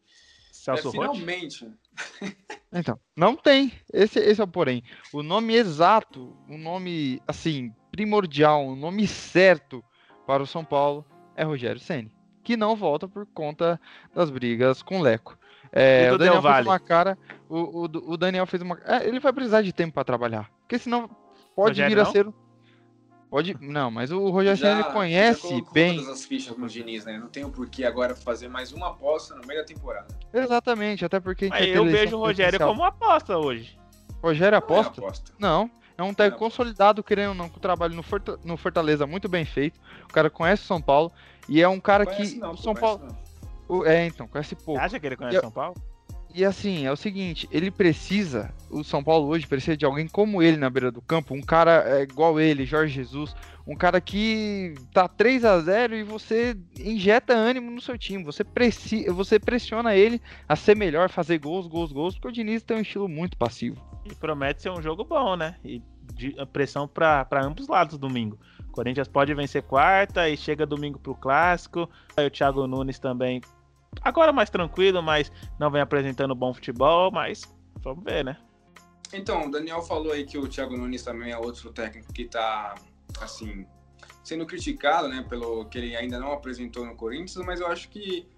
Celso 0.51 0.89
é, 0.89 0.91
finalmente? 0.91 1.71
Então, 2.71 3.01
não 3.17 3.35
tem. 3.35 3.73
Esse, 3.91 4.19
esse 4.19 4.43
é 4.43 4.45
o 4.45 4.47
porém. 4.47 4.83
O 5.11 5.23
nome 5.23 5.55
exato, 5.55 6.37
o 6.47 6.59
nome 6.59 7.19
assim 7.27 7.73
primordial, 7.91 8.67
o 8.67 8.77
nome 8.77 9.09
certo 9.09 9.83
para 10.29 10.43
o 10.43 10.47
São 10.47 10.63
Paulo 10.63 11.07
é 11.35 11.43
Rogério 11.43 11.81
Ceni, 11.81 12.13
que 12.45 12.55
não 12.55 12.77
volta 12.77 13.09
por 13.09 13.25
conta 13.25 13.81
das 14.15 14.29
brigas 14.29 14.83
com 14.83 14.99
o 14.99 15.03
Leco. 15.03 15.39
É, 15.73 16.13
o 16.13 16.19
Daniel 16.19 16.43
fez 16.43 16.67
uma 16.67 16.79
cara. 16.79 17.19
O, 17.49 17.57
o, 17.57 18.13
o 18.13 18.17
Daniel 18.19 18.47
fez 18.47 18.63
uma. 18.63 18.79
É, 18.85 19.09
ele 19.09 19.21
vai 19.21 19.33
precisar 19.33 19.63
de 19.63 19.73
tempo 19.73 19.95
para 19.95 20.05
trabalhar, 20.05 20.51
porque 20.61 20.79
senão 20.79 21.09
pode 21.57 21.81
Rogério 21.81 21.97
vir 21.97 22.01
a 22.03 22.05
não? 22.05 22.13
ser 22.13 22.29
Pode, 23.31 23.57
não, 23.61 23.91
mas 23.91 24.11
o 24.11 24.29
Rogério 24.31 24.59
Senna 24.59 24.85
conhece 24.85 25.63
bem. 25.73 25.97
todas 25.97 26.11
as 26.11 26.25
fichas 26.25 26.57
no 26.57 26.67
Diniz, 26.67 27.05
né? 27.05 27.19
Não 27.19 27.29
tem 27.29 27.45
o 27.45 27.51
porquê 27.51 27.85
agora 27.85 28.15
fazer 28.15 28.49
mais 28.49 28.73
uma 28.73 28.89
aposta 28.89 29.35
no 29.35 29.47
meio 29.47 29.61
da 29.61 29.67
temporada. 29.67 30.09
Exatamente, 30.33 31.05
até 31.05 31.21
porque. 31.21 31.49
Mas 31.49 31.69
eu 31.69 31.85
vejo 31.87 32.17
o 32.17 32.21
Rogério 32.21 32.59
como 32.59 32.85
aposta 32.85 33.37
hoje. 33.37 33.79
Rogério 34.23 34.59
aposta? 34.59 34.95
Não, 34.99 35.05
é 35.05 35.09
aposta. 35.09 35.33
não, 35.39 35.71
é 35.99 36.03
um 36.05 36.15
técnico 36.15 36.39
consolidado, 36.39 37.03
querendo 37.03 37.31
ou 37.31 37.35
não, 37.35 37.49
com 37.49 37.57
o 37.57 37.61
trabalho 37.61 37.93
no, 38.45 38.57
Fortaleza 38.57 39.05
muito 39.05 39.29
bem 39.29 39.45
feito. 39.45 39.81
O 40.05 40.13
cara 40.13 40.31
conhece 40.31 40.63
o 40.63 40.67
São 40.67 40.81
Paulo 40.81 41.11
e 41.49 41.61
é 41.61 41.69
um 41.69 41.81
cara 41.81 42.07
conhece 42.07 42.35
que. 42.35 42.41
Não, 42.41 42.57
São 42.57 42.73
Paulo. 42.73 43.03
Não. 43.69 43.85
É, 43.85 44.07
então, 44.07 44.29
conhece 44.29 44.55
pouco. 44.55 44.81
Você 44.81 44.87
acha 44.87 45.01
que 45.01 45.07
ele 45.07 45.17
conhece 45.17 45.39
e, 45.39 45.41
São 45.41 45.51
Paulo? 45.51 45.75
E 46.39 46.45
assim, 46.45 46.87
é 46.87 46.93
o 46.93 46.97
seguinte, 46.97 47.49
ele 47.51 47.69
precisa, 47.69 48.55
o 48.71 48.85
São 48.85 49.03
Paulo 49.03 49.27
hoje 49.27 49.45
precisa 49.45 49.77
de 49.77 49.85
alguém 49.85 50.07
como 50.07 50.41
ele 50.41 50.57
na 50.57 50.71
beira 50.71 50.89
do 50.89 51.03
campo, 51.03 51.35
um 51.35 51.41
cara 51.41 51.83
é, 51.85 52.05
igual 52.05 52.39
ele, 52.39 52.65
Jorge 52.65 52.95
Jesus, 52.95 53.35
um 53.67 53.75
cara 53.75 54.01
que 54.01 54.73
tá 54.95 55.09
3 55.09 55.45
a 55.45 55.59
0 55.59 55.97
e 55.97 56.05
você 56.05 56.57
injeta 56.79 57.35
ânimo 57.35 57.73
no 57.73 57.81
seu 57.81 57.99
time, 57.99 58.23
você, 58.23 58.45
pressi 58.45 59.11
você 59.11 59.41
pressiona 59.41 59.97
ele 59.97 60.23
a 60.49 60.55
ser 60.55 60.77
melhor, 60.77 61.11
fazer 61.11 61.39
gols, 61.39 61.67
gols, 61.67 61.91
gols, 61.91 62.15
porque 62.15 62.29
o 62.29 62.33
Diniz 62.33 62.63
tem 62.63 62.77
um 62.77 62.83
estilo 62.83 63.09
muito 63.09 63.37
passivo. 63.37 63.85
E 64.05 64.15
promete 64.15 64.63
ser 64.63 64.71
um 64.71 64.81
jogo 64.81 65.03
bom, 65.03 65.35
né? 65.35 65.57
E 65.65 65.83
de, 66.15 66.37
pressão 66.53 66.87
para 66.87 67.27
ambos 67.43 67.67
lados 67.67 67.99
domingo. 67.99 68.39
Corinthians 68.71 69.09
pode 69.09 69.35
vencer 69.35 69.65
quarta 69.65 70.29
e 70.29 70.37
chega 70.37 70.65
domingo 70.65 71.01
pro 71.01 71.17
clássico. 71.17 71.91
Aí 72.17 72.25
o 72.25 72.31
Thiago 72.31 72.65
Nunes 72.69 73.01
também 73.01 73.41
Agora 74.03 74.33
mais 74.33 74.51
tranquilo, 74.51 75.03
mas 75.03 75.31
não 75.59 75.71
vem 75.71 75.81
apresentando 75.81 76.35
bom 76.35 76.53
futebol, 76.53 77.11
mas 77.11 77.43
vamos 77.83 78.05
ver, 78.05 78.25
né? 78.25 78.37
Então, 79.13 79.47
o 79.47 79.51
Daniel 79.51 79.83
falou 79.83 80.13
aí 80.13 80.25
que 80.25 80.37
o 80.37 80.47
Thiago 80.47 80.77
Nunes 80.77 81.03
também 81.03 81.33
é 81.33 81.39
outro 81.39 81.73
técnico 81.73 82.13
que 82.13 82.27
tá, 82.27 82.75
assim, 83.21 83.67
sendo 84.23 84.47
criticado, 84.47 85.09
né, 85.09 85.25
pelo 85.29 85.65
que 85.67 85.79
ele 85.79 85.97
ainda 85.97 86.21
não 86.21 86.33
apresentou 86.33 86.85
no 86.85 86.95
Corinthians, 86.95 87.45
mas 87.47 87.61
eu 87.61 87.67
acho 87.69 87.89
que 87.89 88.29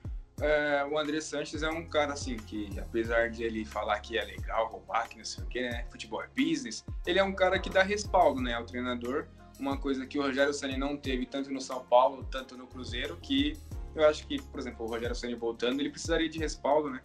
é, 0.40 0.86
o 0.90 0.96
André 0.96 1.20
Sanches 1.20 1.62
é 1.62 1.68
um 1.68 1.84
cara, 1.84 2.12
assim, 2.12 2.36
que 2.36 2.70
apesar 2.78 3.28
de 3.30 3.42
ele 3.42 3.64
falar 3.64 3.98
que 4.00 4.16
é 4.16 4.24
legal 4.24 4.68
roubar, 4.68 5.08
que 5.08 5.18
não 5.18 5.24
sei 5.24 5.42
o 5.42 5.46
que, 5.48 5.60
né, 5.60 5.84
futebol 5.90 6.22
é 6.22 6.28
business, 6.28 6.84
ele 7.04 7.18
é 7.18 7.24
um 7.24 7.32
cara 7.32 7.58
que 7.58 7.68
dá 7.68 7.82
respaldo, 7.82 8.40
né, 8.40 8.54
ao 8.54 8.64
treinador, 8.64 9.26
uma 9.58 9.76
coisa 9.76 10.06
que 10.06 10.18
o 10.18 10.22
Rogério 10.22 10.54
Ceni 10.54 10.78
não 10.78 10.96
teve 10.96 11.26
tanto 11.26 11.50
no 11.50 11.60
São 11.60 11.84
Paulo, 11.84 12.26
tanto 12.30 12.56
no 12.56 12.66
Cruzeiro, 12.66 13.18
que 13.20 13.58
eu 13.94 14.06
acho 14.06 14.26
que, 14.26 14.40
por 14.42 14.60
exemplo, 14.60 14.86
o 14.86 14.88
Rogério 14.88 15.14
Ceni 15.14 15.34
voltando, 15.34 15.80
ele 15.80 15.90
precisaria 15.90 16.28
de 16.28 16.38
respaldo, 16.38 16.90
né? 16.90 17.00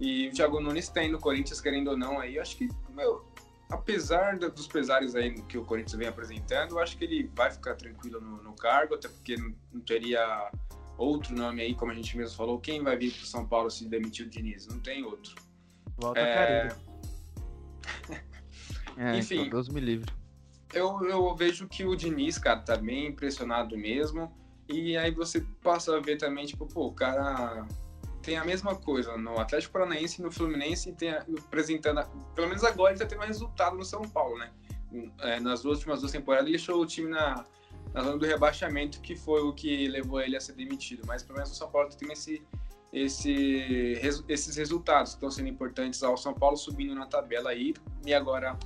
E 0.00 0.28
o 0.28 0.32
Thiago 0.32 0.60
Nunes 0.60 0.88
tem 0.88 1.10
no 1.10 1.18
Corinthians, 1.18 1.60
querendo 1.60 1.88
ou 1.88 1.96
não, 1.96 2.18
aí 2.20 2.36
eu 2.36 2.42
acho 2.42 2.56
que, 2.56 2.68
meu, 2.90 3.24
apesar 3.70 4.38
dos 4.38 4.66
pesares 4.66 5.14
aí 5.14 5.32
que 5.42 5.58
o 5.58 5.64
Corinthians 5.64 5.94
vem 5.96 6.08
apresentando, 6.08 6.72
eu 6.72 6.78
acho 6.78 6.96
que 6.96 7.04
ele 7.04 7.30
vai 7.34 7.50
ficar 7.50 7.74
tranquilo 7.74 8.20
no, 8.20 8.42
no 8.42 8.54
cargo, 8.54 8.94
até 8.94 9.08
porque 9.08 9.36
não, 9.36 9.54
não, 9.72 9.80
teria 9.80 10.50
outro 10.98 11.34
nome 11.34 11.62
aí, 11.62 11.74
como 11.74 11.90
a 11.90 11.94
gente 11.94 12.16
mesmo 12.16 12.36
falou, 12.36 12.60
quem 12.60 12.82
vai 12.82 12.96
vir 12.96 13.12
para 13.12 13.24
São 13.24 13.46
Paulo 13.46 13.70
se 13.70 13.88
demitir 13.88 14.26
o 14.26 14.30
Diniz? 14.30 14.66
Não 14.66 14.78
tem 14.78 15.04
outro. 15.04 15.34
Volta 15.96 16.20
é... 16.20 16.68
é, 18.96 19.18
Enfim, 19.18 19.36
então, 19.36 19.50
Deus 19.50 19.68
me 19.68 19.80
livre. 19.80 20.12
Eu, 20.72 21.02
eu 21.04 21.34
vejo 21.34 21.68
que 21.68 21.84
o 21.84 21.94
Diniz, 21.94 22.38
cara, 22.38 22.60
tá 22.60 22.76
bem 22.76 23.08
impressionado 23.08 23.76
mesmo. 23.76 24.32
E 24.68 24.96
aí 24.96 25.10
você 25.10 25.40
passa 25.62 25.96
a 25.96 26.00
ver 26.00 26.16
também, 26.16 26.46
tipo, 26.46 26.66
pô, 26.66 26.86
o 26.86 26.92
cara 26.92 27.66
tem 28.22 28.36
a 28.36 28.44
mesma 28.44 28.76
coisa 28.76 29.16
no 29.16 29.38
Atlético 29.38 29.72
Paranaense 29.72 30.20
e 30.20 30.24
no 30.24 30.30
Fluminense 30.30 30.90
e 30.90 30.92
tem 30.92 31.10
apresentando, 31.10 32.00
pelo 32.34 32.48
menos 32.48 32.62
agora 32.62 32.92
ele 32.92 33.00
tá 33.00 33.06
tendo 33.06 33.22
resultado 33.22 33.76
no 33.76 33.84
São 33.84 34.02
Paulo, 34.02 34.38
né? 34.38 34.50
É, 35.20 35.40
nas 35.40 35.62
duas 35.62 35.78
últimas 35.78 36.00
duas 36.00 36.12
temporadas 36.12 36.46
ele 36.46 36.56
deixou 36.56 36.80
o 36.80 36.86
time 36.86 37.08
na, 37.08 37.44
na 37.92 38.02
zona 38.02 38.18
do 38.18 38.26
rebaixamento, 38.26 39.00
que 39.00 39.16
foi 39.16 39.42
o 39.42 39.52
que 39.52 39.88
levou 39.88 40.20
ele 40.20 40.36
a 40.36 40.40
ser 40.40 40.52
demitido. 40.52 41.02
Mas 41.06 41.22
pelo 41.22 41.36
menos 41.36 41.50
o 41.50 41.54
São 41.54 41.70
Paulo 41.70 41.88
tem 41.88 42.12
esse, 42.12 42.42
esse, 42.92 43.98
esses 44.28 44.56
resultados 44.56 45.12
que 45.12 45.16
estão 45.16 45.30
sendo 45.30 45.48
importantes 45.48 46.02
ao 46.02 46.16
São 46.16 46.34
Paulo 46.34 46.56
subindo 46.56 46.94
na 46.94 47.06
tabela 47.06 47.50
aí. 47.50 47.74
E 48.04 48.12
agora 48.14 48.56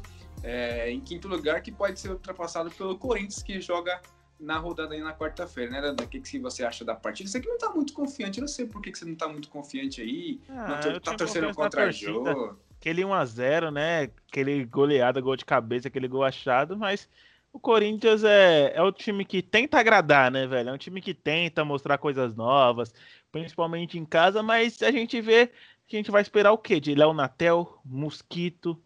é, 0.42 0.90
em 0.90 1.00
quinto 1.00 1.28
lugar, 1.28 1.62
que 1.62 1.72
pode 1.72 1.98
ser 1.98 2.10
ultrapassado 2.10 2.70
pelo 2.70 2.98
Corinthians, 2.98 3.42
que 3.42 3.60
joga 3.60 4.00
na 4.38 4.58
rodada 4.58 4.94
aí 4.94 5.00
na 5.00 5.12
quarta-feira, 5.12 5.70
né, 5.70 5.80
Danda? 5.80 6.04
O 6.04 6.08
que, 6.08 6.20
que 6.20 6.38
você 6.38 6.64
acha 6.64 6.84
da 6.84 6.94
partida? 6.94 7.28
Você 7.28 7.40
que 7.40 7.48
não 7.48 7.58
tá 7.58 7.70
muito 7.70 7.92
confiante, 7.92 8.38
eu 8.38 8.42
não 8.42 8.48
sei 8.48 8.66
por 8.66 8.82
que, 8.82 8.92
que 8.92 8.98
você 8.98 9.04
não 9.04 9.14
tá 9.14 9.28
muito 9.28 9.48
confiante 9.48 10.00
aí. 10.00 10.40
Ah, 10.48 10.80
não 10.92 11.00
tá 11.00 11.14
torcendo 11.14 11.54
contra 11.54 11.84
a 11.84 11.90
Jô. 11.90 12.56
Aquele 12.78 13.02
1x0, 13.02 13.70
né? 13.70 14.10
Aquele 14.28 14.64
goleada, 14.64 15.20
gol 15.20 15.36
de 15.36 15.44
cabeça, 15.44 15.88
aquele 15.88 16.06
gol 16.06 16.22
achado, 16.22 16.76
mas 16.76 17.08
o 17.52 17.58
Corinthians 17.58 18.22
é, 18.22 18.72
é 18.74 18.82
o 18.82 18.92
time 18.92 19.24
que 19.24 19.40
tenta 19.40 19.78
agradar, 19.78 20.30
né, 20.30 20.46
velho? 20.46 20.68
É 20.68 20.72
um 20.72 20.78
time 20.78 21.00
que 21.00 21.14
tenta 21.14 21.64
mostrar 21.64 21.96
coisas 21.96 22.34
novas, 22.34 22.92
principalmente 23.32 23.98
em 23.98 24.04
casa, 24.04 24.42
mas 24.42 24.82
a 24.82 24.90
gente 24.90 25.18
vê 25.22 25.50
que 25.86 25.96
a 25.96 25.98
gente 25.98 26.10
vai 26.10 26.20
esperar 26.20 26.52
o 26.52 26.58
quê? 26.58 26.78
De 26.78 26.94
Léo 26.94 27.14
Natel, 27.14 27.80
Mosquito, 27.82 28.78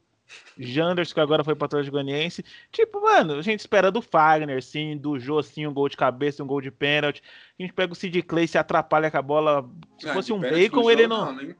Janders, 0.58 1.12
que 1.12 1.20
agora 1.20 1.42
foi 1.42 1.54
para 1.54 1.78
o 1.78 1.90
Goianiense. 1.90 2.44
Tipo, 2.70 3.00
mano, 3.00 3.34
a 3.34 3.42
gente 3.42 3.60
espera 3.60 3.90
do 3.90 4.02
Fagner, 4.02 4.62
sim, 4.62 4.96
do 4.96 5.18
Jô, 5.18 5.42
sim, 5.42 5.66
um 5.66 5.72
gol 5.72 5.88
de 5.88 5.96
cabeça, 5.96 6.42
um 6.42 6.46
gol 6.46 6.60
de 6.60 6.70
pênalti. 6.70 7.22
A 7.58 7.62
gente 7.62 7.72
pega 7.72 7.92
o 7.92 7.96
Sid 7.96 8.22
Clay, 8.22 8.46
se 8.46 8.58
atrapalha 8.58 9.10
com 9.10 9.18
a 9.18 9.22
bola. 9.22 9.68
Se 9.98 10.08
ah, 10.08 10.12
fosse 10.12 10.32
um 10.32 10.40
bacon, 10.40 10.90
ele 10.90 11.06
não. 11.06 11.32
não 11.32 11.54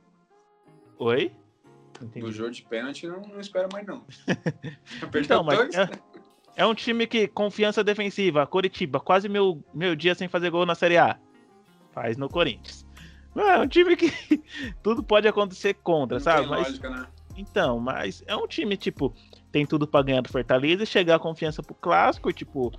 Oi? 0.99 1.33
Entendi. 2.03 2.25
Do 2.25 2.33
jogo 2.33 2.51
de 2.51 2.63
pênalti 2.63 3.07
não, 3.07 3.21
não 3.21 3.41
espera 3.41 3.69
mais, 3.73 3.87
não. 3.87 4.05
então, 5.15 5.45
mas 5.45 5.75
é, 5.75 5.91
é, 6.57 6.67
um 6.67 6.75
time 6.75 7.07
que 7.07 7.29
confiança 7.29 7.85
defensiva. 7.85 8.47
Coritiba, 8.47 9.01
quase 9.01 9.29
meu, 9.29 9.63
meu 9.75 9.95
dia 9.95 10.15
sem 10.15 10.29
fazer 10.29 10.51
gol 10.51 10.65
na 10.65 10.75
Série 10.75 10.97
A. 10.97 11.19
Faz 11.93 12.17
no 12.17 12.29
Corinthians. 12.29 12.87
É 13.37 13.59
um 13.59 13.69
time 13.69 13.97
que 13.97 14.11
tudo 14.83 15.03
pode 15.03 15.29
acontecer 15.29 15.75
contra, 15.75 16.17
não 16.17 16.25
sabe? 16.25 16.49
Mas, 16.49 16.69
lógica, 16.69 16.91
né? 16.91 17.07
Então, 17.41 17.81
mas 17.81 18.23
é 18.27 18.37
um 18.37 18.47
time, 18.47 18.77
tipo, 18.77 19.15
tem 19.51 19.65
tudo 19.65 19.87
para 19.87 20.05
ganhar 20.05 20.21
do 20.21 20.29
Fortaleza 20.29 20.83
e 20.83 20.87
chegar 20.87 21.17
a 21.17 21.19
confiança 21.19 21.63
pro 21.63 21.75
clássico, 21.75 22.33
tipo, 22.33 22.71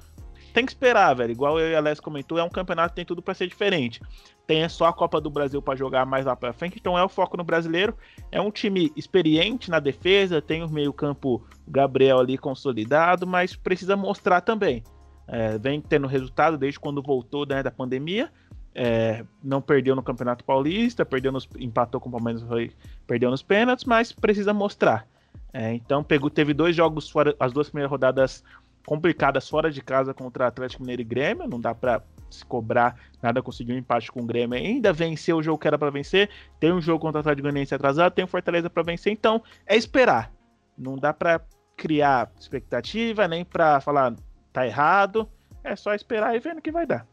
tem 0.53 0.65
que 0.65 0.71
esperar, 0.71 1.15
velho. 1.15 1.31
Igual 1.31 1.59
eu 1.59 1.71
e 1.71 1.75
a 1.75 1.79
Les 1.79 1.99
comentou, 1.99 2.37
é 2.37 2.43
um 2.43 2.49
campeonato 2.49 2.89
que 2.89 2.97
tem 2.97 3.05
tudo 3.05 3.21
para 3.21 3.33
ser 3.33 3.47
diferente. 3.47 3.99
Tem 4.45 4.67
só 4.69 4.85
a 4.85 4.93
Copa 4.93 5.19
do 5.19 5.31
Brasil 5.31 5.61
para 5.61 5.75
jogar 5.75 6.05
mais 6.05 6.25
lá 6.25 6.35
para 6.35 6.53
frente, 6.53 6.77
então 6.79 6.97
é 6.97 7.03
o 7.03 7.09
foco 7.09 7.37
no 7.37 7.43
brasileiro. 7.43 7.97
É 8.31 8.39
um 8.39 8.51
time 8.51 8.91
experiente 8.95 9.71
na 9.71 9.79
defesa, 9.79 10.41
tem 10.41 10.63
o 10.63 10.69
meio-campo 10.69 11.43
Gabriel 11.67 12.19
ali 12.19 12.37
consolidado, 12.37 13.25
mas 13.25 13.55
precisa 13.55 13.95
mostrar 13.95 14.41
também. 14.41 14.83
É, 15.27 15.57
vem 15.57 15.81
tendo 15.81 16.05
resultado 16.07 16.57
desde 16.57 16.79
quando 16.79 17.01
voltou 17.01 17.47
né, 17.47 17.63
da 17.63 17.71
pandemia. 17.71 18.31
É, 18.73 19.25
não 19.43 19.61
perdeu 19.61 19.95
no 19.95 20.03
Campeonato 20.03 20.43
Paulista, 20.45 21.05
perdeu 21.05 21.31
nos, 21.31 21.47
empatou 21.57 21.99
com 21.99 22.07
o 22.07 22.11
Palmeiras, 22.11 22.41
foi, 22.43 22.71
perdeu 23.05 23.29
nos 23.29 23.43
pênaltis, 23.43 23.85
mas 23.85 24.11
precisa 24.11 24.53
mostrar. 24.53 25.05
É, 25.53 25.73
então 25.73 26.03
pegou, 26.03 26.29
teve 26.29 26.53
dois 26.53 26.75
jogos 26.75 27.09
fora, 27.09 27.35
as 27.39 27.51
duas 27.51 27.67
primeiras 27.67 27.91
rodadas 27.91 28.43
complicadas 28.85 29.47
fora 29.47 29.69
de 29.69 29.81
casa 29.81 30.13
contra 30.13 30.47
Atlético 30.47 30.81
Mineiro 30.81 31.01
e 31.01 31.05
Grêmio, 31.05 31.47
não 31.47 31.59
dá 31.59 31.75
para 31.75 32.01
se 32.29 32.45
cobrar 32.45 32.95
nada, 33.21 33.41
conseguiu 33.41 33.75
um 33.75 33.79
empate 33.79 34.11
com 34.11 34.21
o 34.21 34.25
Grêmio 34.25 34.57
ainda, 34.57 34.93
venceu 34.93 35.37
o 35.37 35.43
jogo 35.43 35.59
que 35.59 35.67
era 35.67 35.77
para 35.77 35.91
vencer, 35.91 36.29
tem 36.59 36.71
um 36.71 36.81
jogo 36.81 36.99
contra 36.99 37.19
o 37.19 37.21
Atlético 37.21 37.43
Goianiense 37.43 37.75
atrasado, 37.75 38.13
tem 38.13 38.25
o 38.25 38.27
Fortaleza 38.27 38.69
para 38.69 38.83
vencer, 38.83 39.11
então 39.11 39.43
é 39.65 39.75
esperar. 39.75 40.31
Não 40.77 40.97
dá 40.97 41.13
para 41.13 41.41
criar 41.75 42.31
expectativa, 42.39 43.27
nem 43.27 43.43
para 43.43 43.81
falar 43.81 44.15
tá 44.53 44.65
errado, 44.65 45.29
é 45.63 45.75
só 45.75 45.93
esperar 45.93 46.35
e 46.35 46.39
ver 46.39 46.55
no 46.55 46.61
que 46.61 46.71
vai 46.71 46.85
dar. 46.85 47.05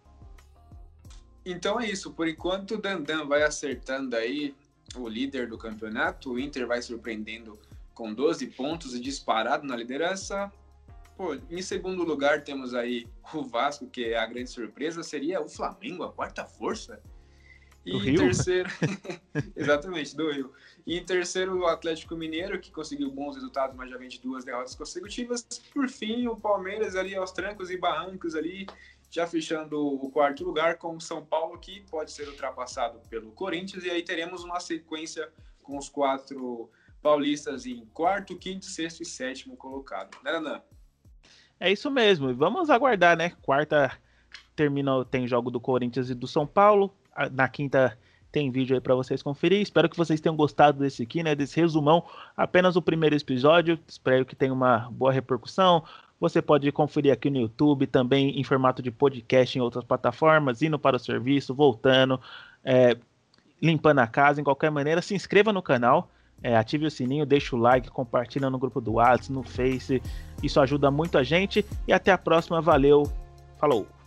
Então 1.44 1.80
é 1.80 1.88
isso. 1.88 2.12
Por 2.12 2.28
enquanto, 2.28 2.74
o 2.74 2.78
Dandan 2.78 3.26
vai 3.26 3.42
acertando 3.42 4.16
aí 4.16 4.54
o 4.96 5.08
líder 5.08 5.48
do 5.48 5.58
campeonato. 5.58 6.32
O 6.32 6.38
Inter 6.38 6.66
vai 6.66 6.82
surpreendendo 6.82 7.58
com 7.94 8.12
12 8.12 8.46
pontos 8.48 8.94
e 8.94 9.00
disparado 9.00 9.66
na 9.66 9.76
liderança. 9.76 10.52
Pô, 11.16 11.36
em 11.50 11.62
segundo 11.62 12.04
lugar, 12.04 12.44
temos 12.44 12.74
aí 12.74 13.08
o 13.34 13.42
Vasco, 13.42 13.88
que 13.88 14.04
é 14.04 14.18
a 14.18 14.26
grande 14.26 14.50
surpresa. 14.50 15.02
Seria 15.02 15.40
o 15.40 15.48
Flamengo, 15.48 16.04
a 16.04 16.12
quarta 16.12 16.44
força. 16.44 17.00
E 17.84 17.90
do 17.90 17.96
em 17.98 18.00
Rio? 18.00 18.20
terceiro. 18.20 18.70
Exatamente, 19.56 20.14
do 20.14 20.30
Rio. 20.30 20.52
E 20.86 20.96
em 20.96 21.04
terceiro, 21.04 21.58
o 21.58 21.66
Atlético 21.66 22.14
Mineiro, 22.16 22.60
que 22.60 22.70
conseguiu 22.70 23.10
bons 23.10 23.34
resultados, 23.34 23.76
mas 23.76 23.90
já 23.90 23.96
vem 23.96 24.08
de 24.08 24.20
duas 24.20 24.44
derrotas 24.44 24.74
consecutivas. 24.74 25.42
Por 25.72 25.88
fim, 25.88 26.26
o 26.28 26.36
Palmeiras 26.36 26.94
ali 26.94 27.14
aos 27.16 27.32
trancos 27.32 27.70
e 27.70 27.76
barrancos 27.76 28.34
ali, 28.34 28.66
já 29.10 29.26
fechando 29.26 29.78
o 29.78 30.10
quarto 30.10 30.44
lugar 30.44 30.76
com 30.76 30.96
o 30.96 31.00
São 31.00 31.24
Paulo, 31.24 31.58
que 31.58 31.80
pode 31.90 32.12
ser 32.12 32.28
ultrapassado 32.28 33.00
pelo 33.08 33.30
Corinthians, 33.32 33.84
e 33.84 33.90
aí 33.90 34.02
teremos 34.02 34.44
uma 34.44 34.60
sequência 34.60 35.30
com 35.62 35.78
os 35.78 35.88
quatro 35.88 36.70
paulistas 37.02 37.66
em 37.66 37.84
quarto, 37.86 38.36
quinto, 38.36 38.66
sexto 38.66 39.02
e 39.02 39.06
sétimo 39.06 39.56
colocado. 39.56 40.16
Né, 40.22 40.32
Renan? 40.32 40.62
É 41.60 41.70
isso 41.70 41.90
mesmo. 41.90 42.34
Vamos 42.34 42.70
aguardar, 42.70 43.16
né? 43.16 43.30
Quarta 43.42 43.92
termina, 44.54 45.04
tem 45.04 45.26
jogo 45.26 45.50
do 45.50 45.60
Corinthians 45.60 46.10
e 46.10 46.14
do 46.14 46.26
São 46.26 46.46
Paulo. 46.46 46.92
Na 47.32 47.48
quinta 47.48 47.98
tem 48.30 48.50
vídeo 48.50 48.76
aí 48.76 48.80
para 48.80 48.94
vocês 48.94 49.22
conferir. 49.22 49.60
Espero 49.60 49.88
que 49.88 49.96
vocês 49.96 50.20
tenham 50.20 50.36
gostado 50.36 50.78
desse 50.78 51.02
aqui, 51.02 51.22
né? 51.22 51.34
Desse 51.34 51.58
resumão. 51.60 52.04
Apenas 52.36 52.76
o 52.76 52.82
primeiro 52.82 53.16
episódio. 53.16 53.78
Espero 53.88 54.24
que 54.24 54.36
tenha 54.36 54.52
uma 54.52 54.90
boa 54.90 55.12
repercussão. 55.12 55.84
Você 56.20 56.42
pode 56.42 56.70
conferir 56.72 57.12
aqui 57.12 57.30
no 57.30 57.38
YouTube, 57.38 57.86
também 57.86 58.38
em 58.38 58.44
formato 58.44 58.82
de 58.82 58.90
podcast 58.90 59.56
em 59.56 59.60
outras 59.60 59.84
plataformas, 59.84 60.62
indo 60.62 60.78
para 60.78 60.96
o 60.96 60.98
serviço, 60.98 61.54
voltando, 61.54 62.20
é, 62.64 62.96
limpando 63.62 64.00
a 64.00 64.06
casa, 64.06 64.40
em 64.40 64.44
qualquer 64.44 64.70
maneira. 64.70 65.00
Se 65.00 65.14
inscreva 65.14 65.52
no 65.52 65.62
canal, 65.62 66.10
é, 66.42 66.56
ative 66.56 66.86
o 66.86 66.90
sininho, 66.90 67.26
deixa 67.26 67.54
o 67.54 67.58
like, 67.58 67.90
compartilha 67.90 68.50
no 68.50 68.58
grupo 68.58 68.80
do 68.80 68.94
WhatsApp, 68.94 69.32
no 69.32 69.42
Face. 69.42 70.02
Isso 70.42 70.60
ajuda 70.60 70.90
muito 70.90 71.18
a 71.18 71.22
gente. 71.22 71.64
E 71.86 71.92
até 71.92 72.12
a 72.12 72.18
próxima. 72.18 72.60
Valeu. 72.60 73.04
Falou. 73.58 73.97